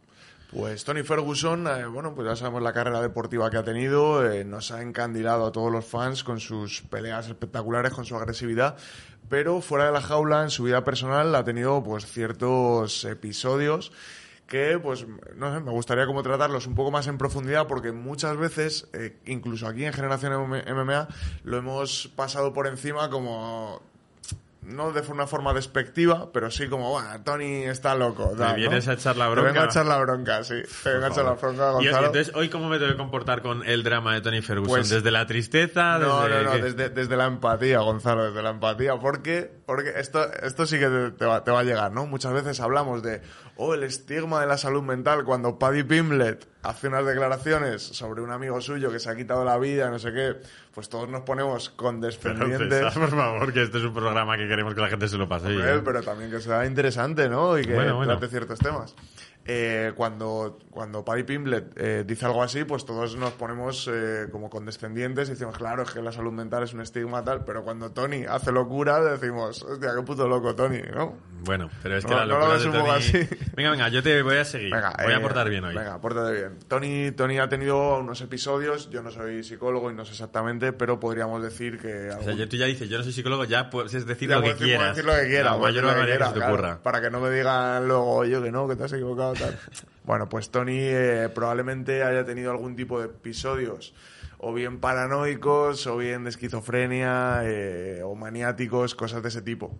Pues 0.53 0.83
Tony 0.83 1.01
Ferguson, 1.01 1.65
eh, 1.65 1.87
bueno, 1.87 2.13
pues 2.13 2.27
ya 2.27 2.35
sabemos 2.35 2.61
la 2.61 2.73
carrera 2.73 3.01
deportiva 3.01 3.49
que 3.49 3.57
ha 3.57 3.63
tenido, 3.63 4.29
eh, 4.31 4.43
nos 4.43 4.71
ha 4.71 4.83
encandilado 4.83 5.47
a 5.47 5.51
todos 5.51 5.71
los 5.71 5.83
fans 5.83 6.23
con 6.23 6.39
sus 6.39 6.83
peleas 6.83 7.27
espectaculares, 7.27 7.91
con 7.91 8.05
su 8.05 8.15
agresividad, 8.15 8.77
pero 9.29 9.61
fuera 9.61 9.87
de 9.87 9.91
la 9.91 10.01
jaula, 10.01 10.43
en 10.43 10.51
su 10.51 10.63
vida 10.63 10.83
personal, 10.83 11.33
ha 11.33 11.43
tenido 11.43 11.81
pues 11.83 12.05
ciertos 12.05 13.03
episodios 13.03 13.91
que, 14.45 14.77
pues, 14.77 15.07
no 15.35 15.51
sé, 15.51 15.59
me 15.59 15.71
gustaría 15.71 16.05
como 16.05 16.21
tratarlos 16.21 16.67
un 16.67 16.75
poco 16.75 16.91
más 16.91 17.07
en 17.07 17.17
profundidad 17.17 17.65
porque 17.65 17.91
muchas 17.91 18.37
veces, 18.37 18.87
eh, 18.93 19.17
incluso 19.25 19.67
aquí 19.67 19.85
en 19.85 19.93
Generación 19.93 20.33
MMA, 20.33 21.07
lo 21.45 21.57
hemos 21.57 22.09
pasado 22.15 22.53
por 22.53 22.67
encima 22.67 23.09
como 23.09 23.81
no 24.65 24.91
de 24.91 25.01
una 25.11 25.27
forma 25.27 25.53
despectiva, 25.53 26.31
pero 26.31 26.49
sí 26.49 26.67
como, 26.69 26.89
bueno, 26.91 27.09
Tony 27.23 27.63
está 27.63 27.95
loco. 27.95 28.29
¿Te 28.31 28.37
tal, 28.37 28.49
¿no? 28.49 28.55
vienes 28.55 28.87
a 28.87 28.93
echar 28.93 29.15
la 29.17 29.25
Te 29.25 29.31
bronca? 29.31 29.51
vengo 29.51 29.61
a 29.61 29.65
echar 29.65 29.85
la 29.85 29.97
bronca, 29.97 30.43
sí. 30.43 30.55
Te 30.83 30.89
vengo 30.93 31.05
a 31.05 31.09
echar 31.09 31.25
la 31.25 31.31
bronca, 31.33 31.63
Y, 31.63 31.69
y 31.69 31.73
Gonzalo. 31.87 32.07
entonces, 32.07 32.35
¿hoy 32.35 32.49
cómo 32.49 32.69
me 32.69 32.77
tengo 32.79 32.91
que 32.91 32.97
comportar 32.97 33.41
con 33.41 33.65
el 33.67 33.83
drama 33.83 34.13
de 34.13 34.21
Tony 34.21 34.41
Ferguson? 34.41 34.69
Pues- 34.75 34.89
¿Desde 34.89 35.11
la 35.11 35.25
tristeza? 35.25 35.97
No, 35.99 36.23
desde 36.23 36.43
no, 36.43 36.51
no, 36.53 36.57
desde, 36.63 36.89
desde 36.89 37.17
la 37.17 37.25
empatía, 37.25 37.79
Gonzalo, 37.79 38.25
desde 38.25 38.41
la 38.41 38.51
empatía. 38.51 38.97
Porque, 38.97 39.51
porque 39.65 39.93
esto, 39.97 40.25
esto 40.41 40.65
sí 40.65 40.79
que 40.79 40.87
te, 40.87 41.11
te 41.11 41.25
va, 41.25 41.43
te 41.43 41.51
va 41.51 41.59
a 41.59 41.63
llegar, 41.63 41.91
¿no? 41.91 42.05
Muchas 42.05 42.33
veces 42.33 42.59
hablamos 42.59 43.03
de, 43.03 43.21
oh, 43.57 43.73
el 43.73 43.83
estigma 43.83 44.39
de 44.41 44.47
la 44.47 44.57
salud 44.57 44.81
mental 44.83 45.23
cuando 45.25 45.59
Paddy 45.59 45.83
Pimlet 45.83 46.47
hace 46.63 46.87
unas 46.87 47.05
declaraciones 47.05 47.81
sobre 47.81 48.21
un 48.21 48.31
amigo 48.31 48.59
suyo 48.61 48.91
que 48.91 48.99
se 48.99 49.09
ha 49.09 49.15
quitado 49.15 49.43
la 49.45 49.57
vida, 49.57 49.89
no 49.89 49.99
sé 49.99 50.13
qué, 50.13 50.35
pues 50.73 50.89
todos 50.89 51.09
nos 51.09 51.21
ponemos 51.21 51.69
Pero, 51.69 51.89
condescendientes. 51.89 52.79
César, 52.79 52.93
por 52.93 53.09
favor, 53.09 53.53
que 53.53 53.63
este 53.63 53.77
es 53.77 53.83
un 53.83 53.93
programa 53.93 54.37
que 54.37 54.47
queremos 54.47 54.73
que 54.73 54.81
la 54.81 54.89
gente 54.89 55.07
se 55.07 55.17
lo 55.17 55.27
pase 55.27 55.47
Hombre, 55.47 55.79
pero 55.83 56.01
también 56.01 56.31
que 56.31 56.39
sea 56.39 56.65
interesante, 56.65 57.27
¿no? 57.29 57.59
Y 57.59 57.65
que 57.65 57.73
Bueno, 57.75 57.97
bueno. 57.97 58.17
trate 58.17 58.29
ciertos 58.29 58.59
temas. 58.59 58.95
Eh, 59.45 59.91
cuando, 59.95 60.57
cuando 60.69 61.03
Paddy 61.03 61.23
Pimblet 61.23 61.73
eh, 61.75 62.03
dice 62.05 62.25
algo 62.25 62.41
así, 62.43 62.63
pues 62.63 62.85
todos 62.85 63.15
nos 63.17 63.31
ponemos 63.33 63.89
eh, 63.91 64.27
como 64.31 64.49
condescendientes 64.49 65.27
y 65.27 65.31
decimos, 65.33 65.57
claro, 65.57 65.83
es 65.83 65.91
que 65.91 66.01
la 66.01 66.11
salud 66.11 66.31
mental 66.31 66.63
es 66.63 66.73
un 66.73 66.81
estigma 66.81 67.23
tal, 67.23 67.43
pero 67.45 67.63
cuando 67.63 67.91
Tony 67.91 68.25
hace 68.27 68.51
locura 68.51 69.01
decimos, 69.03 69.63
hostia, 69.63 69.91
qué 69.95 70.01
puto 70.03 70.27
loco 70.27 70.55
Tony, 70.55 70.81
¿no? 70.93 71.17
Bueno, 71.43 71.69
pero 71.81 71.97
es 71.97 72.05
que 72.05 72.11
No- 72.11 72.17
la 72.19 72.25
no 72.25 72.33
lo 72.33 72.39
locura 72.39 72.53
ves 72.53 72.63
de 72.63 72.69
un 72.69 72.73
poco 72.75 72.87
Tony- 72.87 72.97
así. 72.99 73.29
Venga, 73.55 73.71
venga, 73.71 73.89
yo 73.89 74.01
te 74.01 74.21
voy 74.23 74.37
a 74.37 74.45
seguir. 74.45 74.71
Venga, 74.73 74.93
voy 75.03 75.11
a 75.11 75.15
eh, 75.15 75.19
aportar 75.19 75.49
bien 75.49 75.63
hoy. 75.65 75.75
Venga, 75.75 75.99
pórtate 76.01 76.31
bien. 76.33 76.59
Tony, 76.67 77.11
Tony 77.11 77.37
ha 77.39 77.47
tenido 77.49 77.99
unos 77.99 78.19
episodios, 78.21 78.89
yo 78.89 79.03
no 79.03 79.11
soy 79.11 79.43
psicólogo 79.43 79.91
y 79.91 79.93
no 79.93 80.05
sé 80.05 80.11
exactamente, 80.13 80.73
pero 80.73 80.99
podríamos 80.99 81.43
decir 81.43 81.77
que... 81.79 82.09
O 82.09 82.21
sea, 82.23 82.31
algún- 82.31 82.49
tú 82.49 82.55
ya 82.57 82.65
dices, 82.65 82.89
yo 82.89 82.97
no 82.97 83.03
soy 83.03 83.13
psicólogo, 83.13 83.43
ya 83.43 83.69
puedes 83.69 84.05
decir 84.05 84.29
Ya 84.29 84.37
lo 84.37 84.41
que 84.43 84.49
decir- 84.53 84.65
quieras. 84.67 84.95
decir 84.95 85.05
lo 85.05 85.13
que 85.19 85.27
quieras, 85.27 85.51
La 85.53 85.57
mayor 85.57 85.83
lo 85.83 85.89
que 85.89 85.95
barbaridad 85.95 86.17
que 86.19 86.23
se 86.25 86.33
te 86.33 86.39
quieras, 86.39 86.57
claro. 86.59 86.79
Para 86.81 87.01
que 87.01 87.09
no 87.11 87.19
me 87.19 87.29
digan 87.29 87.87
luego, 87.87 88.25
yo 88.25 88.41
que 88.41 88.51
no, 88.51 88.67
que 88.67 88.75
te 88.75 88.83
has 88.85 88.93
equivocado, 88.93 89.32
bueno, 90.03 90.29
pues 90.29 90.49
Tony 90.49 90.77
eh, 90.79 91.29
probablemente 91.33 92.03
haya 92.03 92.25
tenido 92.25 92.51
algún 92.51 92.75
tipo 92.75 92.99
de 92.99 93.05
episodios, 93.05 93.93
o 94.37 94.53
bien 94.53 94.79
paranoicos, 94.79 95.87
o 95.87 95.97
bien 95.97 96.23
de 96.23 96.29
esquizofrenia, 96.29 97.41
eh, 97.43 98.01
o 98.03 98.15
maniáticos, 98.15 98.95
cosas 98.95 99.21
de 99.23 99.29
ese 99.29 99.41
tipo. 99.41 99.77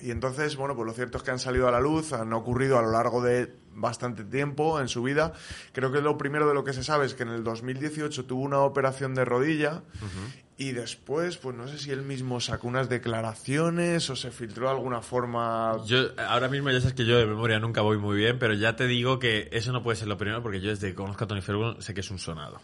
Y 0.00 0.10
entonces, 0.10 0.56
bueno, 0.56 0.76
pues 0.76 0.86
lo 0.86 0.92
cierto 0.92 1.16
es 1.16 1.24
que 1.24 1.30
han 1.30 1.38
salido 1.38 1.66
a 1.66 1.70
la 1.70 1.80
luz, 1.80 2.12
han 2.12 2.32
ocurrido 2.34 2.78
a 2.78 2.82
lo 2.82 2.90
largo 2.90 3.22
de 3.22 3.54
bastante 3.72 4.24
tiempo 4.24 4.78
en 4.78 4.88
su 4.88 5.02
vida. 5.02 5.32
Creo 5.72 5.92
que 5.92 6.00
lo 6.00 6.18
primero 6.18 6.46
de 6.46 6.52
lo 6.52 6.62
que 6.62 6.74
se 6.74 6.84
sabe 6.84 7.06
es 7.06 7.14
que 7.14 7.22
en 7.22 7.30
el 7.30 7.42
2018 7.42 8.26
tuvo 8.26 8.42
una 8.42 8.60
operación 8.60 9.14
de 9.14 9.24
rodilla 9.24 9.82
y 10.56 10.72
después, 10.72 11.36
pues 11.36 11.56
no 11.56 11.66
sé 11.66 11.78
si 11.78 11.90
él 11.90 12.02
mismo 12.02 12.40
sacó 12.40 12.68
unas 12.68 12.88
declaraciones 12.88 14.08
o 14.10 14.16
se 14.16 14.30
filtró 14.30 14.66
de 14.68 14.74
alguna 14.74 15.00
forma. 15.02 15.78
Yo, 15.86 15.98
ahora 16.28 16.48
mismo 16.48 16.70
ya 16.70 16.80
sabes 16.80 16.94
que 16.94 17.04
yo 17.04 17.16
de 17.18 17.26
memoria 17.26 17.58
nunca 17.58 17.80
voy 17.82 17.98
muy 17.98 18.16
bien, 18.16 18.38
pero 18.38 18.54
ya 18.54 18.76
te 18.76 18.86
digo 18.86 19.18
que 19.18 19.48
eso 19.52 19.72
no 19.72 19.82
puede 19.82 19.96
ser 19.96 20.08
lo 20.08 20.16
primero 20.16 20.42
porque 20.42 20.60
yo 20.60 20.70
desde 20.70 20.88
que 20.88 20.94
conozco 20.94 21.24
a 21.24 21.26
Tony 21.26 21.40
Ferguson 21.42 21.82
sé 21.82 21.92
que 21.94 22.00
es 22.00 22.10
un 22.10 22.18
sonado. 22.18 22.60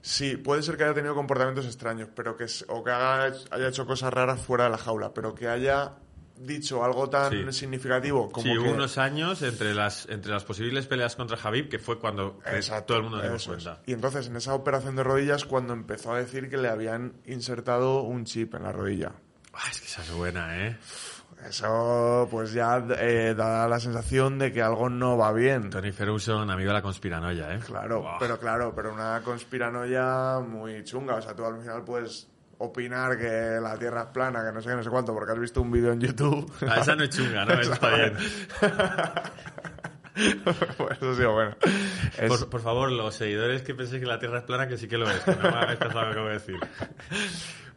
Sí, 0.00 0.36
puede 0.36 0.62
ser 0.62 0.76
que 0.76 0.84
haya 0.84 0.94
tenido 0.94 1.14
comportamientos 1.14 1.64
extraños, 1.66 2.08
pero 2.14 2.36
que 2.36 2.46
o 2.68 2.82
que 2.84 2.90
haga- 2.90 3.32
haya 3.50 3.68
hecho 3.68 3.86
cosas 3.86 4.12
raras 4.12 4.40
fuera 4.40 4.64
de 4.64 4.70
la 4.70 4.78
jaula, 4.78 5.12
pero 5.14 5.34
que 5.34 5.48
haya 5.48 5.92
dicho 6.46 6.84
algo 6.84 7.08
tan 7.08 7.30
Sí. 7.32 7.52
significativo 7.52 8.30
como 8.30 8.44
sí, 8.46 8.52
que 8.52 8.58
unos 8.58 8.98
años 8.98 9.42
entre 9.42 9.74
las, 9.74 10.06
entre 10.08 10.32
las 10.32 10.44
posibles 10.44 10.86
peleas 10.86 11.16
contra 11.16 11.36
Javib, 11.36 11.68
que 11.68 11.78
fue 11.78 11.98
cuando 11.98 12.38
Exacto, 12.46 12.86
todo 12.86 12.96
el 12.98 13.02
mundo 13.04 13.20
dio 13.20 13.34
es. 13.34 13.46
cuenta. 13.46 13.80
Y 13.86 13.92
entonces 13.92 14.26
en 14.26 14.36
esa 14.36 14.54
operación 14.54 14.96
de 14.96 15.02
rodillas 15.04 15.44
cuando 15.44 15.72
empezó 15.72 16.12
a 16.12 16.18
decir 16.18 16.48
que 16.50 16.56
le 16.56 16.68
habían 16.68 17.14
insertado 17.26 18.02
un 18.02 18.24
chip 18.24 18.54
en 18.54 18.62
la 18.64 18.72
rodilla. 18.72 19.12
Ah, 19.54 19.60
es 19.70 19.80
que 19.80 19.86
esa 19.86 20.02
es 20.02 20.12
buena, 20.12 20.66
¿eh? 20.66 20.78
Eso 21.48 22.28
pues 22.30 22.52
ya 22.52 22.84
eh, 23.00 23.34
da 23.36 23.66
la 23.66 23.80
sensación 23.80 24.38
de 24.38 24.52
que 24.52 24.62
algo 24.62 24.88
no 24.88 25.16
va 25.16 25.32
bien. 25.32 25.70
Tony 25.70 25.90
Ferguson, 25.90 26.48
amigo 26.50 26.68
de 26.68 26.74
la 26.74 26.82
conspiranoia, 26.82 27.54
¿eh? 27.54 27.58
Claro, 27.66 28.04
pero 28.20 28.38
claro, 28.38 28.72
pero 28.74 28.92
una 28.92 29.20
conspiranoia 29.24 30.38
muy 30.38 30.84
chunga. 30.84 31.16
O 31.16 31.22
sea, 31.22 31.34
tú 31.34 31.44
al 31.44 31.58
final 31.60 31.82
puedes 31.84 32.28
opinar 32.64 33.16
que 33.18 33.58
la 33.60 33.76
Tierra 33.78 34.02
es 34.02 34.08
plana, 34.08 34.44
que 34.44 34.52
no 34.52 34.60
sé 34.60 34.68
qué, 34.70 34.76
no 34.76 34.82
sé 34.82 34.90
cuánto, 34.90 35.12
porque 35.14 35.32
has 35.32 35.38
visto 35.38 35.60
un 35.60 35.70
vídeo 35.70 35.92
en 35.92 36.00
YouTube. 36.00 36.50
Ah, 36.68 36.78
esa 36.80 36.94
no 36.96 37.04
es 37.04 37.10
chunga, 37.10 37.44
¿no? 37.44 37.54
Eso 37.54 37.72
está 37.74 37.94
bien. 37.94 38.16
pues 40.76 40.96
eso 40.98 41.14
sí, 41.16 41.24
bueno. 41.24 41.56
Es- 42.18 42.28
Por, 42.28 42.48
por 42.50 42.60
favor, 42.60 42.92
los 42.92 43.14
seguidores 43.14 43.62
que 43.62 43.74
penséis 43.74 44.00
que 44.00 44.06
la 44.06 44.18
Tierra 44.18 44.38
es 44.38 44.44
plana, 44.44 44.68
que 44.68 44.76
sí 44.76 44.86
que 44.88 44.98
lo 44.98 45.08
es. 45.10 45.18
que 45.20 45.30
No 45.32 45.42
me 45.66 45.76
caso 45.76 45.98
a 45.98 46.02
lo 46.02 46.06
que 46.08 46.12
acabo 46.12 46.26
de 46.28 46.32
decir. 46.34 46.56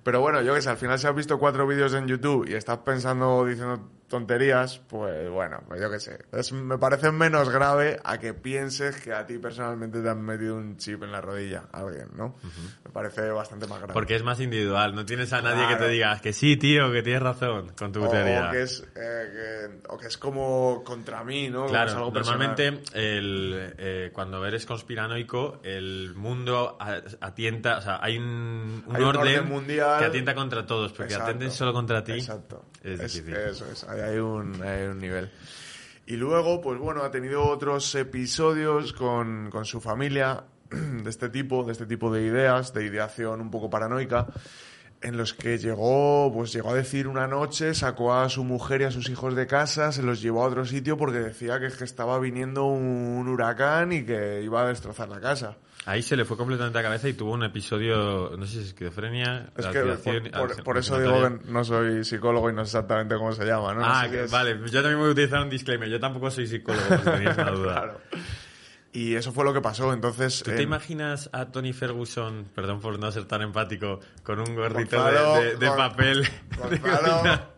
Pero 0.04 0.20
bueno, 0.22 0.42
yo 0.42 0.54
que 0.54 0.62
sé, 0.62 0.70
al 0.70 0.78
final 0.78 1.00
si 1.00 1.08
has 1.08 1.16
visto 1.16 1.40
cuatro 1.40 1.66
vídeos 1.66 1.94
en 1.96 2.08
YouTube 2.08 2.48
y 2.48 2.54
estás 2.54 2.78
pensando 2.80 3.44
diciendo 3.46 3.90
tonterías, 4.08 4.80
pues 4.88 5.30
bueno, 5.30 5.62
pues 5.68 5.82
yo 5.82 5.90
que 5.90 6.00
sé. 6.00 6.20
Es- 6.32 6.52
me 6.52 6.78
parece 6.78 7.12
menos 7.12 7.50
grave 7.50 8.00
a 8.04 8.18
que 8.20 8.34
pienses 8.34 9.02
que 9.02 9.14
a 9.14 9.26
ti 9.26 9.38
personalmente 9.40 10.02
te 10.02 10.10
han 10.10 10.22
metido 10.22 10.56
un 10.56 10.78
chip 10.78 11.02
en 11.04 11.12
la 11.12 11.22
rodilla, 11.22 11.64
alguien, 11.72 12.10
¿no? 12.16 12.36
Me 12.84 12.92
parece 12.92 13.30
bastante 13.32 13.68
más 13.68 13.80
grave. 13.80 13.94
Porque 13.94 14.16
es 14.16 14.24
más 14.24 14.40
individual. 14.40 14.94
No 14.96 15.06
tienes 15.06 15.34
a 15.34 15.42
nadie 15.42 15.68
que 15.68 15.76
te 15.76 15.88
diga 15.90 16.20
que 16.22 16.34
sí, 16.34 16.56
tío, 16.58 16.92
que 16.92 17.02
tienes 17.02 17.22
razón 17.24 17.72
con 17.78 17.92
tu 17.92 18.04
o, 18.04 18.08
teoría. 18.10 18.48
o 18.50 18.52
que 18.52 18.62
es, 18.62 18.82
eh, 18.96 19.70
que- 19.82 19.88
o 19.90 19.98
que 19.98 20.08
es 20.08 20.18
como 20.18 20.84
contra 20.84 21.24
mí, 21.24 21.50
¿no? 21.50 21.66
Claro, 21.66 21.92
algo 21.92 22.12
normalmente 22.12 22.82
el, 22.94 23.74
eh, 23.78 24.12
cuando 24.14 24.46
eres 24.46 24.66
conspiranoico, 24.66 25.60
el 25.64 26.14
mundo 26.16 26.78
atienta, 27.22 27.78
o 27.78 27.82
sea, 27.82 28.00
hay 28.02 28.18
un, 28.18 28.84
un 28.86 28.96
Hay 28.96 29.02
un 29.02 29.08
orden, 29.08 29.48
mundial. 29.50 30.00
que 30.00 30.06
atienta 30.06 30.36
contra 30.36 30.66
todos, 30.66 30.92
porque 30.92 31.14
Exacto. 31.14 31.30
atenden 31.32 31.52
solo 31.52 31.74
contra 31.74 32.04
ti. 32.04 32.14
Exacto. 32.14 32.66
Es 32.84 33.00
Es- 33.00 33.14
difícil. 33.14 33.36
eso 33.36 33.66
es, 33.72 33.84
hay 34.02 34.18
un, 34.18 34.60
nivel. 35.00 35.32
Y 36.06 36.18
luego, 36.18 36.62
pues 36.62 36.80
bueno, 36.80 37.04
ha 37.04 37.12
tenido 37.12 37.44
otros 37.44 37.94
episodios 37.96 38.94
con, 38.94 39.50
con 39.50 39.66
su 39.66 39.82
familia 39.82 40.44
de 40.70 41.10
este 41.10 41.30
tipo, 41.30 41.64
de 41.64 41.72
este 41.72 41.86
tipo 41.86 42.12
de 42.12 42.24
ideas, 42.24 42.74
de 42.74 42.86
ideación 42.86 43.42
un 43.42 43.52
poco 43.52 43.70
paranoica, 43.70 44.28
en 45.02 45.18
los 45.18 45.34
que 45.34 45.58
llegó, 45.58 46.32
pues 46.34 46.52
llegó 46.54 46.72
a 46.72 46.74
decir 46.74 47.08
una 47.08 47.28
noche, 47.28 47.74
sacó 47.74 48.14
a 48.14 48.28
su 48.30 48.44
mujer 48.44 48.82
y 48.82 48.84
a 48.86 48.92
sus 48.92 49.10
hijos 49.10 49.36
de 49.36 49.46
casa, 49.48 49.92
se 49.92 50.02
los 50.04 50.22
llevó 50.22 50.44
a 50.44 50.48
otro 50.48 50.66
sitio 50.66 50.98
porque 50.98 51.20
decía 51.20 51.60
que, 51.60 51.68
es 51.68 51.78
que 51.78 51.84
estaba 51.84 52.18
viniendo 52.20 52.66
un 52.66 53.28
huracán 53.28 53.92
y 53.92 54.04
que 54.06 54.42
iba 54.44 54.64
a 54.64 54.68
destrozar 54.68 55.10
la 55.10 55.20
casa. 55.20 55.58
Ahí 55.88 56.02
se 56.02 56.16
le 56.18 56.26
fue 56.26 56.36
completamente 56.36 56.80
a 56.80 56.82
cabeza 56.82 57.08
y 57.08 57.14
tuvo 57.14 57.34
un 57.34 57.44
episodio, 57.44 58.32
no 58.36 58.46
sé 58.48 58.54
si 58.54 58.60
es 58.62 58.66
esquizofrenia, 58.70 59.52
Es 59.56 59.68
que 59.68 59.82
por, 59.82 60.02
por- 60.32 60.52
al- 60.58 60.64
por 60.64 60.78
eso 60.80 61.00
digo 61.00 61.22
que 61.22 61.52
no 61.52 61.64
soy 61.64 62.04
psicólogo 62.04 62.50
y 62.50 62.54
no 62.54 62.66
sé 62.66 62.70
exactamente 62.78 63.16
cómo 63.18 63.32
se 63.34 63.46
llama, 63.46 63.76
¿no? 63.76 63.82
No 63.82 63.86
Ah, 63.88 64.06
sé 64.06 64.10
que- 64.10 64.26
vale, 64.26 64.58
yo 64.72 64.82
también 64.82 64.98
voy 64.98 65.10
a 65.10 65.12
utilizar 65.12 65.42
un 65.44 65.50
disclaimer. 65.52 65.88
Yo 65.88 66.00
tampoco 66.00 66.32
soy 66.32 66.48
psicólogo, 66.48 66.82
si 66.90 67.10
una 67.28 67.52
duda. 67.52 67.74
Claro. 67.84 68.02
Y 68.96 69.16
eso 69.16 69.32
fue 69.34 69.44
lo 69.44 69.54
que 69.54 69.62
pasó. 69.62 69.92
Entonces, 69.94 70.42
¿Tú 70.44 70.52
te 70.52 70.60
eh, 70.60 70.64
imaginas 70.64 71.30
a 71.34 71.48
Tony 71.48 71.74
Ferguson, 71.74 72.46
perdón 72.56 72.80
por 72.80 72.98
no 72.98 73.12
ser 73.12 73.26
tan 73.26 73.42
empático, 73.42 74.00
con 74.24 74.40
un 74.40 74.56
gorrito 74.56 74.98
Gonzalo, 74.98 75.36
de, 75.36 75.44
de- 75.46 75.56
de 75.58 75.68
Gon- 75.70 75.78
papel 75.78 76.22
de 76.24 76.78
Gonzalo, 76.78 77.12
Gonzalo 77.18 77.56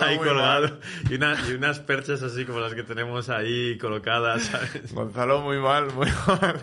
ahí 0.00 0.16
colgado 0.18 0.78
y, 1.10 1.14
una- 1.16 1.36
y 1.48 1.52
unas 1.52 1.80
perchas 1.80 2.22
así 2.22 2.44
como 2.46 2.60
las 2.60 2.74
que 2.74 2.82
tenemos 2.82 3.28
ahí 3.28 3.76
colocadas, 3.78 4.42
¿sabes? 4.44 4.92
Gonzalo, 4.94 5.40
muy 5.42 5.58
mal, 5.58 5.92
muy 5.94 6.08
mal. 6.26 6.60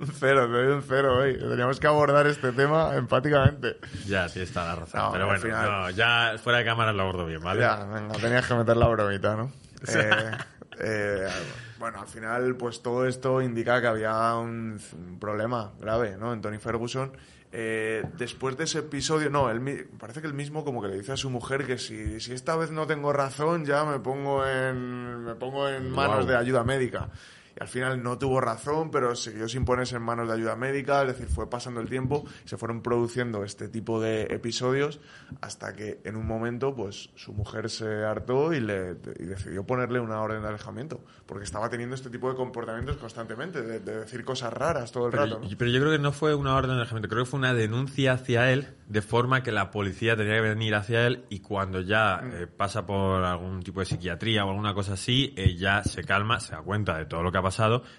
un 0.00 0.06
cero, 0.18 0.46
te 0.46 0.52
doy 0.52 0.66
un 0.68 0.82
cero 0.82 1.18
hoy. 1.18 1.38
Teníamos 1.38 1.78
que 1.80 1.86
abordar 1.86 2.26
este 2.26 2.52
tema 2.52 2.94
empáticamente. 2.96 3.76
Ya, 4.06 4.28
tienes 4.28 4.52
toda 4.52 4.66
la 4.66 4.74
razón. 4.76 5.00
No, 5.00 5.12
Pero 5.12 5.26
bueno, 5.26 5.40
final- 5.40 5.70
no, 5.70 5.90
ya 5.90 6.34
fuera 6.42 6.58
de 6.60 6.64
cámara 6.64 6.92
lo 6.92 7.02
abordo 7.02 7.26
bien, 7.26 7.40
¿vale? 7.42 7.60
Ya, 7.60 7.76
venga, 7.84 8.14
tenías 8.14 8.46
que 8.46 8.54
meter 8.54 8.76
la 8.76 8.88
bromita, 8.88 9.36
¿no? 9.36 9.52
Eh, 9.88 10.30
eh, 10.80 11.28
bueno, 11.78 12.00
al 12.00 12.08
final, 12.08 12.56
pues 12.56 12.82
todo 12.82 13.06
esto 13.06 13.40
indica 13.40 13.80
que 13.80 13.86
había 13.86 14.34
un, 14.36 14.80
un 14.92 15.18
problema 15.18 15.72
grave, 15.80 16.16
¿no? 16.18 16.32
En 16.32 16.40
Tony 16.40 16.58
Ferguson. 16.58 17.12
Eh, 17.50 18.04
después 18.18 18.58
de 18.58 18.64
ese 18.64 18.80
episodio, 18.80 19.30
no, 19.30 19.50
él, 19.50 19.88
parece 19.98 20.20
que 20.20 20.26
él 20.26 20.34
mismo 20.34 20.64
como 20.64 20.82
que 20.82 20.88
le 20.88 20.96
dice 20.96 21.12
a 21.12 21.16
su 21.16 21.30
mujer 21.30 21.66
que 21.66 21.78
si, 21.78 22.20
si 22.20 22.32
esta 22.34 22.56
vez 22.56 22.70
no 22.70 22.86
tengo 22.86 23.12
razón, 23.12 23.64
ya 23.64 23.84
me 23.84 24.00
pongo 24.00 24.46
en, 24.46 25.24
me 25.24 25.34
pongo 25.34 25.66
en 25.68 25.90
manos 25.90 26.26
de 26.26 26.36
ayuda 26.36 26.62
médica. 26.62 27.08
Y 27.58 27.62
al 27.62 27.68
final 27.68 28.02
no 28.02 28.18
tuvo 28.18 28.40
razón, 28.40 28.90
pero 28.90 29.16
siguió 29.16 29.48
sin 29.48 29.64
ponerse 29.64 29.96
en 29.96 30.02
manos 30.02 30.28
de 30.28 30.34
ayuda 30.34 30.54
médica, 30.54 31.02
es 31.02 31.08
decir, 31.08 31.26
fue 31.26 31.50
pasando 31.50 31.80
el 31.80 31.88
tiempo, 31.88 32.24
se 32.44 32.56
fueron 32.56 32.82
produciendo 32.82 33.42
este 33.42 33.68
tipo 33.68 34.00
de 34.00 34.22
episodios 34.30 35.00
hasta 35.40 35.74
que 35.74 36.00
en 36.04 36.16
un 36.16 36.26
momento 36.26 36.74
pues 36.74 37.10
su 37.16 37.32
mujer 37.32 37.68
se 37.70 38.04
hartó 38.04 38.52
y, 38.52 38.60
le, 38.60 38.96
y 39.18 39.24
decidió 39.24 39.64
ponerle 39.66 39.98
una 40.00 40.20
orden 40.20 40.42
de 40.42 40.48
alejamiento, 40.48 41.00
porque 41.26 41.44
estaba 41.44 41.68
teniendo 41.68 41.94
este 41.96 42.10
tipo 42.10 42.28
de 42.30 42.36
comportamientos 42.36 42.96
constantemente, 42.96 43.62
de, 43.62 43.80
de 43.80 44.00
decir 44.00 44.24
cosas 44.24 44.52
raras 44.52 44.92
todo 44.92 45.06
el 45.06 45.10
Pero, 45.10 45.24
rato. 45.24 45.40
¿no? 45.40 45.48
pero 45.58 45.70
yo 45.70 45.80
creo 45.80 45.92
que 45.92 45.98
no 45.98 46.12
fue 46.12 46.34
una 46.34 46.54
orden 46.54 46.70
de 46.72 46.76
alejamiento, 46.76 47.08
creo 47.08 47.24
que 47.24 47.30
fue 47.30 47.38
una 47.38 47.54
denuncia 47.54 48.12
hacia 48.12 48.52
él, 48.52 48.68
de 48.86 49.02
forma 49.02 49.42
que 49.42 49.50
la 49.52 49.70
policía 49.70 50.16
tenía 50.16 50.34
que 50.36 50.40
venir 50.42 50.74
hacia 50.74 51.06
él 51.06 51.24
y 51.28 51.40
cuando 51.40 51.80
ya 51.80 52.20
Mm. 52.22 52.30
eh, 52.34 52.46
pasa 52.46 52.86
por 52.86 53.22
algún 53.24 53.62
tipo 53.62 53.80
de 53.80 53.86
psiquiatría 53.86 54.44
o 54.44 54.50
alguna 54.50 54.74
cosa 54.74 54.94
así, 54.94 55.34
eh, 55.36 55.56
ya 55.56 55.82
se 55.84 56.02
calma, 56.04 56.40
se 56.40 56.52
da 56.52 56.62
cuenta 56.62 56.96
de 56.96 57.04
todo 57.06 57.22
lo 57.22 57.30
que 57.32 57.38
ha 57.38 57.42
pasado, 57.42 57.47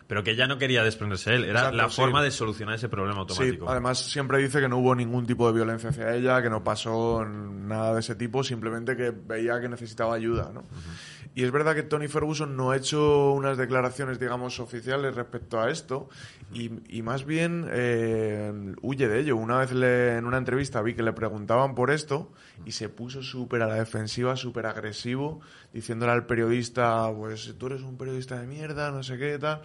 pero 0.07 0.23
que 0.23 0.35
ya 0.35 0.47
no 0.47 0.57
quería 0.57 0.83
desprenderse 0.83 1.31
de 1.31 1.35
él, 1.37 1.43
era 1.45 1.59
Exacto, 1.59 1.77
la 1.77 1.89
sí. 1.89 1.95
forma 1.95 2.21
de 2.23 2.31
solucionar 2.31 2.75
ese 2.75 2.89
problema 2.89 3.19
automático. 3.21 3.65
Sí, 3.65 3.71
además 3.71 3.99
siempre 3.99 4.37
dice 4.39 4.59
que 4.61 4.69
no 4.69 4.77
hubo 4.77 4.95
ningún 4.95 5.25
tipo 5.25 5.47
de 5.47 5.53
violencia 5.53 5.89
hacia 5.89 6.13
ella, 6.15 6.41
que 6.41 6.49
no 6.49 6.63
pasó 6.63 7.25
nada 7.25 7.93
de 7.93 7.99
ese 8.01 8.15
tipo, 8.15 8.43
simplemente 8.43 8.95
que 8.95 9.11
veía 9.11 9.59
que 9.59 9.69
necesitaba 9.69 10.15
ayuda, 10.15 10.51
¿no? 10.53 10.63
Y 11.35 11.43
es 11.43 11.51
verdad 11.51 11.75
que 11.75 11.83
Tony 11.83 12.07
Ferguson 12.07 12.57
no 12.57 12.71
ha 12.71 12.77
hecho 12.77 13.31
unas 13.33 13.57
declaraciones, 13.57 14.19
digamos, 14.19 14.59
oficiales 14.59 15.13
respecto 15.15 15.59
a 15.61 15.69
esto 15.69 16.09
y, 16.51 16.71
y 16.89 17.01
más 17.03 17.23
bien 17.25 17.67
eh, 17.71 18.73
huye 18.81 19.07
de 19.07 19.19
ello. 19.19 19.35
Una 19.37 19.59
vez 19.59 19.71
le- 19.71 20.17
en 20.17 20.25
una 20.25 20.37
entrevista 20.37 20.81
vi 20.81 20.95
que 20.95 21.03
le 21.03 21.13
preguntaban 21.13 21.75
por 21.75 21.91
esto 21.91 22.31
y 22.65 22.71
se 22.71 22.89
puso 22.89 23.21
súper 23.23 23.61
a 23.61 23.67
la 23.67 23.75
defensiva, 23.75 24.35
súper 24.35 24.65
agresivo, 24.65 25.41
diciéndole 25.73 26.11
al 26.11 26.25
periodista, 26.25 27.11
pues 27.15 27.55
tú 27.57 27.67
eres 27.67 27.81
un 27.81 27.97
periodista 27.97 28.39
de 28.39 28.47
mierda, 28.47 28.91
no 28.91 29.03
sé 29.03 29.17
qué, 29.17 29.37
tal. 29.39 29.61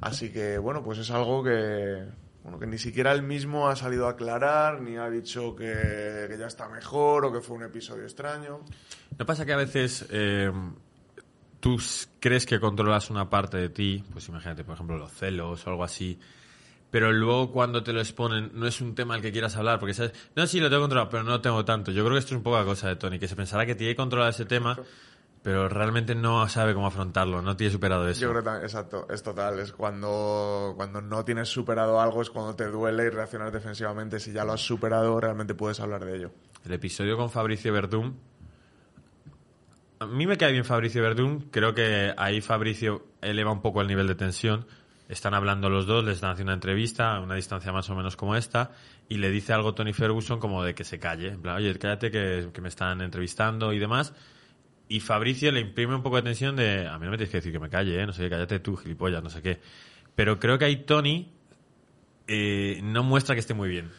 Así 0.00 0.30
que, 0.30 0.58
bueno, 0.58 0.82
pues 0.82 0.98
es 0.98 1.10
algo 1.10 1.42
que, 1.42 2.04
bueno, 2.42 2.58
que 2.58 2.66
ni 2.66 2.78
siquiera 2.78 3.12
él 3.12 3.22
mismo 3.22 3.68
ha 3.68 3.76
salido 3.76 4.06
a 4.06 4.10
aclarar, 4.10 4.80
ni 4.80 4.96
ha 4.96 5.08
dicho 5.08 5.56
que, 5.56 6.26
que 6.28 6.36
ya 6.38 6.46
está 6.46 6.68
mejor 6.68 7.24
o 7.24 7.32
que 7.32 7.40
fue 7.40 7.56
un 7.56 7.64
episodio 7.64 8.04
extraño. 8.04 8.60
¿No 9.18 9.26
pasa 9.26 9.46
que 9.46 9.52
a 9.52 9.56
veces 9.56 10.06
eh, 10.10 10.52
tú 11.60 11.78
crees 12.20 12.46
que 12.46 12.60
controlas 12.60 13.10
una 13.10 13.28
parte 13.28 13.56
de 13.56 13.68
ti, 13.70 14.04
pues 14.12 14.28
imagínate, 14.28 14.62
por 14.62 14.74
ejemplo, 14.74 14.96
los 14.98 15.12
celos 15.12 15.66
o 15.66 15.70
algo 15.70 15.84
así, 15.84 16.18
pero 16.90 17.12
luego 17.12 17.52
cuando 17.52 17.82
te 17.82 17.92
lo 17.92 18.00
exponen 18.00 18.50
no 18.54 18.66
es 18.66 18.80
un 18.80 18.94
tema 18.94 19.14
al 19.14 19.22
que 19.22 19.32
quieras 19.32 19.56
hablar, 19.56 19.78
porque 19.78 19.94
sabes, 19.94 20.12
no, 20.34 20.46
sí, 20.46 20.60
lo 20.60 20.68
tengo 20.68 20.82
controlado, 20.82 21.10
pero 21.10 21.22
no 21.22 21.30
lo 21.30 21.40
tengo 21.40 21.64
tanto. 21.64 21.90
Yo 21.90 22.04
creo 22.04 22.14
que 22.14 22.20
esto 22.20 22.34
es 22.34 22.38
un 22.38 22.42
poco 22.42 22.58
la 22.58 22.64
cosa 22.64 22.88
de 22.88 22.96
Tony, 22.96 23.18
que 23.18 23.28
se 23.28 23.36
pensará 23.36 23.66
que 23.66 23.74
tiene 23.74 23.94
controlado 23.96 24.30
ese 24.30 24.44
tema, 24.44 24.78
pero 25.42 25.68
realmente 25.68 26.14
no 26.14 26.48
sabe 26.48 26.74
cómo 26.74 26.86
afrontarlo, 26.86 27.42
no 27.42 27.56
tiene 27.56 27.72
superado 27.72 28.08
eso. 28.08 28.20
Yo 28.20 28.32
creo 28.32 28.42
que 28.42 28.64
exacto, 28.64 29.06
es 29.10 29.22
total, 29.22 29.58
es 29.58 29.72
cuando, 29.72 30.74
cuando 30.76 31.00
no 31.00 31.24
tienes 31.24 31.48
superado 31.48 32.00
algo, 32.00 32.22
es 32.22 32.30
cuando 32.30 32.54
te 32.56 32.66
duele 32.66 33.04
y 33.04 33.10
reaccionas 33.10 33.52
defensivamente. 33.52 34.18
Si 34.20 34.32
ya 34.32 34.44
lo 34.44 34.52
has 34.52 34.60
superado, 34.60 35.20
realmente 35.20 35.54
puedes 35.54 35.80
hablar 35.80 36.04
de 36.04 36.16
ello. 36.16 36.30
El 36.64 36.72
episodio 36.72 37.16
con 37.16 37.30
Fabricio 37.30 37.72
Verdún 37.72 38.16
a 39.98 40.06
mí 40.06 40.26
me 40.26 40.36
cae 40.36 40.52
bien 40.52 40.64
Fabricio 40.64 41.02
Verdún. 41.02 41.48
Creo 41.50 41.74
que 41.74 42.12
ahí 42.16 42.40
Fabricio 42.40 43.06
eleva 43.22 43.52
un 43.52 43.62
poco 43.62 43.80
el 43.80 43.88
nivel 43.88 44.06
de 44.06 44.14
tensión. 44.14 44.66
Están 45.08 45.34
hablando 45.34 45.70
los 45.70 45.86
dos, 45.86 46.04
les 46.04 46.16
están 46.16 46.30
haciendo 46.30 46.50
una 46.50 46.56
entrevista 46.56 47.14
a 47.14 47.20
una 47.20 47.36
distancia 47.36 47.72
más 47.72 47.88
o 47.90 47.94
menos 47.94 48.16
como 48.16 48.34
esta, 48.34 48.72
y 49.08 49.18
le 49.18 49.30
dice 49.30 49.52
algo 49.52 49.74
Tony 49.74 49.92
Ferguson 49.92 50.40
como 50.40 50.64
de 50.64 50.74
que 50.74 50.84
se 50.84 50.98
calle. 50.98 51.28
En 51.28 51.42
plan, 51.42 51.56
oye, 51.56 51.78
cállate 51.78 52.10
que, 52.10 52.50
me 52.60 52.68
están 52.68 53.00
entrevistando 53.00 53.72
y 53.72 53.78
demás. 53.78 54.14
Y 54.88 55.00
Fabricio 55.00 55.52
le 55.52 55.60
imprime 55.60 55.94
un 55.94 56.02
poco 56.02 56.16
de 56.16 56.22
tensión 56.22 56.56
de, 56.56 56.86
a 56.86 56.98
mí 56.98 57.04
no 57.04 57.12
me 57.12 57.16
tienes 57.16 57.30
que 57.30 57.38
decir 57.38 57.52
que 57.52 57.58
me 57.58 57.68
calle, 57.68 58.00
¿eh? 58.00 58.06
no 58.06 58.12
sé 58.12 58.24
qué, 58.24 58.30
cállate 58.30 58.58
tú, 58.60 58.76
gilipollas, 58.76 59.22
no 59.22 59.30
sé 59.30 59.42
qué. 59.42 59.60
Pero 60.14 60.38
creo 60.38 60.58
que 60.58 60.64
ahí 60.64 60.76
Tony 60.84 61.30
eh, 62.26 62.80
no 62.82 63.02
muestra 63.02 63.34
que 63.34 63.40
esté 63.40 63.54
muy 63.54 63.68
bien. 63.68 63.90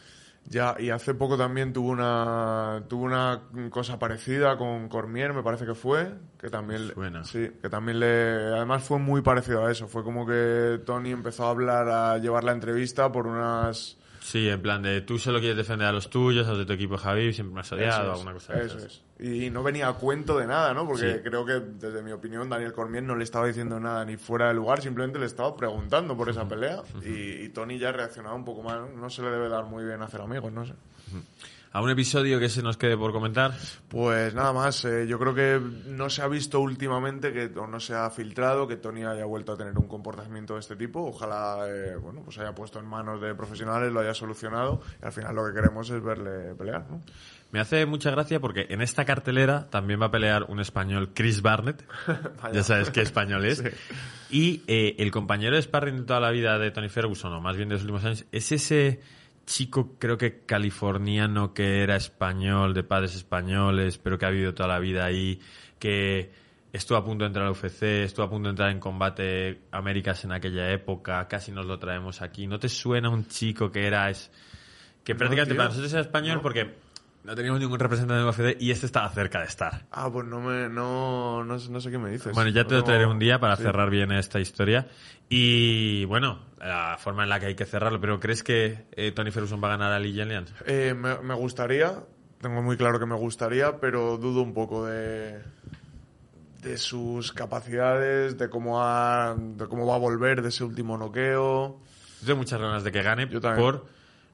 Ya, 0.50 0.78
y 0.80 0.92
hace 0.92 1.14
poco 1.14 1.38
también 1.38 1.74
tuvo 1.74 1.90
una 1.90 2.84
tuvo 2.88 3.04
una 3.04 3.42
cosa 3.70 4.00
parecida 4.00 4.58
con 4.58 4.88
Cormier, 4.88 5.34
me 5.34 5.44
parece 5.44 5.66
que 5.66 5.76
fue, 5.76 6.14
que 6.40 6.50
también 6.50 6.88
Suena. 6.94 7.24
sí, 7.26 7.52
que 7.62 7.70
también 7.70 8.00
le 8.00 8.56
además 8.56 8.84
fue 8.84 8.98
muy 8.98 9.22
parecido 9.22 9.66
a 9.66 9.72
eso, 9.72 9.88
fue 9.88 10.04
como 10.06 10.26
que 10.26 10.80
Tony 10.86 11.12
empezó 11.12 11.48
a 11.48 11.50
hablar 11.50 11.90
a 11.90 12.18
llevar 12.18 12.46
la 12.46 12.54
entrevista 12.54 13.12
por 13.12 13.28
unas 13.28 13.98
Sí, 14.22 14.48
en 14.50 14.62
plan 14.62 14.82
de 14.82 15.02
tú 15.02 15.20
solo 15.20 15.40
quieres 15.40 15.58
defender 15.58 15.88
a 15.88 15.92
los 15.92 16.10
tuyos, 16.10 16.48
a 16.48 16.52
los 16.52 16.60
de 16.60 16.66
tu 16.66 16.74
equipo 16.74 16.98
Javi, 16.98 17.34
siempre 17.34 17.54
me 17.54 17.62
has 17.62 17.72
odiado, 17.72 18.14
alguna 18.14 18.34
cosa 18.34 18.54
de 18.54 18.66
Eso 18.66 18.78
es. 18.78 19.04
Y 19.20 19.50
no 19.50 19.64
venía 19.64 19.88
a 19.88 19.94
cuento 19.94 20.38
de 20.38 20.46
nada, 20.46 20.74
¿no? 20.76 20.86
Porque 20.86 21.22
creo 21.24 21.44
que, 21.44 21.54
desde 21.54 22.04
mi 22.04 22.12
opinión, 22.12 22.50
Daniel 22.50 22.74
Cormier 22.74 23.04
no 23.04 23.16
le 23.16 23.24
estaba 23.24 23.48
diciendo 23.48 23.80
nada 23.80 24.06
ni 24.06 24.16
fuera 24.16 24.50
de 24.50 24.54
lugar, 24.54 24.82
simplemente 24.82 25.18
le 25.18 25.26
estaba 25.26 25.56
preguntando 25.56 26.16
por 26.16 26.30
esa 26.30 26.48
pelea. 26.48 26.84
y, 27.04 27.50
Tony 27.50 27.80
ya 27.80 27.92
reaccionaba 27.92 28.36
un 28.36 28.46
poco 28.46 28.62
mal. 28.62 28.96
No 28.96 29.10
se 29.10 29.24
le 29.24 29.32
debe 29.32 29.50
dar 29.50 29.66
muy 29.66 29.84
bien 29.84 30.02
hacer 30.02 30.22
amigos, 30.22 30.52
no 30.52 30.66
sé. 30.66 30.74
¿A 31.78 31.82
un 31.82 31.92
episodio 31.92 32.40
que 32.40 32.50
se 32.50 32.64
nos 32.64 32.76
quede 32.76 32.98
por 32.98 33.12
comentar? 33.12 33.52
Pues 33.88 34.34
nada 34.34 34.52
más, 34.52 34.84
eh, 34.84 35.06
yo 35.08 35.20
creo 35.20 35.36
que 35.36 35.62
no 35.86 36.10
se 36.10 36.24
ha 36.24 36.28
visto 36.28 36.60
últimamente 36.60 37.32
que 37.32 37.52
o 37.56 37.68
no 37.68 37.80
se 37.80 37.94
ha 37.94 38.10
filtrado 38.10 38.68
que 38.68 38.78
Tony 38.78 39.04
haya 39.04 39.26
vuelto 39.26 39.52
a 39.52 39.58
tener 39.58 39.78
un 39.78 39.88
comportamiento 39.88 40.56
de 40.56 40.62
este 40.62 40.76
tipo. 40.76 41.06
Ojalá, 41.06 41.68
eh, 41.68 41.96
bueno, 41.98 42.24
pues 42.24 42.40
haya 42.40 42.56
puesto 42.56 42.80
en 42.80 42.88
manos 42.88 43.22
de 43.22 43.36
profesionales, 43.36 43.94
lo 43.94 44.00
haya 44.00 44.16
solucionado 44.16 44.82
y 45.00 45.06
al 45.06 45.12
final 45.12 45.36
lo 45.36 45.46
que 45.46 45.54
queremos 45.54 45.88
es 45.92 46.04
verle 46.04 46.56
pelear, 46.56 46.90
¿no? 46.90 47.04
Me 47.52 47.60
hace 47.60 47.86
mucha 47.86 48.10
gracia 48.10 48.40
porque 48.40 48.66
en 48.70 48.82
esta 48.82 49.06
cartelera 49.06 49.70
también 49.70 50.02
va 50.02 50.08
a 50.08 50.12
pelear 50.12 50.46
un 50.50 50.60
español, 50.60 51.12
Chris 51.14 51.44
Barnett. 51.44 51.86
ya 52.54 52.64
sabes 52.64 52.90
qué 52.90 53.02
español 53.02 53.46
es. 53.46 53.64
Y 54.30 54.64
eh, 54.68 54.96
el 54.98 55.10
compañero 55.10 55.56
de 55.56 55.62
sparring 55.62 56.00
de 56.00 56.04
toda 56.04 56.20
la 56.20 56.32
vida 56.32 56.58
de 56.60 56.72
Tony 56.72 56.90
Ferguson, 56.90 57.32
o 57.32 57.40
más 57.40 57.56
bien 57.56 57.70
de 57.70 57.76
los 57.76 57.84
últimos 57.84 58.04
años, 58.04 58.26
es 58.34 58.52
ese 58.52 59.00
chico, 59.48 59.96
creo 59.98 60.18
que 60.18 60.46
californiano, 60.46 61.54
que 61.54 61.82
era 61.82 61.96
español, 61.96 62.76
de 62.76 62.84
padres 62.84 63.16
españoles, 63.16 63.98
pero 63.98 64.20
que 64.20 64.26
ha 64.26 64.30
vivido 64.30 64.54
toda 64.54 64.70
la 64.70 64.80
vida 64.80 65.06
ahí, 65.06 65.40
que 65.80 66.32
estuvo 66.72 66.98
a 66.98 67.04
punto 67.04 67.24
de 67.24 67.28
entrar 67.28 67.46
al 67.46 67.54
UFC, 67.54 68.04
estuvo 68.04 68.26
a 68.26 68.30
punto 68.30 68.50
de 68.50 68.52
entrar 68.52 68.70
en 68.70 68.80
combate 68.80 69.62
Américas 69.72 70.24
en 70.26 70.34
aquella 70.34 70.70
época, 70.72 71.28
casi 71.28 71.52
nos 71.52 71.66
lo 71.66 71.80
traemos 71.80 72.22
aquí. 72.22 72.46
¿No 72.46 72.60
te 72.60 72.70
suena 72.70 73.10
un 73.10 73.28
chico 73.28 73.72
que 73.72 73.88
era... 73.88 74.10
Es, 74.10 74.30
que 75.04 75.16
prácticamente 75.16 75.56
para 75.56 75.70
nosotros 75.70 75.94
era 75.94 76.02
español 76.02 76.42
porque 76.42 76.76
no 77.28 77.36
teníamos 77.36 77.60
ningún 77.60 77.78
representante 77.78 78.24
de 78.24 78.30
UFC 78.30 78.62
y 78.62 78.72
este 78.72 78.86
estaba 78.86 79.10
cerca 79.10 79.42
de 79.42 79.48
estar. 79.48 79.86
Ah, 79.92 80.10
pues 80.10 80.26
no 80.26 80.40
me, 80.40 80.70
no, 80.70 81.44
no, 81.44 81.60
sé 81.60 81.92
qué 81.92 81.98
me 81.98 82.10
dices. 82.10 82.34
Bueno, 82.34 82.52
ya 82.52 82.64
te 82.64 82.74
lo 82.74 82.86
traeré 82.86 83.06
un 83.06 83.20
día 83.20 83.38
para 83.38 83.58
cerrar 83.58 83.90
bien 83.90 84.14
esta 84.14 84.40
historia. 84.40 84.88
Y 85.28 86.06
bueno, 86.06 86.40
la 86.58 86.96
forma 86.98 87.24
en 87.24 87.30
la 87.30 87.42
que 87.42 87.48
hay 87.48 87.56
que 87.56 87.66
cerrarlo, 87.66 88.00
pero 88.00 88.18
¿crees 88.22 88.44
que 88.44 88.86
eh, 88.94 89.12
Tony 89.12 89.32
Ferguson 89.32 89.62
va 89.62 89.68
a 89.68 89.72
ganar 89.72 89.92
a 89.92 90.00
Lee 90.00 90.14
Jelian? 90.14 90.46
Eh, 90.66 90.96
me, 90.98 91.18
me 91.18 91.34
gustaría, 91.34 91.96
tengo 92.40 92.62
muy 92.62 92.78
claro 92.78 92.98
que 92.98 93.06
me 93.06 93.16
gustaría, 93.16 93.78
pero 93.78 94.18
dudo 94.18 94.42
un 94.42 94.54
poco 94.54 94.86
de 94.86 95.42
de 96.62 96.78
sus 96.78 97.34
capacidades, 97.34 98.38
de 98.38 98.50
cómo, 98.50 98.82
ha, 98.82 99.36
de 99.38 99.68
cómo 99.68 99.86
va 99.86 99.96
a 99.96 100.00
volver 100.00 100.42
de 100.42 100.48
ese 100.48 100.64
último 100.64 100.98
noqueo. 100.98 101.82
Yo 102.22 102.26
tengo 102.26 102.38
muchas 102.38 102.60
ganas 102.60 102.86
de 102.86 102.92
que 102.92 103.02
gane 103.04 103.28
Yo 103.30 103.42
por 103.42 103.86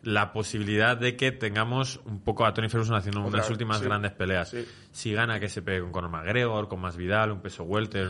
la 0.04 0.34
posibilidad 0.34 0.98
de 0.98 1.16
que 1.16 1.32
tengamos 1.32 2.02
un 2.06 2.22
poco 2.22 2.46
a 2.46 2.54
Tony 2.54 2.70
Ferguson 2.70 2.96
haciendo 2.96 3.22
unas 3.22 3.50
últimas 3.50 3.82
grandes 3.82 4.12
peleas. 4.12 4.56
Si 4.92 5.14
gana 5.14 5.40
que 5.40 5.50
se 5.50 5.62
pegue 5.62 5.82
con 5.82 5.92
Conor 5.92 6.12
McGregor, 6.12 6.68
con 6.68 6.82
más 6.82 6.98
Vidal, 6.98 7.32
un 7.32 7.42
peso 7.42 7.64
welter, 7.64 8.10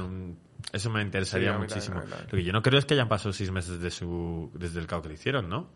eso 0.72 0.90
me 0.90 1.02
interesaría 1.02 1.58
muchísimo. 1.58 2.02
Lo 2.02 2.38
que 2.38 2.44
yo 2.44 2.52
no 2.52 2.62
creo 2.62 2.80
es 2.80 2.86
que 2.86 2.96
hayan 2.96 3.08
pasado 3.08 3.32
seis 3.32 3.52
meses 3.52 3.80
de 3.80 3.92
su... 3.92 4.52
desde 4.56 4.80
el 4.80 4.88
caos 4.88 5.04
que 5.04 5.10
le 5.10 5.14
hicieron, 5.16 5.50
¿no? 5.50 5.70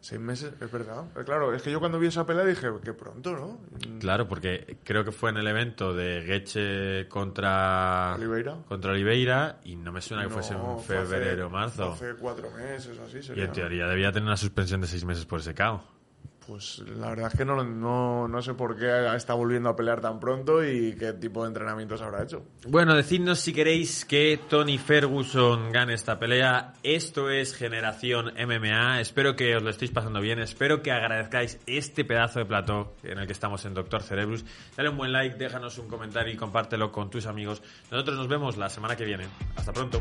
Seis 0.00 0.20
meses, 0.20 0.54
es 0.58 0.72
verdad. 0.72 1.04
Claro, 1.26 1.52
es 1.52 1.60
que 1.60 1.70
yo 1.70 1.78
cuando 1.78 1.98
vi 1.98 2.06
esa 2.06 2.24
pelea 2.24 2.44
dije, 2.44 2.68
que 2.82 2.94
pronto, 2.94 3.32
¿no? 3.32 3.60
Claro, 3.98 4.26
porque 4.26 4.78
creo 4.82 5.04
que 5.04 5.12
fue 5.12 5.28
en 5.28 5.36
el 5.36 5.46
evento 5.46 5.92
de 5.92 6.22
Geche 6.22 7.06
contra 7.08 8.14
Oliveira, 8.16 8.56
contra 8.66 8.92
Oliveira 8.92 9.60
y 9.62 9.76
no 9.76 9.92
me 9.92 10.00
suena 10.00 10.22
que 10.24 10.30
fuese 10.30 10.54
en 10.54 10.80
febrero 10.80 11.48
o 11.48 11.50
marzo. 11.50 11.92
Hace 11.92 12.14
cuatro 12.14 12.50
meses 12.50 12.98
o 12.98 13.04
así. 13.04 13.22
Sería, 13.22 13.44
y 13.44 13.46
en 13.46 13.52
teoría 13.52 13.86
debía 13.86 14.10
tener 14.10 14.26
una 14.26 14.38
suspensión 14.38 14.80
de 14.80 14.86
seis 14.86 15.04
meses 15.04 15.26
por 15.26 15.40
ese 15.40 15.52
caos. 15.54 15.82
Pues 16.46 16.78
la 16.96 17.10
verdad 17.10 17.28
es 17.32 17.38
que 17.38 17.44
no, 17.44 17.62
no, 17.62 18.26
no, 18.26 18.42
sé 18.42 18.54
por 18.54 18.76
qué 18.76 19.14
está 19.14 19.34
volviendo 19.34 19.68
a 19.68 19.76
pelear 19.76 20.00
tan 20.00 20.18
pronto 20.18 20.64
y 20.64 20.96
qué 20.96 21.12
tipo 21.12 21.42
de 21.42 21.48
entrenamientos 21.48 22.00
habrá 22.02 22.22
hecho. 22.22 22.44
Bueno, 22.66 22.94
decidnos 22.94 23.40
si 23.40 23.52
queréis 23.52 24.04
que 24.04 24.40
Tony 24.48 24.78
Ferguson 24.78 25.70
gane 25.70 25.94
esta 25.94 26.18
pelea. 26.18 26.72
Esto 26.82 27.30
es 27.30 27.54
Generación 27.54 28.32
MMA. 28.34 29.00
Espero 29.00 29.36
que 29.36 29.56
os 29.56 29.62
lo 29.62 29.70
estéis 29.70 29.90
pasando 29.90 30.20
bien. 30.20 30.40
Espero 30.40 30.82
que 30.82 30.90
agradezcáis 30.90 31.58
este 31.66 32.04
pedazo 32.04 32.40
de 32.40 32.46
plató 32.46 32.94
en 33.02 33.18
el 33.18 33.26
que 33.26 33.32
estamos 33.32 33.64
en 33.64 33.74
Doctor 33.74 34.02
Cerebrus. 34.02 34.44
Dale 34.76 34.88
un 34.88 34.96
buen 34.96 35.12
like, 35.12 35.36
déjanos 35.36 35.78
un 35.78 35.88
comentario 35.88 36.32
y 36.32 36.36
compártelo 36.36 36.90
con 36.90 37.10
tus 37.10 37.26
amigos. 37.26 37.62
Nosotros 37.90 38.16
nos 38.16 38.28
vemos 38.28 38.56
la 38.56 38.68
semana 38.68 38.96
que 38.96 39.04
viene. 39.04 39.28
Hasta 39.56 39.72
pronto. 39.72 40.00